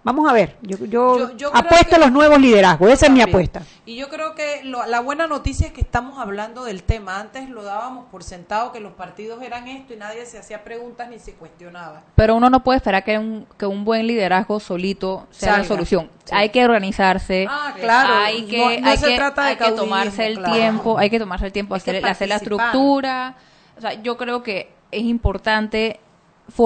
vamos 0.04 0.28
a 0.28 0.32
ver, 0.32 0.56
yo, 0.62 0.76
yo, 0.78 0.86
Yo- 1.18 1.36
yo 1.36 1.50
creo 1.50 1.62
apuesto 1.62 1.96
a 1.96 1.98
los 1.98 2.10
nuevos 2.12 2.38
liderazgos, 2.40 2.90
esa 2.90 3.06
es 3.06 3.12
mi 3.12 3.20
apuesta. 3.20 3.62
Y 3.84 3.96
yo 3.96 4.08
creo 4.08 4.34
que 4.34 4.62
lo- 4.64 4.84
la 4.86 5.00
buena 5.00 5.26
noticia 5.26 5.66
es 5.66 5.72
que 5.72 5.80
estamos 5.80 6.18
hablando 6.18 6.64
del 6.64 6.82
tema. 6.82 7.18
Antes 7.18 7.48
lo 7.48 7.62
dábamos 7.64 8.06
por 8.10 8.22
sentado 8.22 8.72
que 8.72 8.80
los 8.80 8.92
partidos 8.92 9.42
eran 9.42 9.66
esto 9.68 9.92
y 9.94 9.96
nadie 9.96 10.24
se 10.26 10.38
hacía 10.38 10.62
preguntas 10.64 11.08
ni 11.10 11.18
se 11.18 11.34
cuestionaba. 11.34 12.02
Pero 12.14 12.36
uno 12.36 12.48
no 12.50 12.62
puede 12.62 12.76
esperar 12.78 13.03
que 13.05 13.18
un, 13.18 13.46
que 13.59 13.66
un 13.66 13.84
buen 13.84 14.07
liderazgo 14.07 14.61
solito 14.61 15.26
sea 15.30 15.59
la 15.59 15.64
solución. 15.64 16.09
Sí. 16.24 16.32
Hay 16.34 16.50
que 16.50 16.64
organizarse. 16.64 17.46
Ah, 17.50 17.74
claro. 17.78 18.14
Hay 18.14 18.46
que, 18.46 18.59
No- 18.59 18.80
no 18.80 18.90
hay 18.90 18.96
se 18.98 19.07
que, 19.07 19.16
trata 19.16 19.42
de 19.44 19.48
hay 19.50 19.57
que 19.57 19.72
tomarse 19.72 20.26
el 20.26 20.38
claro. 20.38 20.55
tiempo, 20.55 20.98
hay 20.98 21.11
que 21.11 21.18
tomarse 21.18 21.46
el 21.46 21.53
tiempo, 21.53 21.74
Hay 21.74 21.80
hacer, 21.80 22.07
hacer 22.07 22.28
la 22.28 22.36
estructura. 22.36 23.34
O 23.76 23.80
sea, 23.80 23.94
yo 24.03 24.16
creo 24.16 24.42
que 24.42 24.70
es 24.92 25.03
importante 25.03 25.98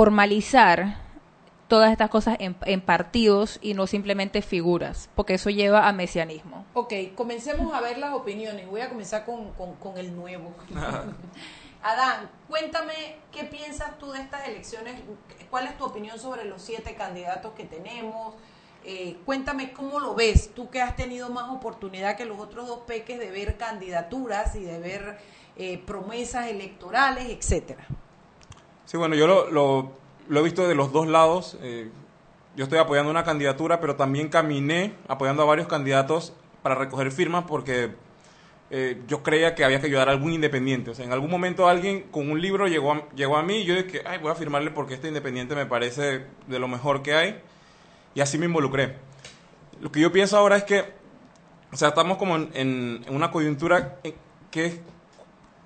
formalizar 0.01 0.97
todas 1.69 1.91
estas 1.91 2.11
cosas 2.11 2.37
en, 2.39 2.57
en 2.65 2.81
partidos 2.81 3.59
y 3.63 3.75
no 3.75 3.87
simplemente 3.87 4.43
figuras, 4.43 5.11
porque 5.15 5.35
eso 5.35 5.51
lleva 5.51 5.89
a 5.89 5.93
mesianismo. 5.93 6.65
Ok, 6.75 6.93
comencemos 7.15 7.75
a 7.75 7.81
ver 7.81 7.99
las 7.99 8.15
opiniones. 8.15 8.69
Voy 8.69 8.81
a 8.81 8.89
comenzar 8.89 9.25
con, 9.25 9.53
con, 9.53 9.75
con 9.75 9.99
el 9.99 10.15
nuevo. 10.15 10.55
Adán, 11.83 12.29
cuéntame 12.49 13.17
qué 13.31 13.45
piensas 13.45 13.99
tú 13.99 14.11
de 14.11 14.21
estas 14.21 14.49
elecciones, 14.49 15.01
cuál 15.51 15.67
es 15.67 15.77
tu 15.79 15.85
opinión 15.85 16.19
sobre 16.19 16.45
los 16.45 16.63
siete 16.63 16.95
candidatos 16.95 17.53
que 17.55 17.65
tenemos. 17.65 18.35
Eh, 18.85 19.19
cuéntame 19.25 19.73
cómo 19.73 19.99
lo 19.99 20.15
ves, 20.15 20.53
tú 20.55 20.71
que 20.71 20.81
has 20.81 20.95
tenido 20.95 21.29
más 21.31 21.51
oportunidad 21.51 22.17
que 22.17 22.25
los 22.25 22.39
otros 22.39 22.69
dos 22.69 22.81
peques 22.87 23.19
de 23.19 23.31
ver 23.31 23.57
candidaturas 23.57 24.55
y 24.55 24.61
de 24.61 24.79
ver 24.79 25.19
eh, 25.57 25.79
promesas 25.85 26.49
electorales, 26.49 27.29
etcétera. 27.29 27.85
Sí, 28.85 28.97
bueno, 28.97 29.17
yo 29.17 29.27
lo, 29.27 29.51
lo, 29.51 29.91
lo 30.29 30.41
he 30.41 30.43
visto 30.43 30.67
de 30.67 30.75
los 30.75 30.93
dos 30.93 31.07
lados. 31.07 31.57
Eh, 31.63 31.91
yo 32.57 32.65
estoy 32.65 32.79
apoyando 32.79 33.11
una 33.11 33.25
candidatura, 33.25 33.81
pero 33.81 33.97
también 33.97 34.29
caminé 34.29 34.95
apoyando 35.09 35.43
a 35.43 35.47
varios 35.47 35.69
candidatos 35.69 36.33
para 36.63 36.75
recoger 36.75 37.13
firmas 37.13 37.45
porque 37.47 37.91
eh, 38.71 39.03
yo 39.07 39.23
creía 39.23 39.55
que 39.55 39.65
había 39.65 39.81
que 39.81 39.87
ayudar 39.87 40.09
a 40.09 40.13
algún 40.13 40.33
independiente. 40.33 40.91
O 40.91 40.95
sea, 40.95 41.05
en 41.05 41.13
algún 41.13 41.31
momento 41.31 41.69
alguien 41.69 42.05
con 42.11 42.31
un 42.31 42.41
libro 42.41 42.67
llegó 42.67 42.93
a, 42.93 43.09
llegó 43.15 43.37
a 43.37 43.43
mí 43.43 43.59
y 43.59 43.65
yo 43.65 43.75
dije, 43.75 44.03
ay, 44.07 44.19
voy 44.19 44.33
a 44.33 44.35
firmarle 44.35 44.71
porque 44.71 44.95
este 44.95 45.09
independiente 45.09 45.55
me 45.55 45.67
parece 45.67 46.25
de 46.47 46.59
lo 46.59 46.67
mejor 46.67 47.03
que 47.03 47.15
hay. 47.15 47.41
Y 48.15 48.21
así 48.21 48.39
me 48.39 48.47
involucré. 48.47 48.97
Lo 49.81 49.93
que 49.93 50.01
yo 50.01 50.11
pienso 50.11 50.39
ahora 50.39 50.57
es 50.57 50.65
que, 50.65 50.85
o 51.73 51.77
sea, 51.77 51.89
estamos 51.89 52.17
como 52.17 52.37
en, 52.37 53.05
una 53.09 53.31
coyuntura 53.31 54.01
que 54.51 54.65
es 54.65 54.81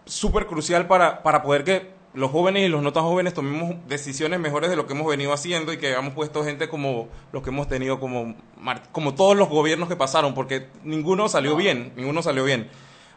súper 0.05 0.47
crucial 0.47 0.89
para, 0.89 1.23
para 1.23 1.43
poder 1.43 1.63
que 1.63 2.00
los 2.13 2.31
jóvenes 2.31 2.65
y 2.65 2.69
los 2.69 2.83
no 2.83 2.93
tan 2.93 3.05
jóvenes 3.05 3.35
tomemos 3.35 3.77
decisiones 3.87 4.41
mejores 4.41 4.69
de 4.69 4.77
lo 4.77 4.87
que 4.87 4.95
hemos 4.95 5.07
venido 5.07 5.33
haciendo 5.33 5.73
y 5.73 5.79
que 5.79 5.89
hayamos 5.89 6.15
puesto 6.15 6.45
gente 6.45 6.69
como 6.69 7.09
los 7.33 7.43
que 7.43 7.51
hemos 7.51 7.69
tenido 7.69 8.01
como, 8.01 8.35
como 8.91 9.15
todos 9.15 9.37
los 9.37 9.49
gobiernos 9.49 9.89
que 9.89 9.97
pasaron, 9.97 10.35
porque 10.35 10.67
ninguno 10.83 11.29
salió 11.29 11.55
bien, 11.57 11.93
ninguno 11.97 12.23
salió 12.23 12.45
bien. 12.45 12.69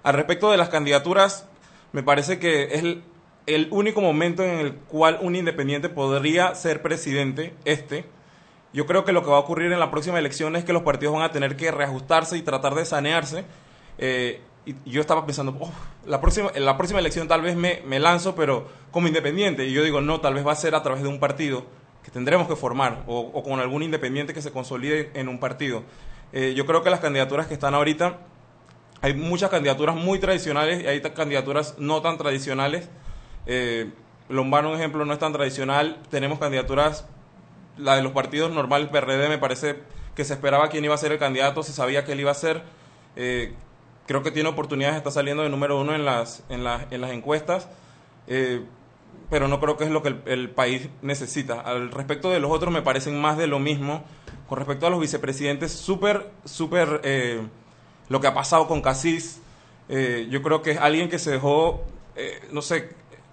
Al 0.04 0.14
respecto 0.14 0.52
de 0.52 0.58
las 0.58 0.70
candidaturas, 0.70 1.48
me 1.91 2.04
parece 2.04 2.38
que 2.38 2.66
es 2.66 2.84
el, 2.84 3.04
el 3.48 3.68
único 3.72 4.02
momento 4.02 4.44
en 4.44 4.60
el 4.60 4.76
cual 4.76 5.18
un 5.22 5.36
independiente 5.36 5.89
podría 5.89 6.54
ser 6.54 6.82
presidente, 6.82 7.54
este. 7.66 8.06
Yo 8.74 8.86
creo 8.86 9.06
que 9.06 9.12
lo 9.12 9.24
que 9.24 9.30
va 9.30 9.38
a 9.38 9.41
ocurrir 9.41 9.72
en 9.72 9.80
la 9.80 9.91
próxima 9.91 10.20
elección 10.20 10.56
es 10.56 10.66
que 10.66 10.74
los 10.74 10.82
partidos 10.82 11.14
van 11.14 11.24
a 11.24 11.32
tener 11.32 11.56
que 11.56 11.72
reajustarse 11.72 12.38
y 12.38 12.41
tratar 12.41 12.74
de 12.74 12.86
sanearse. 12.86 13.46
Eh, 14.00 14.41
y 14.66 14.76
yo 14.86 15.01
estaba 15.01 15.26
pensando, 15.26 15.55
"Oh, 15.59 15.72
la, 16.05 16.22
próxima, 16.22 16.51
la 16.55 16.78
próxima 16.78 16.99
elección 16.99 17.28
tal 17.28 17.41
vez 17.41 17.55
me, 17.55 17.82
me 17.86 17.99
lanzo, 17.99 18.36
pero 18.36 18.68
como 18.91 19.07
independiente. 19.07 19.66
Y 19.66 19.74
yo 19.74 19.84
digo, 19.84 20.01
no, 20.01 20.22
tal 20.22 20.34
vez 20.36 20.45
va 20.45 20.53
a 20.53 20.55
ser 20.55 20.76
a 20.76 20.84
través 20.84 21.03
de 21.03 21.09
un 21.09 21.20
partido 21.20 21.66
que 22.03 22.11
tendremos 22.11 22.47
que 22.47 22.55
formar 22.55 23.03
o, 23.07 23.20
o 23.20 23.43
con 23.43 23.59
algún 23.59 23.84
independiente 23.84 24.34
que 24.34 24.41
se 24.41 24.51
consolide 24.51 25.11
en 25.16 25.28
un 25.28 25.39
partido. 25.39 25.84
Eh, 26.34 26.53
yo 26.55 26.66
creo 26.66 26.82
que 26.82 26.89
las 26.89 26.99
candidaturas 26.99 27.47
que 27.47 27.53
están 27.53 27.76
ahorita, 27.76 28.18
hay 29.01 29.14
muchas 29.14 29.49
candidaturas 29.49 29.95
muy 29.95 30.20
tradicionales 30.20 30.84
y 30.84 30.88
hay 30.88 31.01
candidaturas 31.01 31.76
no 31.78 32.01
tan 32.01 32.18
tradicionales. 32.18 32.89
Eh, 33.45 33.91
Lombano, 34.30 34.70
un 34.70 34.76
ejemplo, 34.76 35.05
no 35.05 35.14
es 35.14 35.20
tan 35.20 35.34
tradicional. 35.34 36.01
Tenemos 36.09 36.39
candidaturas, 36.39 37.05
la 37.78 37.95
de 37.95 38.01
los 38.01 38.14
partidos 38.14 38.51
normales, 38.51 38.89
PRD, 38.89 39.30
me 39.30 39.38
parece 39.38 39.78
que 40.16 40.24
se 40.24 40.34
esperaba 40.34 40.70
quién 40.70 40.84
iba 40.86 40.95
a 40.95 40.97
ser 40.97 41.11
el 41.11 41.20
candidato, 41.20 41.64
se 41.64 41.74
sabía 41.74 42.03
que 42.03 42.14
él 42.14 42.22
iba 42.22 42.32
a 42.32 42.36
ser. 42.36 42.64
Eh, 43.16 43.53
creo 44.08 44.24
que 44.24 44.32
tiene 44.32 44.49
oportunidades, 44.49 44.97
está 44.97 45.12
saliendo 45.12 45.43
de 45.43 45.49
número 45.49 45.80
uno 45.80 45.93
en 45.95 46.06
las, 46.06 46.43
en 46.49 46.64
las, 46.64 46.91
en 46.91 47.01
las 47.01 47.12
encuestas. 47.12 47.68
Eh, 48.28 48.62
pero 49.30 49.47
no 49.47 49.60
creo 49.60 49.78
que 49.78 49.86
es 49.86 49.89
lo 49.89 50.04
que 50.04 50.10
el, 50.10 50.22
el 50.26 50.49
país 50.49 50.89
necesita. 51.01 51.60
Al 51.62 51.91
respecto 51.91 52.30
de 52.30 52.39
los 52.39 52.51
otros, 52.51 52.72
me 52.72 52.82
parecen 52.82 53.20
más 53.20 53.38
de 53.38 53.47
lo 53.47 53.60
mismo. 53.60 54.04
Con 54.47 54.58
respecto 54.58 54.86
a 54.86 54.89
los 54.89 54.99
vicepresidentes, 54.99 55.72
súper, 55.72 56.30
súper 56.45 57.01
eh, 57.04 57.41
lo 58.10 58.20
que 58.22 58.28
ha 58.28 58.34
pasado 58.34 58.68
con 58.68 58.82
Casís. 58.82 59.41
eh, 59.89 60.28
yo 60.30 60.41
creo 60.41 60.62
que 60.62 60.72
es 60.72 60.78
alguien 60.78 61.10
que 61.10 61.18
se 61.18 61.32
dejó, 61.32 61.84
eh, 62.16 62.39
no 62.51 62.62
sé, 62.62 62.89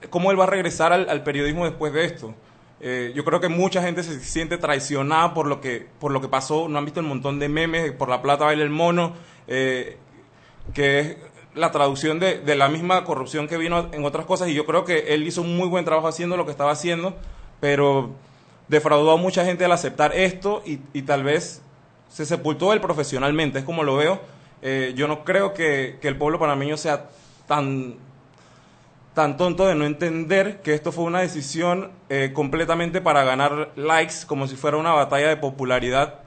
cómo 0.09 0.31
él 0.31 0.41
va 0.41 0.45
a 0.45 0.47
regresar 0.47 0.93
al, 0.93 1.09
al 1.11 1.23
periodismo 1.23 1.65
después 1.65 1.93
de 1.93 2.05
esto. 2.05 2.35
Eh, 2.81 3.13
yo 3.15 3.25
creo 3.25 3.41
que 3.41 3.49
mucha 3.49 3.83
gente 3.83 4.03
se 4.03 4.19
siente 4.21 4.57
traicionada 4.57 5.35
por 5.35 5.47
lo 5.47 5.61
que 5.61 5.87
por 5.99 6.13
lo 6.13 6.21
que 6.23 6.29
pasó. 6.29 6.69
No 6.69 6.79
han 6.79 6.85
visto 6.87 7.01
el 7.01 7.07
montón 7.07 7.39
de 7.39 7.49
memes 7.49 7.93
por 7.93 8.09
la 8.09 8.23
plata 8.23 8.47
baila 8.47 8.63
el 8.63 8.71
mono, 8.71 9.13
eh, 9.49 9.99
que 10.73 11.01
es 11.01 11.17
la 11.55 11.71
traducción 11.71 12.19
de, 12.19 12.39
de 12.39 12.55
la 12.55 12.69
misma 12.69 13.05
corrupción 13.05 13.49
que 13.49 13.57
vino 13.57 13.89
en 13.93 14.05
otras 14.05 14.27
cosas. 14.27 14.49
Y 14.49 14.55
yo 14.55 14.67
creo 14.67 14.85
que 14.85 15.15
él 15.15 15.27
hizo 15.27 15.43
un 15.43 15.57
muy 15.57 15.69
buen 15.69 15.85
trabajo 15.85 16.09
haciendo 16.09 16.37
lo 16.37 16.45
que 16.45 16.53
estaba 16.53 16.73
haciendo, 16.73 17.15
pero 17.61 18.11
defraudó 18.69 19.13
a 19.13 19.17
mucha 19.17 19.45
gente 19.45 19.65
al 19.65 19.73
aceptar 19.73 20.15
esto 20.15 20.63
y, 20.65 20.81
y 20.93 21.03
tal 21.03 21.25
vez 21.25 21.63
se 22.09 22.27
sepultó 22.27 22.73
él 22.73 22.81
profesionalmente. 22.81 23.61
Es 23.61 23.65
como 23.65 23.83
lo 23.83 23.97
veo. 23.97 24.21
Eh, 24.63 24.93
yo 24.95 25.09
no 25.09 25.25
creo 25.25 25.55
que, 25.55 25.99
que 26.01 26.09
el 26.09 26.17
pueblo 26.17 26.39
panameño 26.39 26.77
sea 26.77 27.09
tan 27.47 27.97
tan 29.15 29.37
tonto 29.37 29.67
de 29.67 29.75
no 29.75 29.85
entender 29.87 30.63
que 30.63 30.73
esto 30.73 30.93
fue 30.93 31.05
una 31.05 31.21
decisión 31.21 31.91
eh, 32.09 32.31
completamente 32.33 33.01
para 33.01 33.25
ganar 33.25 33.71
likes, 33.75 34.15
como 34.27 34.47
si 34.47 34.55
fuera 34.55 34.77
una 34.77 34.93
batalla 34.93 35.29
de 35.29 35.37
popularidad. 35.37 36.21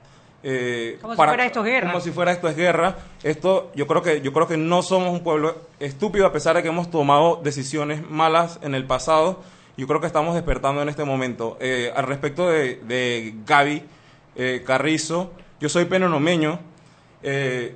Eh, 0.43 0.97
Como 1.01 1.13
si 1.13 1.17
para- 1.17 1.31
fuera 1.31 1.45
esto 1.45 1.59
es 1.61 1.65
guerra. 1.71 1.87
Como 1.91 2.01
si 2.03 2.11
fuera 2.11 2.31
esto 2.31 2.47
es 2.49 2.55
guerra. 2.55 2.97
Esto, 3.23 3.71
yo 3.75 3.87
creo 3.87 4.01
que, 4.01 4.21
yo 4.21 4.33
creo 4.33 4.47
que 4.47 4.57
no 4.57 4.81
somos 4.83 5.09
un 5.11 5.23
pueblo 5.23 5.55
estúpido 5.79 6.25
a 6.25 6.31
pesar 6.33 6.55
de 6.55 6.61
que 6.63 6.67
hemos 6.69 6.91
tomado 6.91 7.39
decisiones 7.43 8.07
malas 8.09 8.59
en 8.61 8.75
el 8.75 8.85
pasado. 8.85 9.41
Yo 9.77 9.87
creo 9.87 10.01
que 10.01 10.07
estamos 10.07 10.35
despertando 10.35 10.81
en 10.81 10.89
este 10.89 11.03
momento. 11.03 11.57
Eh, 11.59 11.91
al 11.95 12.05
respecto 12.05 12.47
de, 12.49 12.75
de 12.85 13.33
Gaby 13.45 13.83
eh, 14.35 14.63
Carrizo, 14.65 15.31
yo 15.59 15.69
soy 15.69 15.85
penonomeño. 15.85 16.59
Eh, 17.23 17.75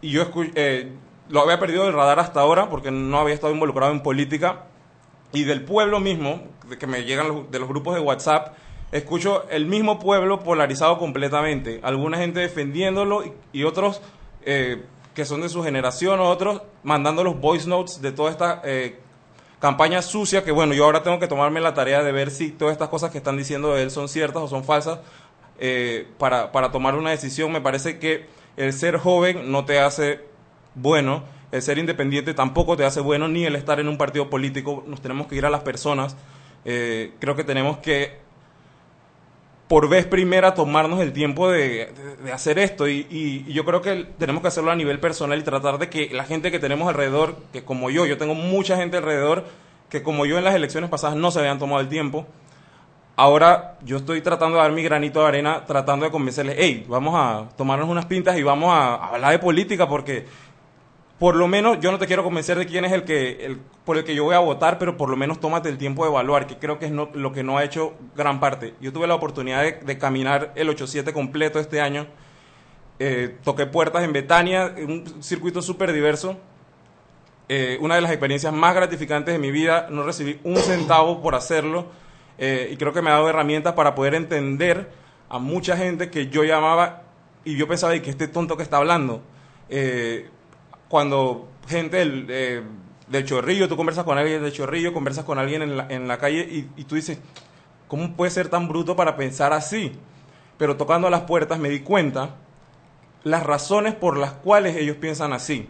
y 0.00 0.10
yo 0.10 0.30
eh, 0.54 0.90
lo 1.28 1.40
había 1.42 1.58
perdido 1.60 1.84
del 1.84 1.92
radar 1.94 2.18
hasta 2.18 2.40
ahora 2.40 2.68
porque 2.68 2.90
no 2.90 3.18
había 3.18 3.34
estado 3.34 3.52
involucrado 3.52 3.92
en 3.92 4.00
política 4.02 4.64
y 5.32 5.44
del 5.44 5.64
pueblo 5.64 6.00
mismo, 6.00 6.42
de 6.68 6.78
que 6.78 6.86
me 6.86 7.04
llegan 7.04 7.28
los- 7.28 7.50
de 7.50 7.58
los 7.58 7.68
grupos 7.68 7.94
de 7.94 8.00
WhatsApp, 8.00 8.54
escucho 8.92 9.48
el 9.50 9.66
mismo 9.66 9.98
pueblo 9.98 10.40
polarizado 10.40 10.98
completamente. 10.98 11.80
Alguna 11.82 12.18
gente 12.18 12.40
defendiéndolo 12.40 13.24
y, 13.24 13.32
y 13.52 13.64
otros 13.64 14.00
eh, 14.44 14.82
que 15.14 15.24
son 15.24 15.40
de 15.40 15.48
su 15.48 15.62
generación, 15.62 16.20
otros 16.20 16.62
mandando 16.82 17.22
los 17.24 17.40
voice 17.40 17.68
notes 17.68 18.02
de 18.02 18.12
toda 18.12 18.30
esta 18.30 18.60
eh, 18.64 18.98
campaña 19.60 20.02
sucia 20.02 20.44
que 20.44 20.50
bueno, 20.50 20.74
yo 20.74 20.84
ahora 20.84 21.02
tengo 21.02 21.18
que 21.18 21.28
tomarme 21.28 21.60
la 21.60 21.72
tarea 21.72 22.02
de 22.02 22.12
ver 22.12 22.30
si 22.30 22.50
todas 22.50 22.72
estas 22.72 22.88
cosas 22.88 23.10
que 23.10 23.18
están 23.18 23.36
diciendo 23.36 23.74
de 23.74 23.82
él 23.82 23.90
son 23.90 24.08
ciertas 24.08 24.42
o 24.42 24.48
son 24.48 24.64
falsas 24.64 24.98
eh, 25.58 26.08
para, 26.18 26.52
para 26.52 26.72
tomar 26.72 26.96
una 26.96 27.10
decisión. 27.10 27.52
Me 27.52 27.60
parece 27.60 27.98
que 27.98 28.26
el 28.56 28.72
ser 28.72 28.98
joven 28.98 29.50
no 29.50 29.64
te 29.64 29.78
hace 29.78 30.20
bueno, 30.74 31.22
el 31.52 31.62
ser 31.62 31.78
independiente 31.78 32.34
tampoco 32.34 32.76
te 32.76 32.84
hace 32.84 33.00
bueno, 33.00 33.28
ni 33.28 33.44
el 33.44 33.54
estar 33.54 33.78
en 33.78 33.88
un 33.88 33.96
partido 33.96 34.28
político. 34.28 34.82
Nos 34.88 35.00
tenemos 35.00 35.28
que 35.28 35.36
ir 35.36 35.46
a 35.46 35.50
las 35.50 35.62
personas. 35.62 36.16
Eh, 36.64 37.12
creo 37.20 37.36
que 37.36 37.44
tenemos 37.44 37.78
que, 37.78 38.18
por 39.68 39.88
vez 39.88 40.06
primera, 40.06 40.54
tomarnos 40.54 41.00
el 41.00 41.12
tiempo 41.12 41.50
de, 41.50 41.92
de- 42.24 42.32
hacer 42.32 42.58
esto. 42.58 42.86
Y, 42.88 43.06
y- 43.10 43.44
y 43.48 43.52
yo 43.52 43.64
creo 43.64 43.80
que 43.82 44.06
tenemos 44.18 44.42
que 44.42 44.48
hacerlo 44.48 44.70
a 44.70 44.76
nivel 44.76 45.00
personal 45.00 45.38
y 45.38 45.42
tratar 45.42 45.78
de 45.78 45.88
que 45.88 46.10
la 46.12 46.24
gente 46.24 46.50
que 46.50 46.58
tenemos 46.58 46.88
alrededor, 46.88 47.36
que 47.52 47.64
como 47.64 47.90
yo, 47.90 48.06
yo 48.06 48.18
tengo 48.18 48.34
mucha 48.34 48.76
gente 48.76 48.98
alrededor, 48.98 49.44
que 49.88 50.02
como 50.02 50.26
yo 50.26 50.38
en 50.38 50.44
las 50.44 50.54
elecciones 50.54 50.90
pasadas 50.90 51.16
no 51.16 51.30
se 51.30 51.38
habían 51.40 51.58
tomado 51.58 51.80
el 51.80 51.88
tiempo. 51.88 52.26
Ahora 53.16 53.78
yo 53.84 53.96
estoy 53.98 54.20
tratando 54.22 54.56
de 54.56 54.62
dar 54.64 54.72
mi 54.72 54.82
granito 54.82 55.20
de 55.20 55.28
arena, 55.28 55.64
tratando 55.66 56.04
de 56.04 56.10
convencerles, 56.10 56.56
hey, 56.58 56.84
vamos 56.88 57.14
a 57.16 57.48
tomarnos 57.56 57.88
unas 57.88 58.06
pintas 58.06 58.36
y 58.36 58.42
vamos 58.42 58.70
a, 58.74 58.96
a 58.96 59.14
hablar 59.14 59.30
de 59.30 59.38
política 59.38 59.88
porque 59.88 60.26
por 61.18 61.36
lo 61.36 61.46
menos 61.46 61.78
yo 61.80 61.92
no 61.92 61.98
te 61.98 62.06
quiero 62.06 62.24
convencer 62.24 62.58
de 62.58 62.66
quién 62.66 62.84
es 62.84 62.92
el 62.92 63.04
que 63.04 63.44
el, 63.46 63.58
por 63.84 63.96
el 63.96 64.04
que 64.04 64.14
yo 64.14 64.24
voy 64.24 64.34
a 64.34 64.40
votar, 64.40 64.78
pero 64.78 64.96
por 64.96 65.08
lo 65.08 65.16
menos 65.16 65.38
tómate 65.40 65.68
el 65.68 65.78
tiempo 65.78 66.04
de 66.04 66.10
evaluar, 66.10 66.46
que 66.46 66.56
creo 66.58 66.78
que 66.78 66.86
es 66.86 66.92
no- 66.92 67.08
lo 67.14 67.32
que 67.32 67.42
no 67.44 67.56
ha 67.56 67.64
hecho 67.64 67.94
gran 68.16 68.40
parte. 68.40 68.74
Yo 68.80 68.92
tuve 68.92 69.06
la 69.06 69.14
oportunidad 69.14 69.62
de, 69.62 69.98
caminar 69.98 70.52
el 70.56 70.68
8-7 70.68 71.12
completo 71.12 71.60
este 71.60 71.80
año, 71.80 72.06
eh, 72.98 73.36
toqué 73.44 73.66
puertas 73.66 74.02
en 74.02 74.12
Betania, 74.12 74.74
un 74.76 75.22
circuito 75.22 75.62
súper 75.62 75.92
diverso. 75.92 76.36
Eh, 77.48 77.76
una 77.80 77.94
de 77.94 78.00
las 78.00 78.10
experiencias 78.10 78.52
más 78.52 78.74
gratificantes 78.74 79.34
de 79.34 79.38
mi 79.38 79.50
vida, 79.50 79.86
no 79.90 80.02
recibí 80.02 80.40
un 80.44 80.56
centavo 80.56 81.20
por 81.22 81.34
hacerlo 81.34 81.86
eh, 82.38 82.70
y 82.72 82.76
creo 82.76 82.92
que 82.92 83.02
me 83.02 83.10
ha 83.10 83.14
dado 83.14 83.28
herramientas 83.28 83.74
para 83.74 83.94
poder 83.94 84.14
entender 84.14 84.90
a 85.28 85.38
mucha 85.38 85.76
gente 85.76 86.10
que 86.10 86.28
yo 86.28 86.42
llamaba 86.42 87.02
y 87.44 87.56
yo 87.56 87.68
pensaba, 87.68 87.94
"¿Y 87.94 88.00
que 88.00 88.10
este 88.10 88.28
tonto 88.28 88.56
que 88.56 88.62
está 88.62 88.78
hablando? 88.78 89.22
Cuando 90.94 91.48
gente 91.66 91.96
del, 91.96 92.26
eh, 92.28 92.62
del 93.08 93.24
chorrillo, 93.24 93.68
tú 93.68 93.76
conversas 93.76 94.04
con 94.04 94.16
alguien 94.16 94.40
del 94.44 94.52
chorrillo, 94.52 94.92
conversas 94.92 95.24
con 95.24 95.40
alguien 95.40 95.60
en 95.62 95.76
la, 95.76 95.88
en 95.90 96.06
la 96.06 96.18
calle 96.18 96.46
y, 96.76 96.84
tú 96.84 96.94
dices, 96.94 97.18
¿cómo 97.88 98.14
puede 98.14 98.30
ser 98.30 98.48
tan 98.48 98.68
bruto 98.68 98.94
para 98.94 99.16
pensar 99.16 99.52
así? 99.52 99.90
Pero 100.56 100.76
tocando 100.76 101.10
las 101.10 101.22
puertas 101.22 101.58
me 101.58 101.68
di 101.68 101.80
cuenta 101.80 102.36
las 103.24 103.42
razones 103.42 103.96
por 103.96 104.16
las 104.16 104.34
cuales 104.34 104.76
ellos 104.76 104.96
piensan 104.98 105.32
así. 105.32 105.68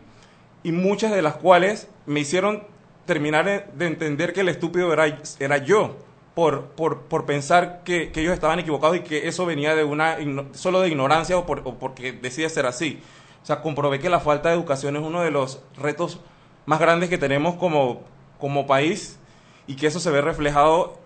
Y 0.63 0.73
muchas 0.73 1.11
de 1.11 1.23
las 1.23 1.37
cuales 1.37 1.89
me 2.05 2.21
hicieron 2.21 2.65
terminar 3.07 3.47
de- 3.47 3.65
de 3.79 3.87
entender 3.87 4.35
que 4.35 4.43
el 4.43 4.51
estúpido 4.51 4.93
era, 4.93 5.07
era 5.41 5.57
yo, 5.57 5.97
por, 6.35 6.65
por, 6.73 7.01
por 7.05 7.25
pensar 7.25 7.81
que, 7.83 8.13
que 8.13 8.21
ellos 8.21 8.35
estaban 8.35 8.59
equivocados 8.59 8.99
y 8.99 9.01
que 9.01 9.27
eso 9.27 9.47
venía 9.47 9.75
de 9.75 9.85
una 9.85 10.19
solo 10.53 10.83
de 10.83 10.89
ignorancia 10.89 11.39
o, 11.39 11.47
por- 11.47 11.63
o 11.65 11.79
porque 11.79 12.13
decide 12.13 12.51
ser 12.51 12.67
así. 12.67 13.01
O 13.45 13.47
sea, 13.47 13.61
comprobé 13.61 14.01
que 14.01 14.09
la 14.09 14.21
falta 14.21 14.49
de 14.49 14.55
educación 14.55 14.97
es 14.97 15.03
uno 15.03 15.21
de 15.21 15.31
los 15.31 15.61
retos 15.77 16.19
más 16.65 16.81
grandes 16.81 17.11
que 17.11 17.19
tenemos 17.19 17.57
como, 17.57 18.01
como 18.41 18.67
país 18.67 19.19
y 19.67 19.77
que 19.77 19.87
eso 19.87 20.01
se 20.01 20.11
ve 20.11 20.23
reflejado 20.23 20.99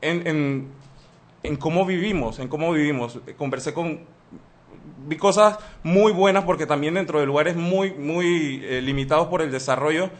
en, 0.00 0.26
en, 0.26 0.68
en 1.44 1.56
cómo 1.56 1.86
vivimos, 1.86 2.40
en 2.40 2.48
cómo 2.48 2.72
vivimos. 2.72 3.20
Conversé 3.38 3.72
con, 3.72 4.00
vi 5.06 5.16
cosas 5.16 5.58
muy 5.84 6.10
buenas 6.10 6.42
porque 6.42 6.66
también 6.66 6.94
dentro 6.94 7.20
de 7.20 7.26
lugares 7.26 7.54
muy, 7.54 7.92
muy 7.92 8.60
eh, 8.64 8.82
limitados 8.82 9.28
por 9.28 9.40
el 9.40 9.52
desarrollo, 9.52 10.10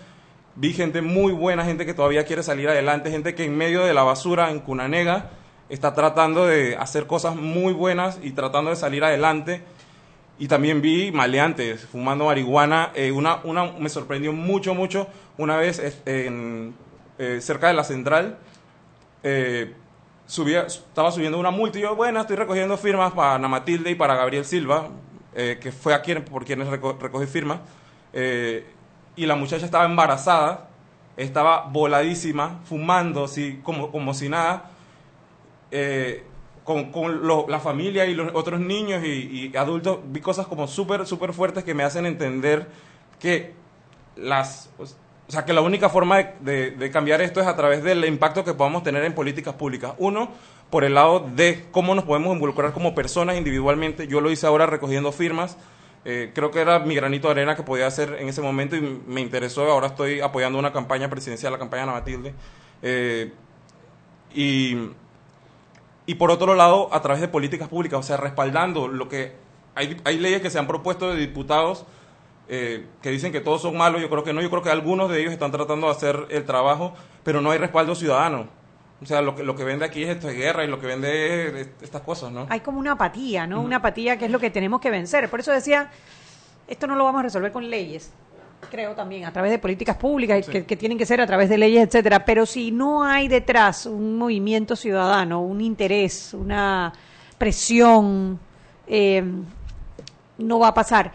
vi 0.55 0.73
gente 0.73 1.03
muy 1.03 1.33
buena, 1.33 1.65
gente 1.65 1.85
que 1.87 1.95
todavía 1.95 2.25
quiere 2.25 2.45
salir 2.45 2.69
adelante, 2.69 3.11
gente 3.11 3.35
que 3.35 3.47
en 3.47 3.57
medio 3.57 3.85
de 3.85 3.95
la 3.95 4.05
basura 4.05 4.53
en 4.53 4.61
Cunanega 4.61 5.31
está 5.69 5.93
tratando 5.93 6.47
de 6.47 6.77
hacer 6.77 7.09
cosas 7.09 7.35
muy 7.35 7.73
buenas 7.73 8.21
y 8.23 8.31
tratando 8.31 8.71
de 8.71 8.77
salir 8.77 9.03
adelante. 9.03 9.65
Y 10.39 10.49
también 10.49 10.83
vi 10.83 11.13
maleantes 11.13 11.87
fumando 11.87 12.25
marihuana. 12.27 12.91
Eh, 12.95 13.13
una, 13.13 13.37
una 13.45 13.73
me 13.79 13.89
sorprendió 13.89 14.33
mucho, 14.33 14.75
mucho. 14.75 15.07
Una 15.39 15.57
vez 15.57 15.81
en, 16.07 16.75
eh, 17.19 17.39
cerca 17.41 17.69
de 17.69 17.75
la 17.75 17.85
central, 17.85 18.39
eh, 19.23 19.75
subía, 20.27 20.63
estaba 20.63 21.13
subiendo 21.13 21.39
una 21.39 21.51
multa 21.51 21.79
y 21.79 21.83
yo, 21.83 21.95
bueno, 21.95 22.21
estoy 22.21 22.37
recogiendo 22.37 22.77
firmas 22.77 23.13
para 23.13 23.35
Ana 23.37 23.49
Matilde 23.49 23.91
y 23.91 23.95
para 23.95 24.17
Gabriel 24.17 24.45
Silva, 24.45 24.89
eh, 25.35 25.59
que 25.61 25.71
fue 25.73 25.95
a 25.95 26.03
quien, 26.03 26.25
por 26.25 26.45
quienes 26.45 26.69
reco- 26.69 26.99
recogí 26.99 27.27
firmas. 27.27 27.61
Eh, 28.13 28.67
y 29.17 29.27
la 29.27 29.37
muchacha 29.37 29.65
estaba 29.65 29.85
embarazada, 29.85 30.69
estaba 31.17 31.67
voladísima, 31.71 32.61
fumando 32.65 33.25
así 33.25 33.61
como, 33.63 33.93
como 33.93 34.15
si 34.15 34.29
nada, 34.29 34.71
eh, 35.71 36.25
con, 36.65 36.91
con 36.91 37.27
lo- 37.27 37.47
la 37.49 37.61
familia 37.61 38.07
y 38.07 38.15
los 38.15 38.31
otros 38.35 38.59
niños 38.61 39.05
y, 39.05 39.51
y 39.53 39.57
adultos. 39.57 39.99
Vi 40.07 40.21
cosas 40.21 40.47
como 40.47 40.67
súper, 40.67 41.07
súper 41.07 41.33
fuertes 41.33 41.63
que 41.65 41.75
me 41.75 41.83
hacen 41.85 42.07
entender 42.07 42.67
que 43.21 43.53
las... 44.17 44.71
O 44.79 45.33
sea, 45.33 45.47
que 45.47 45.55
la 45.55 45.63
única 45.63 45.89
forma 45.89 46.19
de, 46.19 46.33
de- 46.41 46.71
de 46.73 46.91
cambiar 46.91 47.23
esto 47.23 47.41
es 47.41 47.47
a 47.47 47.57
través 47.57 47.83
del 47.83 48.05
impacto 48.05 48.45
que 48.45 48.53
podamos 48.53 48.83
tener 48.83 49.05
en 49.05 49.15
políticas 49.15 49.55
públicas. 49.55 49.95
Uno, 49.99 50.31
por 50.71 50.85
el 50.85 50.95
lado 50.95 51.21
de 51.35 51.65
cómo 51.71 51.95
nos 51.95 52.05
podemos 52.05 52.35
involucrar 52.35 52.73
como 52.73 52.95
personas 52.95 53.37
individualmente. 53.39 54.07
Yo 54.07 54.21
lo 54.21 54.31
hice 54.31 54.47
ahora 54.47 54.67
recogiendo 54.67 55.13
firmas. 55.13 55.57
Eh, 56.05 56.33
creo 56.35 56.51
que 56.51 56.61
era 56.61 56.81
mi 56.81 56.95
granito 56.95 57.29
de 57.29 57.33
arena 57.33 57.57
que 57.57 57.63
podía 57.63 57.87
hacer 57.87 58.19
en 58.21 58.29
ese 58.29 58.43
momento 58.43 58.77
y 58.77 58.83
me 59.07 59.23
interesó. 59.23 59.65
Ahora 59.71 59.87
estoy 59.87 60.21
apoyando 60.21 60.59
una 60.59 60.73
campaña 60.75 61.09
presidencial, 61.09 61.53
la 61.55 61.59
campaña 61.59 61.85
Ana 61.85 61.93
Matilde. 61.93 62.35
Eh, 62.83 63.33
y, 64.35 64.77
y 66.07 66.17
por 66.17 66.31
otro 66.31 66.55
lado, 66.55 66.89
a 66.93 67.01
través 67.03 67.21
de 67.21 67.29
políticas 67.29 67.69
públicas, 67.69 68.01
o 68.01 68.03
sea, 68.03 68.17
respaldando 68.17 68.89
lo 68.89 69.09
que... 69.09 69.33
Hay, 69.75 70.01
hay 70.05 70.19
leyes 70.19 70.41
que 70.41 70.51
se 70.51 70.59
han 70.59 70.69
propuesto 70.69 71.11
de 71.11 71.17
diputados 71.17 71.85
eh, 72.47 72.87
que 73.01 73.11
dicen 73.11 73.33
que 73.33 73.41
todos 73.41 73.63
son 73.63 73.77
malos, 73.77 74.03
yo 74.03 74.11
creo 74.11 74.23
que 74.23 74.35
no, 74.35 74.43
yo 74.43 74.51
creo 74.51 74.63
que 74.63 74.71
algunos 74.71 75.11
de 75.11 75.21
ellos 75.21 75.33
están 75.33 75.51
tratando 75.51 75.87
de 75.87 75.93
hacer 75.93 76.27
el 76.29 76.45
trabajo, 76.45 76.93
pero 77.23 77.41
no 77.41 77.51
hay 77.51 77.59
respaldo 77.59 77.95
ciudadano. 77.95 78.49
O 79.03 79.07
sea, 79.07 79.23
lo 79.23 79.35
que, 79.35 79.43
lo 79.43 79.57
que 79.57 79.65
vende 79.65 79.85
aquí 79.85 80.03
es 80.03 80.11
esto 80.11 80.29
de 80.29 80.35
guerra 80.35 80.65
y 80.65 80.69
lo 80.69 80.79
que 80.79 80.87
vende 80.87 81.61
es 81.61 81.69
estas 81.83 82.03
cosas, 82.03 82.33
¿no? 82.33 82.47
Hay 82.51 82.61
como 82.61 82.79
una 82.79 82.93
apatía, 82.93 83.47
¿no? 83.47 83.61
Una 83.61 83.77
apatía 83.77 84.19
que 84.19 84.27
es 84.27 84.31
lo 84.31 84.39
que 84.39 84.51
tenemos 84.51 84.81
que 84.81 84.91
vencer. 84.91 85.29
Por 85.31 85.41
eso 85.41 85.53
decía, 85.53 85.91
esto 86.69 86.87
no 86.87 86.97
lo 86.97 87.05
vamos 87.05 87.21
a 87.21 87.23
resolver 87.25 87.51
con 87.51 87.69
leyes. 87.69 88.13
Creo 88.71 88.95
también, 88.95 89.25
a 89.25 89.33
través 89.33 89.51
de 89.51 89.59
políticas 89.59 89.97
públicas, 89.97 90.47
que, 90.47 90.65
que 90.65 90.77
tienen 90.77 90.99
que 90.99 91.07
ser 91.07 91.21
a 91.21 91.27
través 91.27 91.49
de 91.49 91.59
leyes, 91.59 91.87
etcétera. 91.87 92.25
Pero 92.25 92.47
si 92.47 92.71
no 92.71 93.05
hay 93.05 93.29
detrás 93.29 93.87
un 93.87 94.17
movimiento 94.17 94.77
ciudadano, 94.77 95.41
un 95.43 95.61
interés, 95.61 96.35
una 96.35 96.93
presión, 97.39 98.39
eh, 98.87 99.23
no 100.39 100.59
va 100.59 100.69
a 100.69 100.75
pasar. 100.75 101.13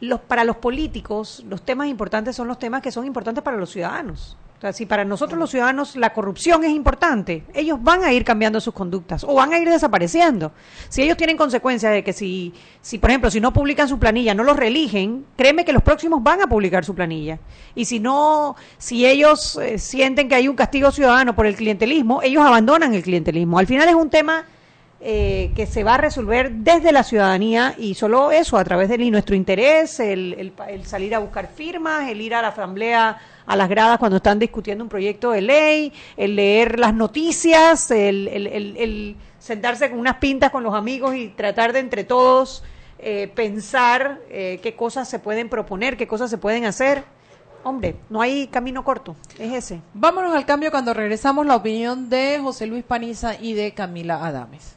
Los, 0.00 0.20
para 0.20 0.44
los 0.44 0.56
políticos, 0.56 1.44
los 1.48 1.62
temas 1.62 1.86
importantes 1.86 2.34
son 2.34 2.48
los 2.48 2.58
temas 2.58 2.82
que 2.82 2.90
son 2.90 3.06
importantes 3.06 3.42
para 3.44 3.56
los 3.56 3.70
ciudadanos. 3.70 4.36
Si 4.70 4.86
para 4.86 5.04
nosotros 5.04 5.40
los 5.40 5.50
ciudadanos 5.50 5.96
la 5.96 6.12
corrupción 6.12 6.62
es 6.62 6.70
importante, 6.70 7.42
ellos 7.52 7.82
van 7.82 8.04
a 8.04 8.12
ir 8.12 8.24
cambiando 8.24 8.60
sus 8.60 8.72
conductas 8.72 9.24
o 9.24 9.34
van 9.34 9.52
a 9.52 9.58
ir 9.58 9.68
desapareciendo. 9.68 10.52
Si 10.88 11.02
ellos 11.02 11.16
tienen 11.16 11.36
consecuencias 11.36 11.92
de 11.92 12.04
que 12.04 12.12
si, 12.12 12.54
si 12.80 12.98
por 12.98 13.10
ejemplo, 13.10 13.28
si 13.28 13.40
no 13.40 13.52
publican 13.52 13.88
su 13.88 13.98
planilla, 13.98 14.34
no 14.34 14.44
los 14.44 14.56
reeligen, 14.56 15.26
créeme 15.36 15.64
que 15.64 15.72
los 15.72 15.82
próximos 15.82 16.22
van 16.22 16.42
a 16.42 16.46
publicar 16.46 16.84
su 16.84 16.94
planilla. 16.94 17.40
Y 17.74 17.86
si 17.86 17.98
no, 17.98 18.54
si 18.78 19.04
ellos 19.04 19.58
eh, 19.60 19.78
sienten 19.78 20.28
que 20.28 20.36
hay 20.36 20.46
un 20.46 20.54
castigo 20.54 20.92
ciudadano 20.92 21.34
por 21.34 21.46
el 21.46 21.56
clientelismo, 21.56 22.22
ellos 22.22 22.44
abandonan 22.44 22.94
el 22.94 23.02
clientelismo. 23.02 23.58
Al 23.58 23.66
final 23.66 23.88
es 23.88 23.96
un 23.96 24.10
tema 24.10 24.44
eh, 25.04 25.50
que 25.56 25.66
se 25.66 25.82
va 25.82 25.94
a 25.94 25.98
resolver 25.98 26.52
desde 26.52 26.92
la 26.92 27.02
ciudadanía 27.02 27.74
y 27.76 27.94
solo 27.94 28.30
eso, 28.30 28.56
a 28.56 28.64
través 28.64 28.88
de 28.88 28.98
nuestro 29.10 29.34
interés, 29.34 29.98
el, 30.00 30.34
el 30.34 30.52
el 30.68 30.86
salir 30.86 31.14
a 31.14 31.18
buscar 31.18 31.48
firmas, 31.48 32.08
el 32.08 32.20
ir 32.20 32.34
a 32.34 32.42
la 32.42 32.48
asamblea, 32.48 33.18
a 33.44 33.56
las 33.56 33.68
gradas 33.68 33.98
cuando 33.98 34.18
están 34.18 34.38
discutiendo 34.38 34.84
un 34.84 34.88
proyecto 34.88 35.32
de 35.32 35.40
ley, 35.40 35.92
el 36.16 36.36
leer 36.36 36.78
las 36.78 36.94
noticias, 36.94 37.90
el- 37.90 38.28
el 38.28 39.16
sentarse 39.40 39.90
con 39.90 39.98
unas 39.98 40.18
pintas 40.18 40.50
con 40.52 40.62
los 40.62 40.72
amigos 40.74 41.16
y 41.16 41.28
tratar 41.28 41.72
de 41.72 41.80
entre 41.80 42.04
todos 42.04 42.62
eh, 43.04 43.26
pensar 43.34 44.20
eh, 44.30 44.60
qué 44.62 44.76
cosas 44.76 45.08
se 45.08 45.18
pueden 45.18 45.48
proponer, 45.48 45.96
qué 45.96 46.06
cosas 46.06 46.30
se 46.30 46.38
pueden 46.38 46.64
hacer. 46.64 47.02
Hombre, 47.64 47.96
no 48.08 48.20
hay 48.22 48.46
camino 48.46 48.84
corto, 48.84 49.16
es 49.38 49.52
ese. 49.52 49.80
Vámonos 49.94 50.34
al 50.36 50.46
cambio 50.46 50.70
cuando 50.70 50.94
regresamos 50.94 51.44
la 51.46 51.56
opinión 51.56 52.08
de 52.08 52.38
José 52.40 52.66
Luis 52.66 52.84
Paniza 52.84 53.34
y 53.40 53.54
de 53.54 53.72
Camila 53.72 54.24
Adames. 54.24 54.76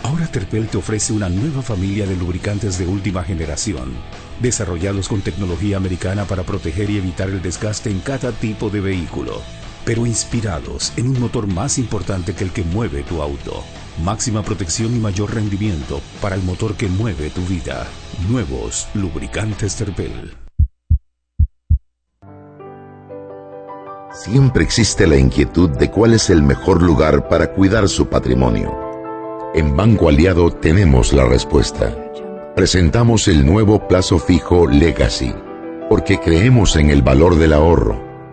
Ahora 0.05 0.27
Terpel 0.27 0.69
te 0.69 0.79
ofrece 0.79 1.12
una 1.12 1.29
nueva 1.29 1.61
familia 1.61 2.07
de 2.07 2.16
lubricantes 2.16 2.79
de 2.79 2.87
última 2.87 3.23
generación, 3.23 3.93
desarrollados 4.41 5.07
con 5.07 5.21
tecnología 5.21 5.77
americana 5.77 6.25
para 6.25 6.45
proteger 6.45 6.89
y 6.89 6.97
evitar 6.97 7.29
el 7.29 7.43
desgaste 7.43 7.91
en 7.91 8.01
cada 8.01 8.33
tipo 8.33 8.71
de 8.71 8.81
vehículo, 8.81 9.43
pero 9.89 10.05
inspirados 10.05 10.93
en 10.99 11.09
un 11.09 11.18
motor 11.18 11.47
más 11.47 11.78
importante 11.78 12.34
que 12.34 12.45
el 12.45 12.51
que 12.51 12.62
mueve 12.62 13.03
tu 13.05 13.22
auto. 13.22 13.64
Máxima 14.05 14.43
protección 14.43 14.95
y 14.95 14.99
mayor 14.99 15.34
rendimiento 15.34 16.03
para 16.20 16.36
el 16.36 16.43
motor 16.43 16.74
que 16.74 16.89
mueve 16.89 17.30
tu 17.30 17.41
vida. 17.47 17.86
Nuevos 18.28 18.86
lubricantes 18.93 19.76
Terpel. 19.76 20.36
Siempre 24.12 24.62
existe 24.62 25.07
la 25.07 25.16
inquietud 25.16 25.70
de 25.70 25.91
cuál 25.91 26.12
es 26.12 26.28
el 26.28 26.43
mejor 26.43 26.82
lugar 26.82 27.26
para 27.26 27.55
cuidar 27.55 27.89
su 27.89 28.09
patrimonio. 28.11 28.70
En 29.55 29.74
Banco 29.74 30.11
Aliado 30.11 30.51
tenemos 30.51 31.14
la 31.14 31.24
respuesta. 31.24 31.97
Presentamos 32.55 33.26
el 33.26 33.47
nuevo 33.47 33.89
plazo 33.89 34.18
fijo 34.18 34.66
Legacy, 34.66 35.34
porque 35.89 36.20
creemos 36.20 36.76
en 36.76 36.91
el 36.91 37.01
valor 37.01 37.36
del 37.36 37.55
ahorro, 37.55 38.08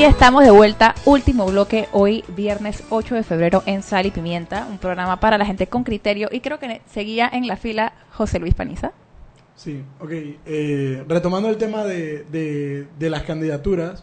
Y 0.00 0.04
estamos 0.04 0.42
de 0.42 0.50
vuelta, 0.50 0.94
último 1.04 1.44
bloque, 1.44 1.86
hoy 1.92 2.24
viernes 2.28 2.84
8 2.88 3.16
de 3.16 3.22
febrero 3.22 3.62
en 3.66 3.82
Sal 3.82 4.06
y 4.06 4.10
Pimienta, 4.10 4.66
un 4.70 4.78
programa 4.78 5.20
para 5.20 5.36
la 5.36 5.44
gente 5.44 5.66
con 5.66 5.84
criterio. 5.84 6.30
Y 6.32 6.40
creo 6.40 6.58
que 6.58 6.80
seguía 6.90 7.28
en 7.30 7.46
la 7.46 7.58
fila 7.58 7.92
José 8.10 8.38
Luis 8.38 8.54
Paniza. 8.54 8.92
Sí, 9.54 9.84
ok. 10.00 10.10
Eh, 10.10 11.04
retomando 11.06 11.50
el 11.50 11.58
tema 11.58 11.84
de, 11.84 12.24
de, 12.98 13.10
las 13.10 13.24
candidaturas, 13.24 14.02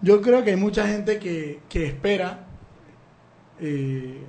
yo 0.00 0.22
creo 0.22 0.44
que 0.44 0.50
hay 0.50 0.56
mucha 0.56 0.86
gente 0.86 1.18
que, 1.18 1.58
que 1.68 1.86
espera 1.86 2.44
eh, 3.58 4.22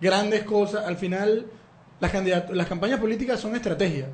grandes 0.00 0.44
cosas. 0.44 0.86
Al 0.86 0.96
final, 0.96 1.44
las, 2.00 2.10
las 2.50 2.66
campañas 2.68 3.00
políticas 3.00 3.38
son 3.38 3.54
estrategias. 3.54 4.08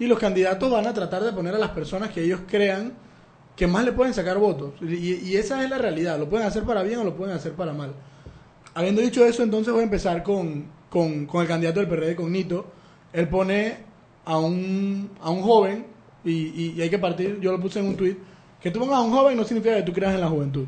Y 0.00 0.08
los 0.08 0.18
candidatos 0.18 0.68
van 0.72 0.88
a 0.88 0.92
tratar 0.92 1.22
de 1.22 1.32
poner 1.32 1.54
a 1.54 1.58
las 1.58 1.70
personas 1.70 2.10
que 2.10 2.24
ellos 2.24 2.40
crean 2.48 2.94
que 3.56 3.66
más 3.66 3.84
le 3.84 3.92
pueden 3.92 4.14
sacar 4.14 4.38
votos. 4.38 4.72
Y, 4.82 5.36
esa 5.36 5.62
es 5.62 5.70
la 5.70 5.78
realidad. 5.78 6.18
Lo 6.18 6.28
pueden 6.28 6.46
hacer 6.46 6.62
para 6.64 6.82
bien 6.82 7.00
o 7.00 7.04
lo 7.04 7.14
pueden 7.16 7.34
hacer 7.36 7.52
para 7.52 7.72
mal. 7.72 7.92
Habiendo 8.74 9.02
dicho 9.02 9.24
eso, 9.26 9.42
entonces 9.42 9.72
voy 9.72 9.82
a 9.82 9.84
empezar 9.84 10.22
con, 10.22 10.66
con, 10.88 11.26
con 11.26 11.42
el 11.42 11.48
candidato 11.48 11.80
del 11.80 11.88
PRD, 11.88 12.16
con 12.16 12.32
Nito. 12.32 12.66
Él 13.12 13.28
pone 13.28 13.76
a 14.24 14.38
un, 14.38 15.10
a 15.20 15.30
un 15.30 15.42
joven, 15.42 15.86
y, 16.24 16.32
y- 16.76 16.80
hay 16.80 16.88
que 16.88 16.98
partir, 16.98 17.38
yo 17.40 17.52
lo 17.52 17.60
puse 17.60 17.80
en 17.80 17.86
un 17.88 17.96
tweet, 17.96 18.16
que 18.60 18.70
tú 18.70 18.78
pongas 18.80 18.98
a 18.98 19.02
un 19.02 19.10
joven 19.12 19.36
no 19.36 19.44
significa 19.44 19.74
que 19.76 19.82
tú 19.82 19.92
creas 19.92 20.14
en 20.14 20.20
la 20.20 20.28
juventud. 20.28 20.64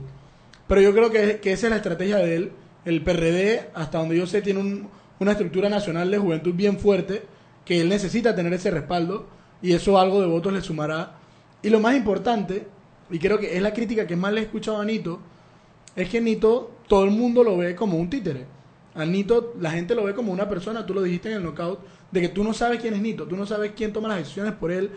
Pero 0.67 0.81
yo 0.81 0.93
creo 0.93 1.11
que, 1.11 1.39
que 1.41 1.53
esa 1.53 1.67
es 1.67 1.71
la 1.71 1.77
estrategia 1.77 2.17
de 2.19 2.37
él. 2.37 2.53
El 2.85 3.03
PRD, 3.03 3.71
hasta 3.75 3.99
donde 3.99 4.17
yo 4.19 4.27
sé, 4.27 4.43
tiene 4.43 4.61
un- 4.61 4.89
una 5.21 5.31
estructura 5.33 5.69
nacional 5.71 6.11
de 6.11 6.19
juventud 6.19 6.53
bien 6.55 6.79
fuerte, 6.79 7.23
que 7.65 7.81
él 7.81 7.89
necesita 7.89 8.35
tener 8.35 8.53
ese 8.53 8.71
respaldo, 8.71 9.27
y 9.63 9.73
eso 9.73 9.99
algo 9.99 10.21
de 10.21 10.27
votos 10.27 10.53
le 10.53 10.61
sumará. 10.61 11.15
Y 11.63 11.71
lo 11.71 11.81
más 11.81 11.97
importante, 11.97 12.67
y 13.11 13.19
creo 13.19 13.39
que 13.39 13.57
es 13.57 13.63
la 13.63 13.73
crítica 13.73 14.07
que 14.07 14.17
más 14.17 14.33
le 14.33 14.41
he 14.41 14.45
escuchado 14.45 14.81
a 14.81 14.85
Nito, 14.85 15.21
es 15.97 16.09
que 16.09 16.21
Nito, 16.21 16.71
todo 16.89 17.05
el 17.05 17.11
mundo 17.11 17.43
lo 17.45 17.57
ve 17.57 17.75
como 17.75 17.99
un 17.99 18.09
títere. 18.11 18.47
A 18.95 19.05
Nito, 19.05 19.55
la 19.61 19.71
gente 19.73 19.95
lo 19.95 20.05
ve 20.05 20.15
como 20.15 20.33
una 20.33 20.49
persona, 20.49 20.87
tú 20.87 20.95
lo 20.95 21.03
dijiste 21.03 21.31
en 21.31 21.37
el 21.39 21.43
knockout, 21.43 21.81
de 22.11 22.21
que 22.21 22.29
tú 22.29 22.45
no 22.45 22.53
sabes 22.55 22.81
quién 22.81 22.95
es 22.95 23.01
Nito, 23.01 23.25
tú 23.27 23.37
no 23.37 23.45
sabes 23.47 23.73
quién 23.77 23.93
toma 23.93 24.09
las 24.09 24.19
decisiones 24.19 24.53
por 24.55 24.71
él. 24.73 24.91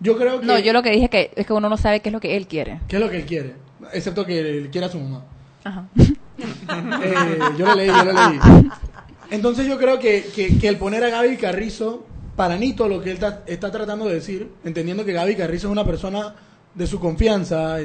Yo 0.00 0.16
creo 0.18 0.40
que... 0.40 0.46
No, 0.46 0.58
yo 0.58 0.72
lo 0.72 0.82
que 0.82 0.90
dije 0.90 1.08
que 1.08 1.30
es 1.36 1.46
que 1.46 1.52
uno 1.52 1.68
no 1.68 1.76
sabe 1.76 2.00
qué 2.00 2.08
es 2.08 2.12
lo 2.12 2.18
que 2.20 2.36
él 2.36 2.46
quiere. 2.48 2.80
¿Qué 2.88 2.96
es 2.96 3.02
lo 3.02 3.08
que 3.08 3.18
él 3.18 3.24
quiere? 3.26 3.54
Excepto 3.92 4.24
que 4.26 4.38
él 4.40 4.68
quiera 4.70 4.88
a 4.88 4.90
su 4.90 4.98
mamá. 4.98 5.24
Ajá. 5.64 5.86
Eh, 6.38 7.38
yo 7.58 7.66
lo 7.66 7.74
leí, 7.74 7.86
yo 7.88 8.04
lo 8.04 8.12
leí. 8.12 8.38
Entonces 9.30 9.66
yo 9.66 9.78
creo 9.78 9.98
que, 9.98 10.24
que, 10.34 10.58
que 10.58 10.68
el 10.68 10.76
poner 10.76 11.04
a 11.04 11.10
Gaby 11.10 11.36
Carrizo, 11.36 12.04
para 12.36 12.56
Nito, 12.56 12.88
lo 12.88 13.00
que 13.02 13.10
él 13.12 13.18
ta- 13.18 13.42
está 13.46 13.70
tratando 13.70 14.06
de 14.06 14.14
decir, 14.14 14.50
entendiendo 14.64 15.04
que 15.04 15.12
Gaby 15.12 15.36
Carrizo 15.36 15.68
es 15.68 15.72
una 15.72 15.84
persona 15.84 16.34
de 16.74 16.86
su 16.86 16.98
confianza, 16.98 17.78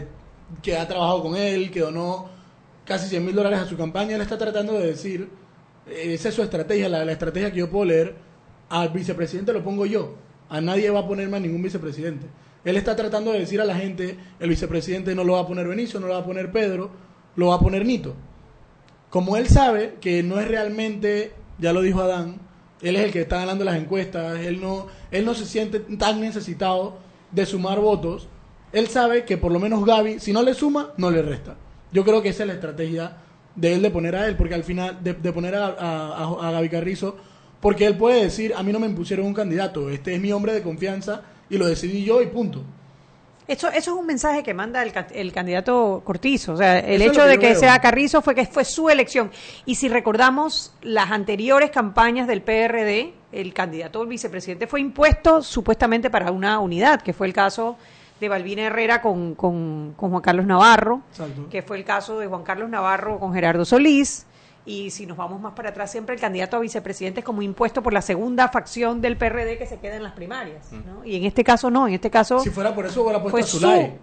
que 0.62 0.78
ha 0.78 0.88
trabajado 0.88 1.24
con 1.24 1.36
él, 1.36 1.72
que 1.72 1.82
donó 1.82 2.30
casi 2.86 3.08
100 3.10 3.26
mil 3.26 3.36
dólares 3.36 3.60
a 3.60 3.66
su 3.66 3.78
campaña, 3.78 4.16
él 4.16 4.22
está 4.22 4.38
tratando 4.38 4.74
de 4.74 4.88
decir, 4.88 5.30
eh, 5.88 6.14
esa 6.14 6.30
es 6.30 6.36
su 6.36 6.42
estrategia, 6.42 6.88
la, 6.88 7.04
la 7.04 7.12
estrategia 7.12 7.52
que 7.52 7.60
yo 7.60 7.70
puedo 7.70 7.86
leer, 7.86 8.16
al 8.70 8.90
vicepresidente 8.90 9.54
lo 9.54 9.64
pongo 9.64 9.86
yo, 9.86 10.16
a 10.50 10.62
nadie 10.62 10.90
va 10.90 11.02
a 11.02 11.08
ponerme 11.08 11.38
a 11.38 11.40
ningún 11.40 11.62
vicepresidente. 11.62 12.28
Él 12.64 12.76
está 12.76 12.96
tratando 12.96 13.32
de 13.32 13.40
decir 13.40 13.62
a 13.62 13.66
la 13.66 13.76
gente, 13.76 14.18
el 14.40 14.50
vicepresidente 14.50 15.16
no 15.16 15.24
lo 15.24 15.34
va 15.34 15.42
a 15.42 15.48
poner 15.48 15.68
Benicio, 15.68 16.00
no 16.00 16.08
lo 16.08 16.14
va 16.14 16.20
a 16.20 16.26
poner 16.26 16.52
Pedro, 16.52 16.92
lo 17.36 17.48
va 17.48 17.56
a 17.56 17.60
poner 17.60 17.86
Nito. 17.86 18.14
Como 19.10 19.38
él 19.38 19.48
sabe 19.48 19.96
que 20.02 20.22
no 20.24 20.40
es 20.40 20.48
realmente, 20.48 21.32
ya 21.60 21.72
lo 21.72 21.82
dijo 21.82 22.02
Adán, 22.02 22.40
él 22.82 22.96
es 22.96 23.04
el 23.04 23.12
que 23.12 23.22
está 23.22 23.38
ganando 23.38 23.64
las 23.64 23.78
encuestas, 23.78 24.40
él 24.40 24.60
no, 24.62 24.88
él 25.12 25.26
no 25.26 25.34
se 25.34 25.46
siente 25.46 25.80
tan 25.80 26.20
necesitado 26.20 26.98
de 27.32 27.46
sumar 27.46 27.80
votos, 27.80 28.28
él 28.80 28.88
sabe 28.88 29.25
que 29.25 29.38
por 29.38 29.51
lo 29.51 29.59
menos 29.59 29.86
Gaby, 29.86 30.19
si 30.19 30.34
no 30.34 30.41
le 30.43 30.53
suma, 30.53 30.91
no 30.97 31.09
le 31.11 31.21
resta. 31.21 31.55
Yo 31.91 32.03
creo 32.03 32.21
que 32.21 32.30
esa 32.30 32.43
es 32.43 32.47
la 32.47 32.53
estrategia 32.53 33.17
de 33.55 33.73
él 33.73 33.82
de 33.82 33.89
poner 33.89 34.15
a 34.15 34.28
él, 34.28 34.36
porque 34.36 34.53
al 34.55 34.63
final, 34.63 34.99
de, 35.03 35.13
de 35.13 35.32
poner 35.34 35.55
a, 35.55 35.67
a, 35.67 36.23
a- 36.23 36.47
a 36.47 36.51
Gaby 36.51 36.69
Carrizo, 36.69 37.17
porque 37.61 37.86
él 37.88 37.97
puede 37.97 38.21
decir, 38.23 38.53
a 38.55 38.61
mí 38.63 38.71
no 38.71 38.80
me 38.80 38.86
impusieron 38.88 39.25
un 39.25 39.34
candidato, 39.34 39.89
este 39.89 40.13
es 40.13 40.21
mi 40.21 40.32
hombre 40.32 40.53
de 40.53 40.61
confianza 40.61 41.21
y 41.49 41.57
lo 41.57 41.65
decidí 41.65 42.03
yo 42.03 42.21
y 42.21 42.28
punto. 42.28 42.63
Eso, 43.47 43.69
eso 43.69 43.91
es 43.93 43.97
un 43.97 44.05
mensaje 44.05 44.43
que 44.43 44.53
manda 44.53 44.84
el, 44.84 44.91
ca- 44.91 45.07
el 45.13 45.32
candidato 45.32 46.01
Cortizo. 46.03 46.51
O 46.53 46.57
sea, 46.57 46.80
el 46.80 47.01
Eso 47.01 47.11
hecho 47.13 47.21
que 47.21 47.28
de 47.30 47.39
que 47.39 47.47
veo. 47.51 47.59
sea 47.59 47.80
Carrizo 47.80 48.21
fue 48.21 48.36
que 48.36 48.45
fue 48.45 48.65
su 48.65 48.89
elección. 48.89 49.32
Y 49.65 49.75
si 49.75 49.88
recordamos 49.88 50.73
las 50.82 51.11
anteriores 51.11 51.71
campañas 51.71 52.28
del 52.28 52.41
PRD, 52.41 53.13
el 53.32 53.53
candidato 53.53 54.01
al 54.01 54.07
vicepresidente 54.07 54.67
fue 54.67 54.82
impuesto 54.82 55.41
supuestamente 55.41 56.09
para 56.09 56.30
una 56.32 56.59
unidad, 56.59 57.01
que 57.01 57.13
fue 57.13 57.25
el 57.25 57.32
caso 57.34 57.78
de 58.20 58.30
Balbina 58.30 58.63
Herrera 58.63 59.01
con, 59.01 59.36
con, 59.36 59.93
con 59.95 60.09
Juan 60.09 60.22
Carlos 60.22 60.45
Navarro, 60.45 61.01
Exacto. 61.11 61.47
que 61.49 61.61
fue 61.61 61.78
el 61.78 61.84
caso 61.86 62.20
de 62.20 62.28
Juan 62.28 62.43
Carlos 62.43 62.70
Navarro 62.70 63.20
con 63.20 63.34
Gerardo 63.34 63.65
Solís. 63.65 64.26
Y 64.65 64.89
si 64.89 65.05
nos 65.05 65.15
vamos 65.15 65.39
más 65.39 65.53
para 65.53 65.70
atrás, 65.70 65.89
siempre 65.91 66.13
el 66.15 66.20
candidato 66.20 66.57
a 66.57 66.59
vicepresidente 66.59 67.22
es 67.22 67.26
como 67.26 67.41
impuesto 67.41 67.82
por 67.82 67.93
la 67.93 68.01
segunda 68.01 68.49
facción 68.49 68.99
del 68.99 69.15
PRD 69.15 69.57
que 69.57 69.65
se 69.65 69.80
queda 69.80 69.95
en 69.95 70.03
las 70.03 70.11
primarias. 70.13 70.72
¿no? 70.74 71.05
Y 71.05 71.15
en 71.15 71.24
este 71.24 71.43
caso 71.43 71.70
no, 71.72 71.88
en 71.88 71.93
este 71.93 72.09
caso 72.09 72.39
Si 72.39 72.49
fuera 72.49 72.76
por 72.76 72.86
eso 72.86 73.01
hubiera 73.03 73.22
puesto 73.22 73.38
a 73.38 73.43
Zulay. 73.43 73.93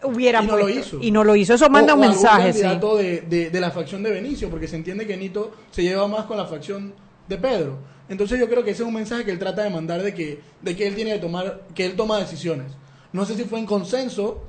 su- 0.00 0.08
hubiera 0.08 0.42
y 0.42 0.46
no 0.46 0.56
lo 0.56 0.68
hizo. 0.70 0.98
Y 1.02 1.10
no 1.10 1.24
lo 1.24 1.36
hizo. 1.36 1.52
Eso 1.54 1.68
manda 1.68 1.92
O- 1.92 1.96
un 1.96 2.02
o 2.02 2.04
algún 2.04 2.22
mensaje, 2.22 2.52
sí. 2.54 2.62
de, 2.62 3.20
de, 3.28 3.50
de 3.50 3.60
la 3.60 3.70
facción 3.70 4.02
de 4.02 4.10
Benicio, 4.12 4.48
porque 4.48 4.66
se 4.66 4.76
entiende 4.76 5.06
que 5.06 5.16
Nito 5.16 5.50
se 5.72 5.82
lleva 5.82 6.08
más 6.08 6.24
con 6.24 6.38
la 6.38 6.46
facción 6.46 6.94
de 7.28 7.36
Pedro. 7.36 7.76
Entonces 8.08 8.40
yo 8.40 8.48
creo 8.48 8.64
que 8.64 8.70
ese 8.70 8.82
es 8.84 8.88
un 8.88 8.94
mensaje 8.94 9.26
que 9.26 9.30
él 9.32 9.38
trata 9.38 9.62
de 9.62 9.68
mandar 9.68 10.00
de 10.02 10.14
que, 10.14 10.40
de 10.62 10.74
que 10.74 10.86
él 10.88 10.94
tiene 10.94 11.12
que 11.12 11.18
tomar, 11.18 11.60
que 11.74 11.84
él 11.84 11.96
toma 11.96 12.16
decisiones. 12.18 12.72
No 13.12 13.24
sé 13.24 13.34
si 13.36 13.44
fue 13.44 13.58
en 13.58 13.66
consenso 13.66 14.42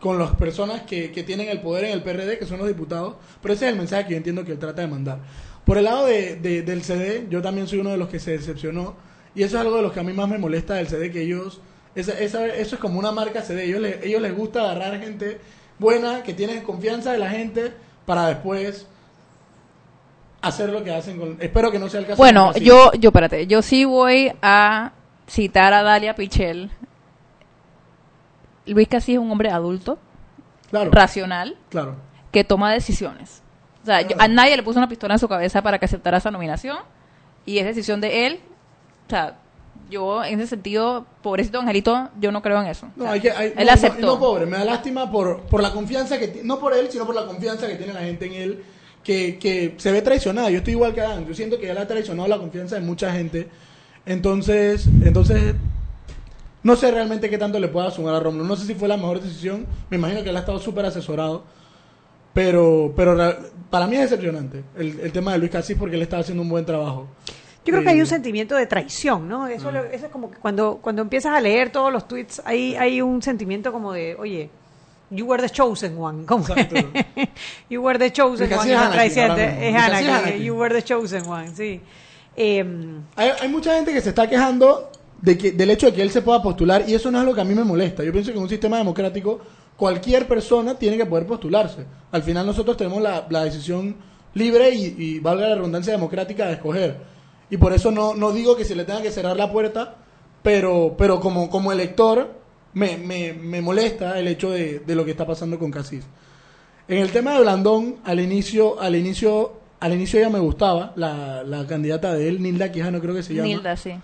con 0.00 0.18
las 0.18 0.34
personas 0.36 0.82
que, 0.82 1.10
que 1.12 1.22
tienen 1.22 1.48
el 1.48 1.60
poder 1.60 1.84
en 1.84 1.92
el 1.92 2.02
PRD, 2.02 2.38
que 2.38 2.46
son 2.46 2.58
los 2.58 2.68
diputados, 2.68 3.14
pero 3.42 3.54
ese 3.54 3.66
es 3.66 3.72
el 3.72 3.78
mensaje 3.78 4.04
que 4.04 4.10
yo 4.12 4.16
entiendo 4.18 4.44
que 4.44 4.52
él 4.52 4.58
trata 4.58 4.82
de 4.82 4.88
mandar. 4.88 5.18
Por 5.64 5.78
el 5.78 5.84
lado 5.84 6.06
de, 6.06 6.36
de- 6.36 6.62
del 6.62 6.82
CD, 6.82 7.26
yo 7.30 7.42
también 7.42 7.66
soy 7.66 7.78
uno 7.80 7.90
de 7.90 7.96
los 7.98 8.08
que 8.08 8.18
se 8.20 8.32
decepcionó, 8.32 8.94
y 9.34 9.42
eso 9.42 9.56
es 9.56 9.60
algo 9.62 9.76
de 9.76 9.82
los 9.82 9.92
que 9.92 10.00
a 10.00 10.02
mí 10.02 10.12
más 10.12 10.28
me 10.28 10.38
molesta 10.38 10.74
del 10.74 10.86
CD, 10.88 11.10
que 11.10 11.22
ellos, 11.22 11.60
esa, 11.94 12.12
esa- 12.18 12.46
eso 12.46 12.76
es 12.76 12.80
como 12.80 12.98
una 12.98 13.10
marca 13.12 13.42
CD, 13.42 13.64
ellos, 13.64 13.80
le- 13.80 14.06
ellos 14.06 14.20
les 14.22 14.34
gusta 14.36 14.60
agarrar 14.70 15.00
gente 15.00 15.38
buena, 15.78 16.22
que 16.22 16.34
tiene 16.34 16.62
confianza 16.62 17.12
de 17.12 17.18
la 17.18 17.30
gente, 17.30 17.72
para 18.04 18.28
después 18.28 18.86
hacer 20.42 20.70
lo 20.70 20.84
que 20.84 20.92
hacen 20.94 21.18
con... 21.18 21.36
Espero 21.40 21.70
que 21.72 21.78
no 21.78 21.88
sea 21.88 22.00
el 22.00 22.06
caso. 22.06 22.18
Bueno, 22.18 22.52
yo, 22.66 22.92
yo, 22.98 23.08
espérate, 23.08 23.46
yo 23.46 23.62
sí 23.62 23.84
voy 23.84 24.30
a 24.42 24.92
citar 25.28 25.72
a 25.72 25.82
Dalia 25.82 26.14
Pichel. 26.14 26.70
Luis 28.66 28.88
Casi 28.88 29.12
es 29.14 29.18
un 29.18 29.30
hombre 29.30 29.50
adulto, 29.50 29.98
Claro. 30.70 30.90
racional, 30.90 31.56
Claro. 31.70 31.96
que 32.32 32.44
toma 32.44 32.72
decisiones. 32.72 33.42
O 33.82 33.86
sea, 33.86 34.02
yo- 34.02 34.16
a 34.18 34.26
nadie 34.28 34.56
le 34.56 34.62
puso 34.62 34.78
una 34.78 34.88
pistola 34.88 35.14
en 35.14 35.20
su 35.20 35.28
cabeza 35.28 35.62
para 35.62 35.78
que 35.78 35.84
aceptara 35.84 36.18
esa 36.18 36.30
nominación 36.30 36.78
y 37.44 37.58
es 37.58 37.64
decisión 37.64 38.00
de 38.00 38.26
él. 38.26 38.40
O 39.06 39.10
sea, 39.10 39.36
yo 39.88 40.24
en 40.24 40.40
ese 40.40 40.48
sentido, 40.48 41.06
pobrecito 41.22 41.60
Angelito, 41.60 42.08
yo 42.20 42.32
no 42.32 42.42
creo 42.42 42.60
en 42.60 42.66
eso. 42.66 42.88
No, 42.96 43.04
O 43.04 43.06
sea, 43.06 43.12
hay 43.12 43.20
que, 43.20 43.30
hay- 43.30 43.52
él 43.56 43.66
no, 43.66 43.72
aceptó. 43.72 44.00
No, 44.00 44.14
no, 44.14 44.18
pobre, 44.18 44.46
me 44.46 44.56
da 44.58 44.64
lástima 44.64 45.08
por, 45.10 45.42
por 45.42 45.62
la 45.62 45.70
confianza 45.72 46.18
que 46.18 46.40
no 46.42 46.58
por 46.58 46.74
él, 46.74 46.88
sino 46.90 47.06
por 47.06 47.14
la 47.14 47.26
confianza 47.26 47.68
que 47.68 47.76
tiene 47.76 47.92
la 47.92 48.00
gente 48.00 48.26
en 48.26 48.32
él, 48.34 48.64
que, 49.04 49.38
que 49.38 49.74
se 49.76 49.92
ve 49.92 50.02
traicionada. 50.02 50.50
Yo 50.50 50.58
estoy 50.58 50.72
igual 50.72 50.92
que 50.92 51.02
Adán, 51.02 51.24
yo 51.28 51.34
siento 51.34 51.60
que 51.60 51.70
él 51.70 51.78
ha 51.78 51.86
traicionado 51.86 52.26
la 52.28 52.38
confianza 52.38 52.74
de 52.74 52.80
mucha 52.80 53.12
gente. 53.12 53.48
Entonces, 54.04 54.86
entonces 55.04 55.54
no 56.66 56.74
sé 56.76 56.90
realmente 56.90 57.30
qué 57.30 57.38
tanto 57.38 57.58
le 57.60 57.68
pueda 57.68 57.90
sumar 57.92 58.14
a 58.16 58.20
Romulo. 58.20 58.44
No 58.44 58.56
sé 58.56 58.66
si 58.66 58.74
fue 58.74 58.88
la 58.88 58.96
mejor 58.96 59.20
decisión. 59.20 59.66
Me 59.88 59.96
imagino 59.96 60.22
que 60.24 60.30
él 60.30 60.36
ha 60.36 60.40
estado 60.40 60.58
súper 60.58 60.84
asesorado. 60.84 61.44
Pero, 62.34 62.92
pero 62.94 63.14
ra- 63.14 63.38
para 63.70 63.86
mí 63.86 63.96
es 63.96 64.02
decepcionante 64.02 64.62
el, 64.76 65.00
el 65.00 65.12
tema 65.12 65.32
de 65.32 65.38
Luis 65.38 65.50
Casís 65.50 65.76
porque 65.78 65.96
él 65.96 66.02
estaba 66.02 66.20
haciendo 66.20 66.42
un 66.42 66.48
buen 66.48 66.66
trabajo. 66.66 67.06
Yo 67.64 67.72
creo 67.72 67.82
que 67.82 67.88
hay 67.90 67.98
Eh, 67.98 68.02
un 68.02 68.06
sentimiento 68.06 68.54
de 68.56 68.66
traición, 68.66 69.26
¿no? 69.28 69.46
Eso, 69.48 69.70
lo- 69.70 69.84
eso 69.84 70.06
es 70.06 70.12
como 70.12 70.30
que 70.30 70.36
cuando, 70.38 70.78
cuando 70.82 71.02
empiezas 71.02 71.32
a 71.34 71.40
leer 71.40 71.70
todos 71.70 71.92
los 71.92 72.06
tweets, 72.06 72.42
hay, 72.44 72.74
hay 72.76 73.00
un 73.00 73.22
sentimiento 73.22 73.72
como 73.72 73.92
de, 73.92 74.14
oye, 74.18 74.50
you 75.10 75.24
were 75.24 75.42
the 75.42 75.48
chosen 75.50 75.96
one. 75.98 76.26
Como 76.26 76.44
you 77.70 77.80
were 77.82 77.98
the 77.98 78.12
chosen 78.12 78.52
one. 78.52 78.70
es 78.70 78.76
Anakin 78.76 79.02
es 79.06 79.16
Anakin, 79.76 80.10
Anakin. 80.10 80.42
You 80.42 80.54
were 80.56 80.74
the 80.74 80.82
chosen 80.82 81.26
one, 81.26 81.54
sí. 81.54 81.80
Hay, 82.36 83.30
hay 83.40 83.48
mucha 83.48 83.74
gente 83.76 83.92
que 83.94 84.00
se 84.02 84.10
está 84.10 84.28
quejando 84.28 84.90
de 85.20 85.38
que, 85.38 85.52
del 85.52 85.70
hecho 85.70 85.86
de 85.86 85.92
que 85.92 86.02
él 86.02 86.10
se 86.10 86.22
pueda 86.22 86.42
postular 86.42 86.84
y 86.86 86.94
eso 86.94 87.10
no 87.10 87.18
es 87.20 87.24
lo 87.24 87.34
que 87.34 87.40
a 87.40 87.44
mí 87.44 87.54
me 87.54 87.64
molesta. 87.64 88.04
Yo 88.04 88.12
pienso 88.12 88.30
que 88.30 88.36
en 88.36 88.42
un 88.42 88.48
sistema 88.48 88.78
democrático 88.78 89.40
cualquier 89.76 90.26
persona 90.26 90.74
tiene 90.74 90.96
que 90.96 91.06
poder 91.06 91.26
postularse. 91.26 91.84
Al 92.12 92.22
final 92.22 92.46
nosotros 92.46 92.76
tenemos 92.76 93.02
la, 93.02 93.26
la 93.30 93.44
decisión 93.44 93.96
libre 94.34 94.70
y, 94.74 94.94
y 94.98 95.18
valga 95.20 95.48
la 95.48 95.54
redundancia 95.56 95.92
democrática 95.92 96.46
de 96.46 96.54
escoger. 96.54 96.96
Y 97.50 97.56
por 97.56 97.72
eso 97.72 97.90
no, 97.90 98.14
no 98.14 98.32
digo 98.32 98.56
que 98.56 98.64
se 98.64 98.74
le 98.74 98.84
tenga 98.84 99.02
que 99.02 99.10
cerrar 99.10 99.36
la 99.36 99.50
puerta 99.50 99.96
pero, 100.46 100.94
pero 100.96 101.18
como, 101.18 101.50
como 101.50 101.72
elector 101.72 102.30
me, 102.72 102.96
me, 102.98 103.32
me 103.32 103.60
molesta 103.60 104.16
el 104.16 104.28
hecho 104.28 104.50
de, 104.50 104.78
de 104.78 104.94
lo 104.94 105.04
que 105.04 105.10
está 105.10 105.26
pasando 105.26 105.58
con 105.58 105.72
Casís. 105.72 106.04
En 106.86 106.98
el 106.98 107.10
tema 107.10 107.34
de 107.34 107.40
Blandón, 107.40 107.96
al 108.04 108.20
inicio, 108.20 108.80
al 108.80 108.94
inicio, 108.94 109.54
al 109.80 109.92
inicio 109.94 110.20
ya 110.20 110.30
me 110.30 110.38
gustaba 110.38 110.92
la, 110.94 111.42
la 111.42 111.66
candidata 111.66 112.14
de 112.14 112.28
él, 112.28 112.40
Nilda 112.40 112.70
Quijano 112.70 113.00
creo 113.00 113.12
que 113.12 113.24
se 113.24 113.34
llama. 113.34 113.48
Nilda, 113.48 113.76
sí. 113.76 113.94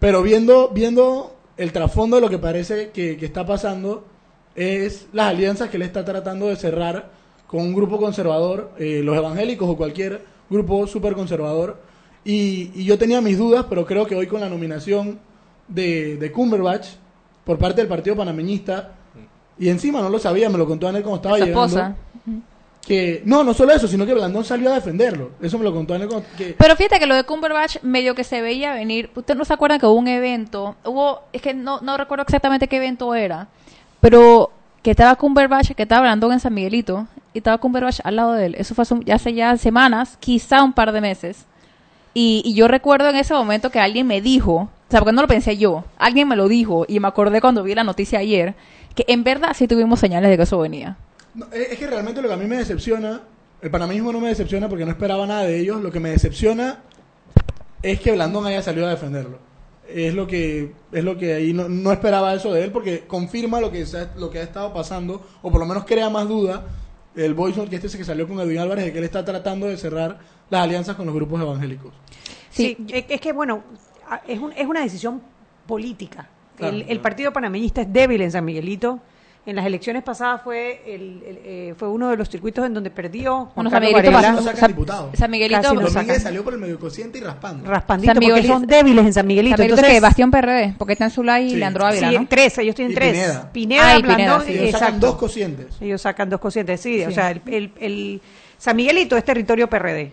Pero 0.00 0.22
viendo, 0.22 0.70
viendo 0.70 1.36
el 1.56 1.72
trasfondo 1.72 2.16
de 2.16 2.22
lo 2.22 2.28
que 2.30 2.38
parece 2.38 2.90
que, 2.90 3.16
que 3.16 3.26
está 3.26 3.46
pasando, 3.46 4.04
es 4.56 5.06
las 5.12 5.28
alianzas 5.28 5.68
que 5.70 5.76
él 5.76 5.82
está 5.82 6.04
tratando 6.04 6.48
de 6.48 6.56
cerrar 6.56 7.10
con 7.46 7.60
un 7.60 7.74
grupo 7.74 7.98
conservador, 7.98 8.72
eh, 8.78 9.02
los 9.04 9.16
evangélicos 9.16 9.68
o 9.68 9.76
cualquier 9.76 10.24
grupo 10.48 10.86
súper 10.86 11.14
conservador. 11.14 11.78
Y, 12.24 12.70
y 12.74 12.84
yo 12.84 12.98
tenía 12.98 13.20
mis 13.20 13.38
dudas, 13.38 13.66
pero 13.68 13.86
creo 13.86 14.06
que 14.06 14.14
hoy 14.16 14.26
con 14.26 14.40
la 14.40 14.48
nominación 14.48 15.18
de, 15.68 16.16
de 16.16 16.32
Cumberbatch 16.32 16.88
por 17.44 17.58
parte 17.58 17.80
del 17.80 17.88
Partido 17.88 18.16
Panameñista, 18.16 18.92
y 19.58 19.68
encima 19.68 20.00
no 20.00 20.08
lo 20.08 20.18
sabía, 20.18 20.48
me 20.48 20.56
lo 20.58 20.66
contó 20.66 20.88
Anel 20.88 21.02
cuando 21.02 21.16
estaba 21.16 21.38
Su 21.38 21.44
llegando. 21.44 21.66
esposa. 21.66 21.96
No, 23.24 23.44
no 23.44 23.54
solo 23.54 23.72
eso, 23.72 23.86
sino 23.88 24.04
que 24.06 24.14
Blandón 24.14 24.44
salió 24.44 24.70
a 24.70 24.74
defenderlo. 24.74 25.30
Eso 25.42 25.58
me 25.58 25.64
lo 25.64 25.72
contó 25.72 25.94
Anel 25.94 26.08
cuando- 26.08 26.26
que, 26.36 26.54
Pero 26.58 26.76
fíjate 26.76 26.98
que 26.98 27.06
lo 27.06 27.14
de 27.14 27.24
Cumberbatch 27.24 27.76
medio 27.82 28.14
que 28.14 28.24
se 28.24 28.42
veía 28.42 28.72
venir. 28.74 29.10
¿Usted 29.14 29.34
no 29.34 29.44
se 29.44 29.52
acuerda 29.52 29.78
que 29.78 29.86
hubo 29.86 29.94
un 29.94 30.08
evento? 30.08 30.76
Hubo, 30.84 31.20
es 31.32 31.42
que 31.42 31.54
no, 31.54 31.80
no 31.80 31.96
recuerdo 31.96 32.22
exactamente 32.22 32.68
qué 32.68 32.76
evento 32.76 33.14
era, 33.14 33.48
pero 34.00 34.50
que 34.82 34.90
estaba 34.92 35.14
Cumberbatch, 35.16 35.72
que 35.72 35.82
estaba 35.82 36.02
Brandon 36.02 36.32
en 36.32 36.40
San 36.40 36.54
Miguelito, 36.54 37.06
y 37.34 37.38
estaba 37.38 37.58
Cumberbatch 37.58 38.00
al 38.02 38.16
lado 38.16 38.32
de 38.32 38.46
él. 38.46 38.54
Eso 38.56 38.74
fue 38.74 38.82
hace, 38.82 38.94
ya 39.04 39.14
hace 39.16 39.34
ya 39.34 39.56
semanas, 39.56 40.16
quizá 40.20 40.62
un 40.62 40.72
par 40.72 40.92
de 40.92 41.00
meses. 41.00 41.44
Y, 42.14 42.42
y 42.44 42.54
yo 42.54 42.66
recuerdo 42.66 43.08
en 43.08 43.16
ese 43.16 43.34
momento 43.34 43.70
que 43.70 43.78
alguien 43.78 44.06
me 44.06 44.20
dijo, 44.20 44.52
o 44.54 44.68
sea, 44.90 44.98
porque 45.00 45.12
no 45.14 45.22
lo 45.22 45.28
pensé 45.28 45.56
yo, 45.56 45.84
alguien 45.98 46.26
me 46.26 46.34
lo 46.34 46.48
dijo, 46.48 46.84
y 46.88 46.98
me 46.98 47.06
acordé 47.06 47.40
cuando 47.40 47.62
vi 47.62 47.74
la 47.74 47.84
noticia 47.84 48.18
ayer, 48.18 48.54
que 48.96 49.04
en 49.06 49.22
verdad 49.22 49.52
sí 49.54 49.68
tuvimos 49.68 50.00
señales 50.00 50.28
de 50.30 50.36
que 50.36 50.42
eso 50.42 50.58
venía. 50.58 50.96
No, 51.34 51.46
es 51.52 51.72
es 51.72 51.78
que 51.78 51.86
realmente 51.86 52.20
lo 52.22 52.28
que 52.28 52.34
a 52.34 52.38
mí 52.38 52.46
me 52.46 52.56
decepciona, 52.56 53.20
el 53.62 53.70
panameñismo 53.70 54.12
no 54.12 54.20
me 54.20 54.28
decepciona 54.28 54.68
porque 54.68 54.84
no 54.84 54.90
esperaba 54.90 55.26
nada 55.26 55.42
de 55.44 55.58
ellos, 55.60 55.80
lo 55.82 55.90
que 55.92 56.00
me 56.00 56.10
decepciona 56.10 56.80
es 57.82 58.00
que 58.00 58.12
Blandón 58.12 58.46
haya 58.46 58.62
salido 58.62 58.86
a 58.86 58.90
defenderlo. 58.90 59.38
Es 59.88 60.14
lo 60.14 60.26
que 60.26 60.72
es 60.92 61.04
lo 61.04 61.18
que 61.18 61.34
ahí 61.34 61.52
no, 61.52 61.68
no 61.68 61.90
esperaba 61.92 62.32
eso 62.34 62.52
de 62.52 62.62
él 62.64 62.70
porque 62.70 63.06
confirma 63.06 63.60
lo 63.60 63.72
que 63.72 63.84
se 63.86 63.98
ha- 63.98 64.10
lo 64.16 64.30
que 64.30 64.38
ha 64.38 64.42
estado 64.42 64.72
pasando 64.72 65.20
o 65.42 65.50
por 65.50 65.60
lo 65.60 65.66
menos 65.66 65.84
crea 65.84 66.08
más 66.10 66.28
duda 66.28 66.64
el 67.16 67.34
voice 67.34 67.58
note 67.58 67.70
que 67.70 67.76
este 67.84 67.98
que 67.98 68.04
salió 68.04 68.28
con 68.28 68.38
Edwin 68.38 68.58
Álvarez 68.58 68.84
de 68.84 68.92
que 68.92 68.98
él 68.98 69.04
está 69.04 69.24
tratando 69.24 69.66
de 69.66 69.76
cerrar 69.76 70.18
las 70.48 70.62
alianzas 70.62 70.94
con 70.94 71.06
los 71.06 71.14
grupos 71.14 71.40
evangélicos. 71.40 71.92
Sí, 72.50 72.76
es 72.88 73.04
es 73.08 73.20
que, 73.20 73.32
bueno, 73.32 73.64
es, 74.28 74.38
un- 74.38 74.52
es 74.52 74.66
una 74.66 74.80
decisión 74.82 75.20
política. 75.66 76.28
Claro. 76.56 76.76
el, 76.76 76.82
el 76.88 77.00
partido 77.00 77.32
panameñista 77.32 77.80
es 77.82 77.92
débil 77.92 78.20
en 78.20 78.30
San 78.30 78.44
Miguelito. 78.44 79.00
En 79.46 79.56
las 79.56 79.64
elecciones 79.64 80.02
pasadas 80.02 80.42
fue 80.44 80.82
el, 80.86 81.22
el, 81.26 81.38
eh, 81.44 81.74
fue 81.76 81.88
uno 81.88 82.10
de 82.10 82.16
los 82.16 82.28
circuitos 82.28 82.64
en 82.66 82.74
donde 82.74 82.90
perdió 82.90 83.46
Juan 83.46 83.52
Bueno, 83.54 83.70
San 83.70 83.80
Miguelito 83.82 84.12
pasó- 84.12 84.32
No 84.32 84.42
sacan 84.42 84.56
San- 84.60 84.68
diputados. 84.70 85.10
San 85.18 85.30
Miguelito- 85.30 85.88
sacan. 85.90 86.20
salió 86.20 86.44
por 86.44 86.52
el 86.52 86.60
medio 86.60 86.78
cociente 86.78 87.18
y 87.18 87.22
raspando. 87.22 87.66
Raspandito, 87.68 88.12
San 88.12 88.16
porque 88.20 88.26
Miguelito- 88.34 88.52
son 88.52 88.66
débiles 88.66 89.06
en 89.06 89.12
San 89.14 89.26
Miguelito. 89.26 89.56
San 89.56 89.64
Miguelito 89.64 89.80
entonces, 89.80 90.02
Bastión 90.02 90.30
PRD, 90.30 90.74
porque 90.76 90.92
está 90.92 91.06
en 91.06 91.10
Zulay 91.10 91.46
y 91.46 91.50
Sí. 91.50 91.56
Leandro 91.56 91.86
Ávila, 91.86 92.10
sí, 92.10 92.18
¿no? 92.18 92.26
tres, 92.28 92.58
ellos 92.58 92.74
tienen 92.74 92.92
Y 92.92 92.94
tres. 92.94 93.12
Pineda. 93.12 93.52
Pineda, 93.52 93.82
Ah, 93.90 93.98
y 93.98 94.02
Pineda, 94.02 94.16
Blandón, 94.16 94.46
sí. 94.46 94.52
Ellos 94.52 94.70
sacan 94.72 94.86
exacto. 94.88 95.06
dos 95.06 95.16
cocientes. 95.16 95.66
Ellos 95.80 96.02
sacan 96.02 96.30
dos 96.30 96.40
cocientes, 96.40 96.80
sí, 96.80 97.02
o 97.04 97.10
sea, 97.10 97.30
el, 97.30 97.40
el- 97.46 97.72
el- 97.80 98.20
San 98.58 98.76
Miguelito 98.76 99.16
es 99.16 99.24
territorio 99.24 99.70
PRD. 99.70 100.12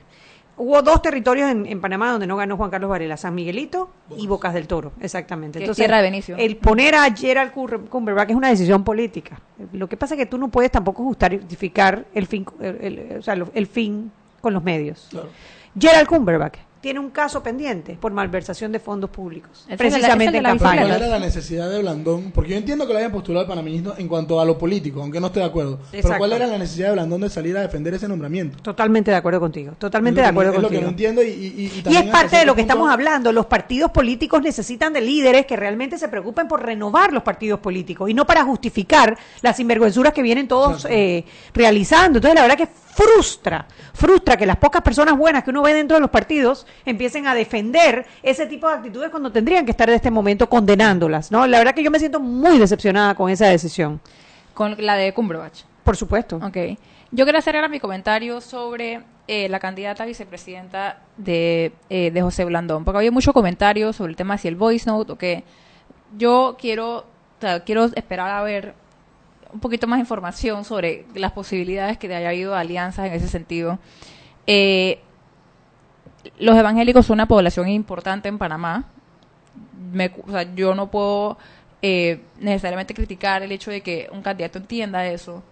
Hubo 0.59 0.81
dos 0.81 1.01
territorios 1.03 1.49
en, 1.51 1.65
en 1.67 1.79
Panamá 1.81 2.11
donde 2.11 2.25
no 2.25 2.35
ganó 2.35 2.57
Juan 2.57 2.71
Carlos 2.71 2.89
Varela, 2.89 3.15
San 3.15 3.35
Miguelito 3.35 3.89
y 4.17 4.25
Bocas 4.25 4.53
del 4.55 4.67
Toro, 4.67 4.91
exactamente. 4.99 5.59
Que 5.59 5.65
es 5.65 5.77
tierra 5.77 5.97
de 5.97 6.03
Benicio. 6.03 6.35
El 6.37 6.57
poner 6.57 6.95
a 6.95 7.13
Gerald 7.13 7.53
Cumber- 7.53 7.81
Cumberbatch 7.87 8.31
es 8.31 8.35
una 8.35 8.49
decisión 8.49 8.83
política. 8.83 9.39
Lo 9.73 9.87
que 9.87 9.97
pasa 9.97 10.15
es 10.15 10.17
que 10.19 10.25
tú 10.25 10.37
no 10.39 10.47
puedes 10.49 10.71
tampoco 10.71 11.03
justificar 11.03 12.05
el 12.13 12.25
fin, 12.27 12.45
el, 12.59 12.75
el- 12.81 13.17
o 13.19 13.21
sea, 13.21 13.35
lo- 13.35 13.51
el 13.53 13.67
fin 13.67 14.11
con 14.41 14.53
los 14.53 14.63
medios. 14.63 15.07
Claro. 15.11 15.29
Gerald 15.79 16.07
Cumberbatch 16.07 16.57
tiene 16.81 16.99
un 16.99 17.09
caso 17.09 17.41
pendiente 17.41 17.97
por 17.99 18.11
malversación 18.11 18.71
de 18.71 18.79
fondos 18.79 19.09
públicos, 19.09 19.65
el- 19.67 19.77
precisamente 19.77 20.29
el 20.29 20.35
en 20.37 20.43
la 20.43 20.49
Pero 20.51 20.59
¿Cuál 20.59 20.77
campaña. 20.77 20.95
era 20.97 21.07
la 21.07 21.19
necesidad 21.19 21.69
de 21.69 21.79
Blandón? 21.79 22.31
Porque 22.31 22.51
yo 22.51 22.57
entiendo 22.57 22.85
que 22.85 22.93
lo 22.93 22.99
hayan 22.99 23.11
postulado 23.11 23.41
al 23.45 23.49
panameñismo 23.49 23.93
en 23.97 24.07
cuanto 24.07 24.39
a 24.39 24.45
lo 24.45 24.57
político, 24.57 25.01
aunque 25.01 25.19
no 25.19 25.27
esté 25.27 25.39
de 25.39 25.45
acuerdo. 25.47 25.79
Pero 25.91 25.97
Exacto. 26.01 26.17
¿cuál 26.19 26.33
era 26.33 26.47
la 26.47 26.57
necesidad 26.57 26.87
de 26.89 26.93
Blandón 26.93 27.21
de 27.21 27.29
salir 27.29 27.57
a 27.57 27.61
defender 27.61 27.93
ese 27.95 28.07
nombramiento? 28.07 28.57
Totalmente 28.61 29.11
de 29.11 29.17
acuerdo 29.17 29.39
contigo, 29.39 29.73
totalmente 29.77 30.21
de 30.21 30.27
lo 30.27 30.31
acuerdo 30.31 30.51
es 30.51 30.57
lo 30.57 30.61
contigo. 30.63 30.79
que 30.79 30.83
no 30.85 30.89
entiendo 30.91 31.23
y, 31.23 31.27
y, 31.27 31.31
y- 31.31 31.71
y 31.75 31.79
Y 31.79 31.81
también 31.81 32.05
es 32.05 32.11
parte 32.11 32.37
de 32.37 32.45
lo 32.45 32.55
que 32.55 32.61
estamos 32.61 32.89
hablando. 32.89 33.31
Los 33.31 33.47
partidos 33.47 33.91
políticos 33.91 34.41
necesitan 34.41 34.93
de 34.93 35.01
líderes 35.01 35.45
que 35.45 35.55
realmente 35.55 35.97
se 35.97 36.07
preocupen 36.09 36.47
por 36.47 36.63
renovar 36.63 37.11
los 37.13 37.23
partidos 37.23 37.59
políticos 37.59 38.09
y 38.09 38.13
no 38.13 38.25
para 38.25 38.43
justificar 38.43 39.17
las 39.41 39.57
sinvergüenzuras 39.57 40.13
que 40.13 40.21
vienen 40.21 40.47
todos 40.47 40.85
eh, 40.89 41.25
realizando. 41.53 42.19
Entonces, 42.19 42.35
la 42.35 42.41
verdad 42.41 42.57
que 42.57 42.67
frustra, 42.97 43.67
frustra 43.93 44.37
que 44.37 44.45
las 44.47 44.57
pocas 44.57 44.81
personas 44.81 45.15
buenas 45.15 45.43
que 45.43 45.51
uno 45.51 45.61
ve 45.61 45.73
dentro 45.75 45.95
de 45.95 46.01
los 46.01 46.09
partidos 46.09 46.65
empiecen 46.83 47.27
a 47.27 47.35
defender 47.35 48.07
ese 48.23 48.47
tipo 48.47 48.67
de 48.67 48.73
actitudes 48.73 49.11
cuando 49.11 49.31
tendrían 49.31 49.65
que 49.65 49.71
estar 49.71 49.87
en 49.87 49.95
este 49.95 50.09
momento 50.09 50.49
condenándolas. 50.49 51.31
¿no? 51.31 51.45
La 51.45 51.59
verdad 51.59 51.75
que 51.75 51.83
yo 51.83 51.91
me 51.91 51.99
siento 51.99 52.19
muy 52.19 52.57
decepcionada 52.57 53.13
con 53.13 53.29
esa 53.29 53.45
decisión. 53.47 54.01
Con 54.55 54.75
la 54.79 54.95
de 54.95 55.13
Cumberbatch. 55.13 55.61
Por 55.83 55.95
supuesto. 55.95 56.37
Ok. 56.37 56.57
Yo 57.11 57.25
quería 57.25 57.39
hacer 57.39 57.55
ahora 57.55 57.69
mi 57.69 57.79
comentario 57.79 58.41
sobre 58.41 59.01
eh, 59.27 59.47
la 59.47 59.59
candidata 59.59 60.03
a 60.03 60.05
vicepresidenta 60.07 60.99
de, 61.17 61.71
eh, 61.89 62.11
de 62.11 62.21
José 62.21 62.43
Blandón, 62.45 62.83
porque 62.83 62.97
había 62.97 63.11
muchos 63.11 63.33
comentarios 63.33 63.95
sobre 63.95 64.09
el 64.09 64.15
tema 64.15 64.33
de 64.33 64.39
si 64.39 64.47
el 64.47 64.55
voice 64.55 64.89
note 64.89 65.11
o 65.11 65.17
qué. 65.17 65.43
Yo 66.17 66.57
quiero, 66.59 66.97
o 66.97 67.05
sea, 67.39 67.63
quiero 67.63 67.85
esperar 67.85 68.31
a 68.31 68.41
ver 68.41 68.73
un 69.53 69.59
poquito 69.59 69.87
más 69.87 69.99
información 69.99 70.63
sobre 70.65 71.05
las 71.15 71.31
posibilidades 71.31 71.97
que 71.97 72.13
haya 72.13 72.29
habido 72.29 72.55
alianzas 72.55 73.07
en 73.07 73.13
ese 73.13 73.27
sentido. 73.27 73.79
Eh, 74.45 74.99
los 76.39 76.55
evangélicos 76.57 77.05
son 77.05 77.15
una 77.15 77.25
población 77.27 77.67
importante 77.69 78.27
en 78.29 78.37
Panamá. 78.37 78.85
Me 79.91 80.11
o 80.25 80.31
sea, 80.31 80.53
yo 80.55 80.75
no 80.75 80.89
puedo 80.91 81.37
eh, 81.81 82.21
necesariamente 82.39 82.93
criticar 82.93 83.43
el 83.43 83.51
hecho 83.51 83.71
de 83.71 83.81
que 83.81 84.09
un 84.11 84.21
candidato 84.21 84.57
entienda 84.57 85.05
eso 85.07 85.43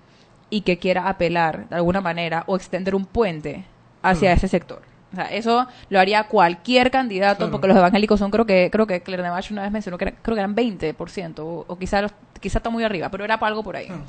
y 0.49 0.61
que 0.61 0.77
quiera 0.77 1.07
apelar 1.07 1.67
de 1.69 1.75
alguna 1.75 2.01
manera 2.01 2.43
o 2.47 2.55
extender 2.55 2.95
un 2.95 3.05
puente 3.05 3.63
hacia 4.01 4.19
Claro. 4.29 4.35
ese 4.37 4.47
sector. 4.47 4.81
O 5.15 5.17
sea, 5.17 5.31
eso 5.31 5.65
lo 5.89 5.99
haría 5.99 6.25
cualquier 6.25 6.91
candidato, 6.91 7.37
Claro. 7.37 7.51
porque 7.51 7.67
los 7.67 7.77
evangélicos 7.77 8.19
son, 8.19 8.31
creo 8.31 8.45
que 8.45 8.69
creo 8.69 8.85
que 8.85 9.01
Claire 9.01 9.23
Nevach 9.23 9.49
una 9.51 9.61
vez 9.61 9.71
mencionó 9.71 9.97
que 9.97 10.05
era- 10.05 10.15
creo 10.21 10.35
que 10.35 10.41
eran 10.41 10.53
20%, 10.55 11.39
o, 11.45 11.65
o 11.67 11.77
quizá, 11.79 12.01
los- 12.01 12.11
quizá 12.41 12.59
está 12.59 12.69
muy 12.69 12.83
arriba, 12.83 13.07
pero 13.09 13.23
era 13.23 13.39
para 13.39 13.47
algo 13.49 13.63
por 13.63 13.77
ahí. 13.77 13.87
Claro. 13.87 14.03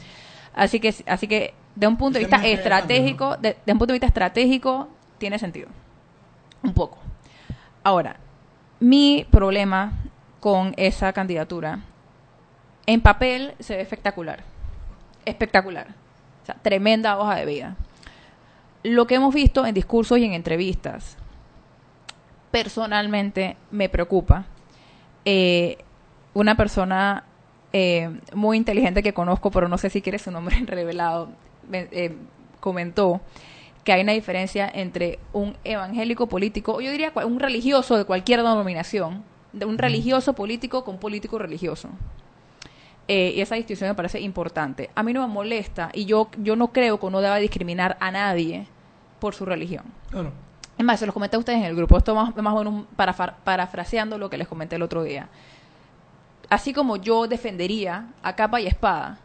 Así 0.54 0.80
que, 0.80 0.92
así 1.06 1.28
que 1.28 1.54
de 1.76 1.86
un 1.86 1.96
punto 1.96 2.18
de 2.18 2.24
vista 2.24 2.44
estratégico, 2.44 3.36
de, 3.36 3.56
de 3.64 3.72
un 3.72 3.78
punto 3.78 3.92
de 3.92 3.98
vista 3.98 4.06
estratégico, 4.08 4.88
tiene 5.18 5.38
sentido. 5.38 5.68
Un 6.62 6.72
poco. 6.72 6.98
Ahora, 7.84 8.16
mi 8.80 9.26
problema 9.30 9.92
con 10.40 10.74
esa 10.76 11.12
candidatura, 11.12 11.78
en 12.86 13.00
papel 13.00 13.54
se 13.60 13.76
ve 13.76 13.82
espectacular. 13.82 14.42
Espectacular. 15.24 15.88
O 16.42 16.46
sea, 16.46 16.54
tremenda 16.62 17.18
hoja 17.18 17.36
de 17.36 17.46
vida. 17.46 17.76
Lo 18.88 19.08
que 19.08 19.16
hemos 19.16 19.34
visto 19.34 19.66
en 19.66 19.74
discursos 19.74 20.16
y 20.18 20.24
en 20.24 20.32
entrevistas, 20.32 21.16
personalmente 22.52 23.56
me 23.72 23.88
preocupa. 23.88 24.44
Eh, 25.24 25.78
una 26.34 26.56
persona 26.56 27.24
eh, 27.72 28.10
muy 28.32 28.56
inteligente 28.56 29.02
que 29.02 29.12
conozco, 29.12 29.50
pero 29.50 29.68
no 29.68 29.76
sé 29.76 29.90
si 29.90 30.02
quiere 30.02 30.18
su 30.20 30.30
nombre 30.30 30.56
revelado, 30.66 31.30
me- 31.68 31.88
eh, 31.90 32.14
comentó 32.60 33.20
que 33.82 33.92
hay 33.92 34.02
una 34.02 34.12
diferencia 34.12 34.70
entre 34.72 35.18
un 35.32 35.56
evangélico 35.64 36.28
político, 36.28 36.74
o 36.74 36.80
yo 36.80 36.90
diría 36.92 37.12
un 37.24 37.40
religioso 37.40 37.96
de 37.96 38.04
cualquier 38.04 38.40
denominación, 38.40 39.24
de 39.52 39.64
un 39.66 39.78
religioso 39.78 40.32
político 40.34 40.84
con 40.84 40.98
político 40.98 41.38
religioso. 41.38 41.88
Eh, 43.08 43.32
y 43.36 43.40
esa 43.40 43.54
distinción 43.54 43.88
me 43.90 43.94
parece 43.94 44.20
importante. 44.20 44.90
A 44.94 45.02
mí 45.02 45.12
no 45.12 45.26
me 45.26 45.32
molesta 45.32 45.90
y 45.92 46.04
yo, 46.06 46.28
yo 46.42 46.56
no 46.56 46.68
creo 46.68 46.98
que 47.00 47.06
uno 47.06 47.20
deba 47.20 47.36
discriminar 47.38 47.96
a 48.00 48.10
nadie 48.10 48.66
por 49.18 49.34
su 49.34 49.44
religión. 49.44 49.84
Claro. 50.10 50.32
Es 50.78 50.84
más, 50.84 51.00
se 51.00 51.06
los 51.06 51.12
comenté 51.14 51.36
a 51.36 51.38
ustedes 51.38 51.58
en 51.58 51.64
el 51.64 51.74
grupo. 51.74 51.96
Esto 51.96 52.14
más, 52.14 52.36
más 52.36 52.54
o 52.54 52.58
menos 52.62 52.84
parafraseando 53.44 54.18
lo 54.18 54.28
que 54.28 54.36
les 54.36 54.46
comenté 54.46 54.76
el 54.76 54.82
otro 54.82 55.02
día. 55.02 55.28
Así 56.48 56.72
como 56.72 56.96
yo 56.96 57.26
defendería 57.26 58.08
a 58.22 58.36
capa 58.36 58.60
y 58.60 58.66
espada 58.66 59.18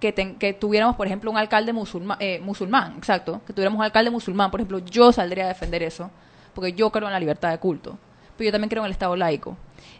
que, 0.00 0.12
ten- 0.12 0.36
que 0.36 0.52
tuviéramos, 0.52 0.96
por 0.96 1.06
ejemplo, 1.06 1.30
un 1.30 1.36
alcalde 1.36 1.72
musulmán, 1.72 2.16
eh, 2.20 2.40
musulmán, 2.40 2.94
exacto, 2.98 3.40
que 3.46 3.52
tuviéramos 3.52 3.78
un 3.78 3.84
alcalde 3.84 4.10
musulmán, 4.10 4.50
por 4.50 4.60
ejemplo, 4.60 4.78
yo 4.78 5.12
saldría 5.12 5.44
a 5.44 5.48
defender 5.48 5.82
eso, 5.82 6.10
porque 6.54 6.72
yo 6.72 6.90
creo 6.90 7.08
en 7.08 7.12
la 7.12 7.20
libertad 7.20 7.50
de 7.50 7.58
culto, 7.58 7.98
pero 8.36 8.46
yo 8.46 8.52
también 8.52 8.68
creo 8.70 8.82
en 8.82 8.86
el 8.86 8.92
Estado 8.92 9.14
laico. 9.16 9.56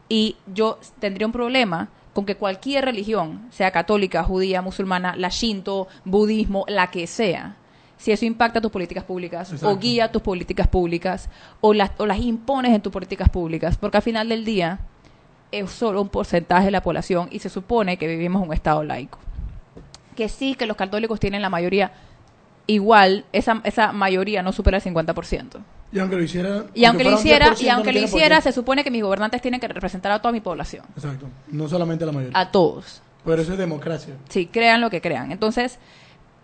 Y 0.09 0.37
yo 0.47 0.79
tendría 0.99 1.27
un 1.27 1.33
problema 1.33 1.89
con 2.15 2.25
que 2.27 2.37
cualquier 2.37 2.85
religión, 2.85 3.47
sea 3.51 3.71
católica, 3.71 4.25
judía, 4.25 4.61
musulmana, 4.63 5.15
la 5.17 5.29
shinto, 5.29 5.89
budismo, 6.05 6.65
la 6.69 6.91
que 6.91 7.07
sea, 7.07 7.57
si 8.03 8.11
eso 8.11 8.25
impacta 8.25 8.61
tus 8.61 8.73
políticas 8.73 9.05
públicas 9.05 9.63
o 9.63 9.77
guía 9.77 10.11
tus 10.11 10.23
políticas 10.23 10.67
públicas 10.67 11.31
o 11.61 11.73
las, 11.73 11.93
o 11.99 12.05
las 12.05 12.19
impones 12.19 12.75
en 12.75 12.83
tus 12.83 12.93
políticas 12.93 13.29
públicas, 13.29 13.77
porque 13.77 13.99
al 13.99 14.03
final 14.03 14.29
del 14.29 14.45
día 14.45 14.81
es 15.53 15.71
solo 15.71 16.03
un 16.03 16.09
porcentaje 16.09 16.65
de 16.65 16.73
la 16.73 16.83
población 16.83 17.29
y 17.31 17.39
se 17.39 17.49
supone 17.49 17.99
que 17.99 18.09
vivimos 18.09 18.45
un 18.45 18.53
estado 18.53 18.83
laico. 18.83 19.21
Que 20.17 20.29
sí, 20.29 20.57
que 20.57 20.67
los 20.67 20.77
católicos 20.77 21.21
tienen 21.21 21.43
la 21.43 21.49
mayoría, 21.49 21.93
igual 22.67 23.25
esa, 23.33 23.61
esa 23.63 23.93
mayoría 23.93 24.43
no 24.43 24.51
supera 24.51 24.79
el 24.79 24.83
50%. 24.83 25.63
Y 25.93 26.01
aunque 26.01 26.17
lo 26.17 26.25
hiciera. 26.25 26.65
Y 26.75 26.85
aunque 26.87 27.05
lo 27.05 27.13
hiciera, 27.13 27.53
10%, 27.53 27.63
y 27.63 27.69
aunque 27.69 27.93
no 27.93 28.01
lo 28.01 28.05
hiciera, 28.05 28.41
se 28.41 28.51
supone 28.51 28.83
que 28.83 28.91
mis 28.91 29.05
gobernantes 29.05 29.41
tienen 29.41 29.61
que 29.61 29.69
representar 29.69 30.11
a 30.11 30.19
toda 30.19 30.33
mi 30.33 30.41
población, 30.41 30.85
Exacto. 30.97 31.29
No 31.53 31.69
solamente 31.69 32.03
a 32.03 32.09
la 32.09 32.13
mayoría. 32.15 32.37
a 32.37 32.51
todos. 32.51 33.01
Pero 33.25 33.41
eso 33.41 33.53
es 33.53 33.59
democracia. 33.59 34.17
Sí, 34.29 34.47
crean 34.47 34.81
lo 34.81 34.91
que 34.91 35.01
crean. 35.01 35.31
Entonces, 35.31 35.79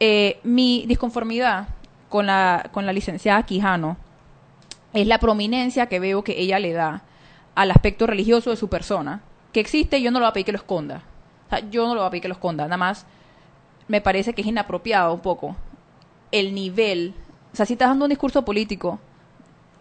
eh, 0.01 0.38
mi 0.44 0.84
disconformidad 0.86 1.68
con 2.09 2.26
la, 2.26 2.70
con 2.72 2.86
la 2.86 2.92
licenciada 2.92 3.42
Quijano 3.42 3.96
es 4.92 5.07
la 5.07 5.18
prominencia 5.18 5.86
que 5.86 6.01
veo 6.01 6.22
que 6.22 6.40
ella 6.40 6.59
le 6.59 6.72
da 6.72 7.03
al 7.55 7.70
aspecto 7.70 8.07
religioso 8.07 8.51
de 8.51 8.57
su 8.57 8.68
persona, 8.68 9.22
que 9.53 9.61
existe 9.61 10.01
yo 10.01 10.11
no 10.11 10.18
lo 10.18 10.24
voy 10.24 10.30
a 10.30 10.32
pedir 10.32 10.46
que 10.46 10.53
lo 10.53 10.59
esconda. 10.59 11.03
O 11.46 11.51
sea, 11.51 11.68
yo 11.70 11.86
no 11.86 11.94
lo 11.94 12.01
voy 12.01 12.09
a 12.09 12.11
pedir 12.11 12.22
que 12.22 12.28
lo 12.28 12.34
esconda, 12.34 12.64
nada 12.64 12.76
más 12.76 13.07
me 13.88 14.01
parece 14.01 14.34
que 14.34 14.42
es 14.42 14.46
inapropiado 14.46 15.12
un 15.14 15.20
poco 15.20 15.57
el 16.30 16.55
nivel. 16.55 17.14
O 17.53 17.57
sea, 17.57 17.66
si 17.66 17.72
estás 17.72 17.88
dando 17.88 18.05
un 18.05 18.11
discurso 18.11 18.44
político, 18.44 18.99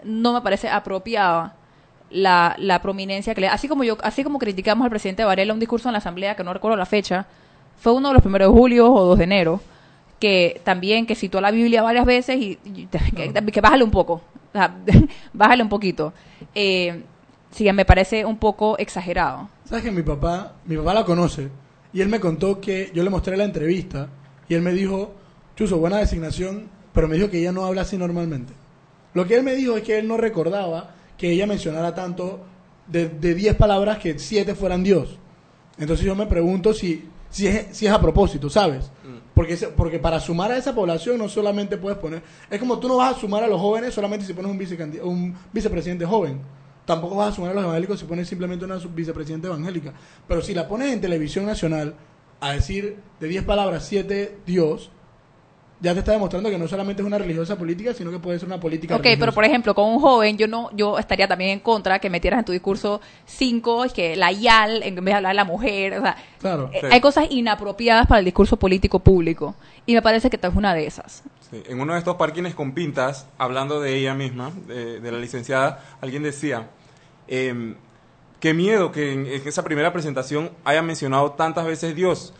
no 0.04 0.34
me 0.34 0.42
parece 0.42 0.70
apropiada 0.70 1.56
la, 2.10 2.56
la 2.58 2.82
prominencia 2.82 3.36
que 3.36 3.42
le 3.42 3.48
así 3.50 3.68
como 3.68 3.84
yo 3.84 3.98
así 4.02 4.24
como 4.24 4.40
criticamos 4.40 4.86
al 4.86 4.90
presidente 4.90 5.26
Varela 5.26 5.54
un 5.54 5.60
discurso 5.60 5.90
en 5.90 5.94
la 5.94 5.98
asamblea 5.98 6.38
que 6.38 6.44
no 6.44 6.54
recuerdo 6.54 6.78
la 6.78 6.86
fecha 6.86 7.26
fue 7.82 7.92
uno 7.92 8.08
de 8.08 8.14
los 8.14 8.24
primeros 8.24 8.50
de 8.50 8.58
julio 8.58 8.94
o 8.94 9.04
2 9.08 9.18
de 9.18 9.24
enero 9.26 9.60
que 10.20 10.62
también 10.64 11.06
que 11.06 11.16
citó 11.16 11.42
la 11.42 11.52
Biblia 11.52 11.82
varias 11.84 12.06
veces 12.06 12.38
y, 12.38 12.60
y 12.66 12.88
que, 12.88 13.34
que 13.52 13.62
bájale 13.62 13.84
un 13.84 13.92
poco 13.92 14.14
o 14.14 14.52
sea, 14.52 14.76
bájale 15.34 15.64
un 15.64 15.70
poquito 15.70 16.14
eh, 16.56 17.04
sí 17.52 17.72
me 17.74 17.86
parece 17.86 18.26
un 18.26 18.38
poco 18.38 18.78
exagerado 18.78 19.50
¿Sabes 19.68 19.84
que 19.84 19.92
mi 19.92 20.02
papá, 20.02 20.54
mi 20.66 20.78
papá 20.78 20.94
la 20.94 21.04
conoce? 21.04 21.50
Y 21.92 22.00
él 22.00 22.08
me 22.08 22.22
contó 22.22 22.62
que 22.62 22.90
yo 22.94 23.04
le 23.04 23.10
mostré 23.10 23.36
la 23.36 23.44
entrevista 23.44 24.08
y 24.48 24.54
él 24.54 24.62
me 24.62 24.72
dijo, 24.72 25.14
Chuso, 25.58 25.78
buena 25.78 25.98
designación, 25.98 26.70
pero 26.94 27.10
me 27.10 27.16
dijo 27.16 27.30
que 27.30 27.40
ella 27.40 27.52
no 27.52 27.66
habla 27.66 27.82
así 27.82 27.98
normalmente. 27.98 28.54
Lo 29.14 29.28
que 29.28 29.36
él 29.36 29.44
me 29.44 29.56
dijo 29.56 29.76
es 29.76 29.84
que 29.84 30.00
él 30.00 30.08
no 30.08 30.16
recordaba 30.16 30.92
que 31.18 31.32
ella 31.32 31.48
mencionara 31.48 31.94
tanto 31.94 32.46
de 32.88 33.10
de 33.10 33.36
10 33.36 33.56
palabras 33.56 33.98
que 33.98 34.18
7 34.18 34.56
fueran 34.56 34.84
Dios. 34.84 35.20
Entonces 35.78 36.06
yo 36.06 36.16
me 36.16 36.28
pregunto 36.28 36.74
si, 36.74 37.04
si, 37.30 37.48
es, 37.48 37.68
si 37.78 37.86
es 37.86 37.92
a 37.92 38.00
propósito, 38.02 38.50
¿sabes? 38.50 38.92
Porque, 39.34 39.54
ese- 39.54 39.68
porque 39.68 40.00
para 40.00 40.20
sumar 40.20 40.52
a 40.52 40.58
esa 40.58 40.74
población 40.74 41.18
no 41.18 41.30
solamente 41.30 41.78
puedes 41.78 41.98
poner... 42.00 42.24
Es 42.50 42.60
como 42.60 42.80
tú 42.80 42.88
no 42.88 42.98
vas 42.98 43.16
a 43.16 43.20
sumar 43.20 43.44
a 43.44 43.48
los 43.48 43.60
jóvenes 43.62 43.94
solamente 43.94 44.26
si 44.26 44.34
pones 44.34 44.52
un, 44.52 45.08
un 45.08 45.36
vicepresidente 45.54 46.06
joven. 46.06 46.40
Tampoco 46.86 47.16
vas 47.16 47.34
a 47.34 47.36
sumar 47.36 47.52
a 47.52 47.54
los 47.54 47.64
evangélicos 47.64 48.00
si 48.00 48.06
pones 48.06 48.28
simplemente 48.28 48.66
una 48.66 48.78
vicepresidenta 48.78 49.48
evangélica. 49.48 49.94
Pero 50.28 50.42
si 50.42 50.54
la 50.54 50.68
pones 50.68 50.92
en 50.92 51.02
televisión 51.02 51.46
nacional 51.46 51.96
a 52.40 52.52
decir 52.54 52.98
de 53.20 53.28
10 53.28 53.44
palabras 53.44 53.86
7 53.88 54.38
Dios, 54.46 54.90
ya 55.80 55.94
te 55.94 56.00
está 56.00 56.12
demostrando 56.14 56.50
que 56.50 56.58
no 56.58 56.68
solamente 56.68 57.02
es 57.04 57.06
una 57.08 57.18
religiosa 57.20 57.56
política, 57.56 57.94
sino 57.94 58.10
que 58.10 58.18
puede 58.20 58.40
ser 58.40 58.48
una 58.48 58.60
política 58.60 58.96
Ok, 58.96 59.04
religiosa. 59.04 59.20
pero 59.20 59.32
por 59.34 59.46
ejemplo, 59.46 59.76
con 59.76 59.90
un 59.90 60.00
joven, 60.00 60.38
yo 60.38 60.48
no, 60.48 60.70
yo 60.76 60.98
estaría 60.98 61.28
también 61.28 61.52
en 61.52 61.60
contra 61.60 62.00
que 62.00 62.10
metieras 62.10 62.40
en 62.40 62.46
tu 62.46 62.52
discurso 62.52 63.00
cinco, 63.26 63.86
es 63.86 63.94
que 63.94 64.16
la 64.16 64.32
YAL, 64.32 64.82
en 64.84 64.96
vez 64.96 65.06
de 65.06 65.14
hablar 65.14 65.32
de 65.32 65.36
la 65.36 65.46
mujer, 65.46 66.00
o 66.00 66.02
sea, 66.02 66.18
Claro. 66.40 66.72
eh, 66.74 66.82
hay 66.92 67.00
cosas 67.02 67.28
inapropiadas 67.30 68.08
para 68.08 68.20
el 68.20 68.26
discurso 68.26 68.58
político 68.58 69.00
público. 69.00 69.56
Y 69.86 69.94
me 69.94 70.02
parece 70.02 70.30
que 70.30 70.36
esta 70.38 70.48
es 70.48 70.56
una 70.56 70.74
de 70.74 70.88
esas. 70.88 71.24
Sí, 71.52 71.62
en 71.68 71.80
uno 71.80 71.94
de 71.94 72.00
estos 72.00 72.16
parkings 72.16 72.56
con 72.56 72.74
pintas, 72.74 73.28
hablando 73.38 73.80
de 73.80 73.96
ella 73.96 74.14
misma, 74.16 74.52
de, 74.68 75.00
de 75.00 75.12
la 75.12 75.20
licenciada, 75.20 75.84
alguien 76.02 76.24
decía, 76.24 76.70
em, 77.28 77.76
qué 78.40 78.54
miedo 78.54 78.92
que 78.92 79.14
en, 79.14 79.26
en 79.28 79.48
esa 79.48 79.64
primera 79.64 79.94
presentación 79.94 80.52
haya 80.66 80.82
mencionado 80.82 81.32
tantas 81.32 81.66
veces 81.66 81.96
Dios. 81.96 82.34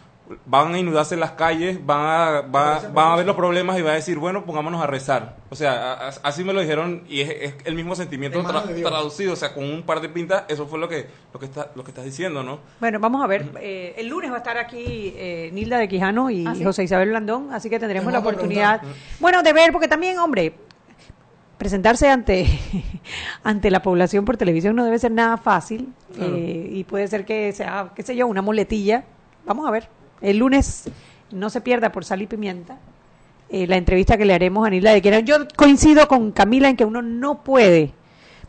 Van 0.46 0.74
a 0.74 0.78
inundarse 0.78 1.16
las 1.16 1.32
calles, 1.32 1.86
van 1.86 2.00
a, 2.02 2.42
va- 2.42 2.82
van 2.94 3.12
a 3.14 3.16
ver 3.16 3.26
los 3.26 3.36
problemas 3.38 3.80
y 3.80 3.82
va 3.82 3.92
a 3.92 3.94
decir, 3.94 4.18
bueno, 4.18 4.44
pongámonos 4.46 4.82
a 4.84 4.86
rezar. 4.88 5.38
O 5.50 5.56
sea, 5.56 5.94
a- 5.94 6.08
a- 6.10 6.14
así 6.24 6.44
me 6.44 6.52
lo 6.52 6.60
dijeron 6.60 7.04
y 7.08 7.22
es, 7.22 7.30
es 7.30 7.56
el 7.64 7.76
mismo 7.76 7.96
sentimiento 7.96 8.44
tra- 8.44 8.82
traducido. 8.84 9.32
O 9.32 9.36
sea, 9.38 9.54
con 9.54 9.64
un 9.64 9.84
par 9.84 10.02
de 10.02 10.10
pintas, 10.10 10.44
eso 10.50 10.68
fue 10.68 10.80
lo 10.80 10.90
que, 10.90 11.08
lo 11.34 11.40
que, 11.40 11.46
está, 11.46 11.72
lo 11.76 11.84
que 11.86 11.92
estás 11.92 12.04
diciendo, 12.04 12.44
¿no? 12.44 12.60
Bueno, 12.82 13.00
vamos 13.00 13.24
a 13.24 13.28
ver. 13.28 13.52
eh, 13.62 13.96
el 13.98 14.08
lunes 14.10 14.30
va 14.30 14.36
a 14.36 14.40
estar 14.40 14.58
aquí 14.58 15.14
eh, 15.16 15.50
Nilda 15.54 15.78
de 15.78 15.88
Quijano 15.88 16.30
y 16.30 16.46
¿Ah, 16.46 16.56
sí? 16.56 16.64
José 16.64 16.84
Isabel 16.84 17.08
Blandón, 17.10 17.54
así 17.54 17.70
que 17.70 17.80
tendremos 17.80 18.12
la 18.12 18.20
oportunidad, 18.20 18.82
bueno, 19.22 19.44
de 19.44 19.54
ver, 19.54 19.72
porque 19.72 19.88
también, 19.88 20.20
hombre, 20.20 20.54
presentarse 21.58 22.10
ante, 22.10 22.46
ante 23.44 23.72
la 23.72 23.82
población 23.82 24.26
por 24.26 24.36
televisión 24.36 24.76
no 24.76 24.84
debe 24.84 25.00
ser 25.00 25.12
nada 25.12 25.38
fácil 25.38 25.94
Claro. 26.14 26.34
eh, 26.36 26.70
y 26.72 26.84
puede 26.84 27.08
ser 27.08 27.24
que 27.26 27.52
sea, 27.54 27.92
qué 27.96 28.04
sé 28.04 28.14
yo, 28.16 28.28
una 28.28 28.42
muletilla. 28.42 29.06
Vamos 29.46 29.66
a 29.68 29.72
ver. 29.72 29.88
El 30.22 30.38
lunes 30.38 30.90
no 31.32 31.50
se 31.50 31.62
pierda 31.62 31.92
por 31.92 32.06
sal 32.06 32.22
y 32.22 32.28
pimienta 32.28 32.78
eh, 33.50 33.68
la 33.68 33.78
entrevista 33.78 34.18
que 34.18 34.26
le 34.26 34.34
haremos 34.34 34.66
a 34.66 34.70
Nilda 34.70 34.92
de 34.92 35.02
Quijano. 35.02 35.26
Yo 35.26 35.36
coincido 35.56 36.08
con 36.08 36.32
Camila 36.32 36.70
en 36.70 36.76
que 36.76 36.86
uno 36.86 37.02
no 37.02 37.44
puede 37.44 37.94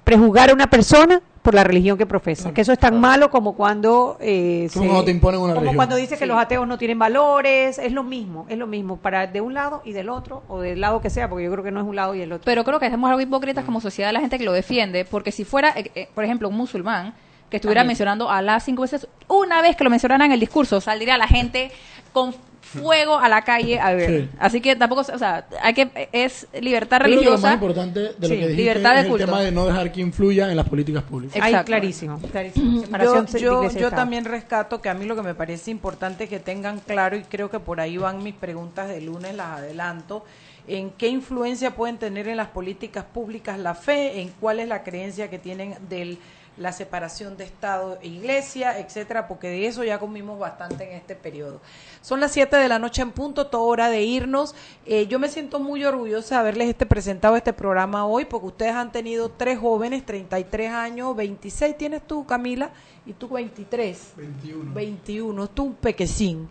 prejuzgar 0.05 0.51
a 0.51 0.55
una 0.55 0.69
persona 0.69 1.21
por 1.43 1.55
la 1.55 1.65
religión 1.65 1.97
que 1.97 2.05
profesa, 2.05 2.53
que 2.53 2.61
eso 2.61 2.73
es 2.73 2.79
tan 2.79 3.01
malo 3.01 3.31
como 3.31 3.55
cuando 3.55 4.19
eh, 4.21 4.69
Como 4.75 4.87
cuando 4.87 5.05
te 5.05 5.11
imponen 5.13 5.41
una 5.41 5.55
como 5.55 5.61
religión. 5.61 5.77
cuando 5.77 5.97
dice 5.97 6.19
que 6.19 6.27
los 6.27 6.37
ateos 6.37 6.67
no 6.67 6.77
tienen 6.77 6.99
valores, 6.99 7.79
es 7.79 7.93
lo 7.93 8.03
mismo, 8.03 8.45
es 8.49 8.59
lo 8.59 8.67
mismo 8.67 8.97
para 8.97 9.27
de 9.27 9.41
un 9.41 9.55
lado 9.55 9.81
y 9.85 9.93
del 9.93 10.11
otro 10.11 10.43
o 10.49 10.61
del 10.61 10.81
lado 10.81 11.01
que 11.01 11.11
sea, 11.11 11.29
porque 11.29 11.45
yo 11.45 11.53
creo 11.53 11.65
que 11.65 11.71
no 11.71 11.81
es 11.81 11.87
un 11.87 11.97
lado 11.97 12.15
y 12.15 12.21
el 12.21 12.33
otro. 12.33 12.45
Pero 12.45 12.65
creo 12.65 12.79
que 12.79 12.87
hacemos 12.87 13.09
algo 13.09 13.21
hipócritas 13.23 13.65
como 13.65 13.81
sociedad 13.81 14.13
la 14.13 14.21
gente 14.21 14.37
que 14.37 14.45
lo 14.45 14.53
defiende, 14.53 15.05
porque 15.05 15.33
si 15.33 15.45
fuera, 15.45 15.71
eh, 15.71 15.91
eh, 15.95 16.09
por 16.15 16.25
ejemplo, 16.25 16.49
un 16.49 16.57
musulmán 16.57 17.15
que 17.51 17.57
estuviera 17.57 17.81
También. 17.81 17.89
mencionando 17.89 18.31
a 18.31 18.39
Alá 18.39 18.61
cinco 18.61 18.83
veces, 18.83 19.07
una 19.29 19.63
vez 19.63 19.77
que 19.77 19.85
lo 19.85 19.91
mencionaran 19.91 20.27
en 20.27 20.33
el 20.33 20.41
discurso, 20.41 20.81
saldría 20.81 21.17
la 21.19 21.27
gente 21.27 21.71
con 22.13 22.35
fuego 22.61 23.19
a 23.19 23.31
la 23.31 23.43
calle 23.43 23.81
a 23.81 23.95
ver. 23.95 24.25
Sí. 24.25 24.29
Así 24.39 24.61
que 24.61 24.77
tampoco, 24.77 25.01
o 25.01 25.19
sea, 25.19 25.47
hay 25.63 25.73
que 25.73 26.09
es 26.13 26.47
libertad 26.61 26.99
creo 27.01 27.21
que 27.21 27.25
lo 27.25 27.39
más 27.39 27.41
religiosa. 27.43 27.55
importante 27.55 28.01
de 28.01 28.09
lo 28.09 28.29
Sí, 28.29 28.29
que 28.29 28.35
dijiste 28.49 28.57
libertad 28.57 28.95
de 28.95 29.01
es 29.01 29.07
el 29.07 29.17
tema 29.17 29.41
de 29.41 29.53
no 29.53 29.65
dejar 29.67 29.91
que 29.91 30.01
influya 30.03 30.51
en 30.51 30.57
las 30.57 30.69
políticas 30.69 31.03
públicas. 31.05 31.37
Ay, 31.41 31.53
Exacto. 31.53 31.67
clarísimo, 31.67 32.21
clarísimo. 32.21 32.75
Yo, 32.75 32.81
Separación 32.83 33.27
yo, 33.39 33.71
yo 33.71 33.91
también 33.91 34.27
rescato 34.27 34.83
que 34.83 34.91
a 34.91 34.95
mí 34.95 35.07
lo 35.07 35.17
que 35.17 35.23
me 35.23 35.35
parece 35.35 35.71
importante 35.71 36.29
que 36.29 36.41
tengan 36.41 36.81
claro, 36.81 37.17
y 37.17 37.23
creo 37.23 37.51
que 37.51 37.59
por 37.59 37.81
ahí 37.81 37.97
van 37.97 38.23
mis 38.23 38.35
preguntas 38.35 38.89
de 38.89 39.01
lunes, 39.01 39.35
las 39.35 39.59
adelanto, 39.61 40.27
en 40.67 40.91
qué 40.91 41.09
influencia 41.09 41.75
pueden 41.75 41.97
tener 41.97 42.29
en 42.29 42.37
las 42.37 42.49
políticas 42.49 43.05
públicas 43.05 43.59
la 43.59 43.75
fe, 43.75 44.21
en 44.21 44.29
cuál 44.41 44.61
es 44.61 44.69
la 44.69 44.83
creencia 44.83 45.31
que 45.31 45.39
tienen 45.39 45.75
de 45.89 46.19
la 46.59 46.73
separación 46.73 47.37
de 47.37 47.45
Estado 47.45 47.99
e 48.03 48.09
Iglesia, 48.09 48.79
etcétera, 48.79 49.29
porque 49.29 49.49
de 49.49 49.67
eso 49.67 49.85
ya 49.85 49.99
comimos 49.99 50.39
bastante 50.39 50.85
en 50.91 50.97
este 50.97 51.15
periodo. 51.15 51.61
Son 52.03 52.21
las 52.21 52.33
7 52.33 52.57
de 52.57 52.69
la 52.69 52.79
noche 52.79 53.03
en 53.03 53.13
punto, 53.13 53.47
toda 53.47 53.63
hora 53.63 53.91
de 53.91 54.03
irnos. 54.03 54.55
Eh, 54.87 55.07
yo 55.07 55.19
me 55.19 55.29
siento 55.29 55.61
muy 55.61 55.85
orgullosa 55.85 56.37
de 56.37 56.41
haberles 56.41 56.69
este 56.69 56.87
presentado 56.87 57.37
este 57.37 57.53
programa 57.53 58.07
hoy, 58.07 58.25
porque 58.25 58.47
ustedes 58.47 58.73
han 58.73 58.93
tenido 58.93 59.31
tres 59.31 59.59
jóvenes, 59.59 60.05
33 60.05 60.71
años, 60.73 61.15
26 61.17 61.77
tienes 61.79 62.07
tú, 62.07 62.27
Camila, 62.27 62.71
y 63.07 63.13
tú 63.13 63.29
23. 63.29 64.13
21. 64.17 64.75
21, 64.75 65.49
tú 65.49 65.65
un 65.65 65.75
pequecín. 65.75 66.49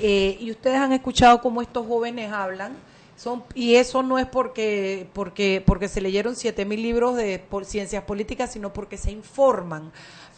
Eh, 0.00 0.36
y 0.40 0.50
ustedes 0.50 0.76
han 0.76 0.92
escuchado 0.92 1.40
cómo 1.40 1.62
estos 1.62 1.86
jóvenes 1.86 2.30
hablan. 2.32 2.74
Son, 3.16 3.44
y 3.54 3.76
eso 3.76 4.02
no 4.02 4.18
es 4.18 4.26
porque, 4.26 5.06
porque, 5.12 5.62
porque 5.64 5.88
se 5.88 6.00
leyeron 6.00 6.36
7000 6.36 6.82
libros 6.82 7.16
de 7.16 7.38
por 7.38 7.64
ciencias 7.64 8.04
políticas, 8.04 8.52
sino 8.52 8.72
porque 8.72 8.98
se 8.98 9.10
informan. 9.10 9.90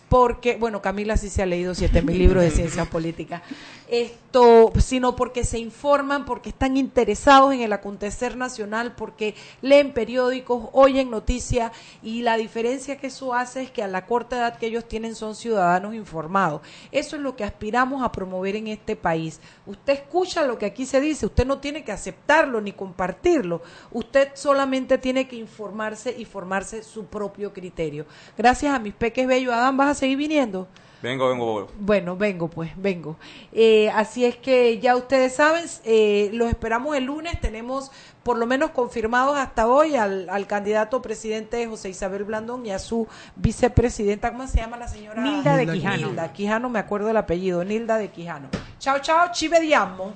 Porque, 0.09 0.57
bueno, 0.57 0.81
Camila 0.81 1.17
sí 1.17 1.29
se 1.29 1.43
ha 1.43 1.47
leído 1.47 1.75
7000 1.75 2.19
libros 2.19 2.43
de 2.43 2.51
ciencias 2.51 2.89
políticas. 2.89 3.43
Esto, 3.91 4.71
sino 4.79 5.17
porque 5.17 5.45
se 5.45 5.59
informan, 5.59 6.27
porque 6.27 6.51
están 6.51 6.77
interesados 6.77 7.55
en 7.55 7.63
el 7.63 7.73
acontecer 7.73 8.37
nacional, 8.37 8.95
porque 8.95 9.35
leen 9.63 9.95
periódicos, 9.95 10.69
oyen 10.73 11.11
noticias 11.11 11.73
y 12.03 12.21
la 12.21 12.37
diferencia 12.37 12.99
que 12.99 13.07
eso 13.07 13.33
hace 13.33 13.63
es 13.63 13.71
que 13.71 13.83
a 13.83 13.89
la 13.89 14.05
corta 14.05 14.37
edad 14.37 14.59
que 14.59 14.67
ellos 14.67 14.87
tienen 14.87 15.15
son 15.15 15.35
ciudadanos 15.35 15.95
informados. 15.95 16.61
Eso 16.93 17.17
es 17.17 17.23
lo 17.23 17.35
que 17.35 17.45
aspiramos 17.45 18.03
a 18.03 18.13
promover 18.13 18.57
en 18.57 18.67
este 18.67 18.95
país. 18.95 19.41
Usted 19.65 19.95
escucha 19.95 20.45
lo 20.45 20.59
que 20.59 20.67
aquí 20.67 20.85
se 20.85 21.01
dice, 21.01 21.25
usted 21.25 21.47
no 21.47 21.59
tiene 21.59 21.83
que 21.83 21.93
aceptarlo 21.93 22.61
ni 22.61 22.73
compartirlo, 22.73 23.63
usted 23.91 24.33
solamente 24.35 24.99
tiene 24.99 25.27
que 25.27 25.37
informarse 25.37 26.15
y 26.17 26.27
formarse 26.27 26.83
su 26.83 27.07
propio 27.07 27.55
criterio. 27.55 28.05
Gracias 28.37 28.75
a 28.75 28.79
mis 28.79 28.93
peques 28.93 29.27
bellos, 29.27 29.55
Adán, 29.55 29.79
¿vas 29.79 29.89
a 29.89 29.95
seguir 29.95 30.19
viniendo? 30.19 30.69
Vengo, 31.03 31.29
vengo, 31.29 31.55
vengo. 31.55 31.73
Bueno, 31.79 32.17
vengo 32.17 32.49
pues, 32.49 32.71
vengo. 32.77 33.17
Eh, 33.53 33.91
así 33.91 34.25
es 34.25 34.37
que 34.37 34.79
ya 34.81 34.97
ustedes 34.97 35.35
saben, 35.35 35.65
eh, 35.85 36.31
los 36.33 36.49
esperamos 36.49 36.97
el 36.97 37.05
lunes. 37.05 37.41
Tenemos 37.41 37.93
por 38.25 38.37
lo 38.37 38.47
menos 38.47 38.71
confirmados 38.71 39.39
hasta 39.39 39.69
hoy 39.69 39.95
al, 39.95 40.29
al 40.29 40.47
candidato 40.47 41.01
presidente 41.01 41.67
José 41.67 41.91
Isabel 41.91 42.25
Blandón 42.25 42.67
y 42.67 42.73
a 42.73 42.79
su 42.79 43.07
vicepresidenta, 43.37 44.33
¿cómo 44.33 44.47
se 44.49 44.59
llama 44.59 44.77
la 44.77 44.89
señora? 44.89 45.23
Nilda 45.23 45.57
de 45.57 45.67
Quijano. 45.67 46.09
Nilda 46.09 46.33
Quijano, 46.33 46.69
me 46.69 46.79
acuerdo 46.79 47.11
el 47.11 47.17
apellido, 47.17 47.65
Nilda 47.65 47.97
de 47.97 48.09
Quijano. 48.09 48.49
Chao, 48.79 48.99
chao, 49.01 49.29
chivediamo. 49.33 50.13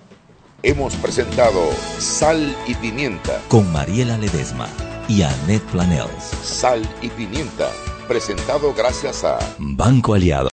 Hemos 0.64 0.94
presentado 0.96 1.60
Sal 1.98 2.56
y 2.66 2.74
Pimienta. 2.74 3.40
Con 3.48 3.70
Mariela 3.72 4.16
Ledesma 4.18 4.68
y 5.08 5.22
Annette 5.22 5.64
Planels. 5.72 6.22
Sal 6.42 6.82
y 7.00 7.08
Pimienta. 7.08 7.68
Presentado 8.06 8.72
gracias 8.74 9.24
a 9.24 9.38
Banco 9.58 10.14
Aliado. 10.14 10.48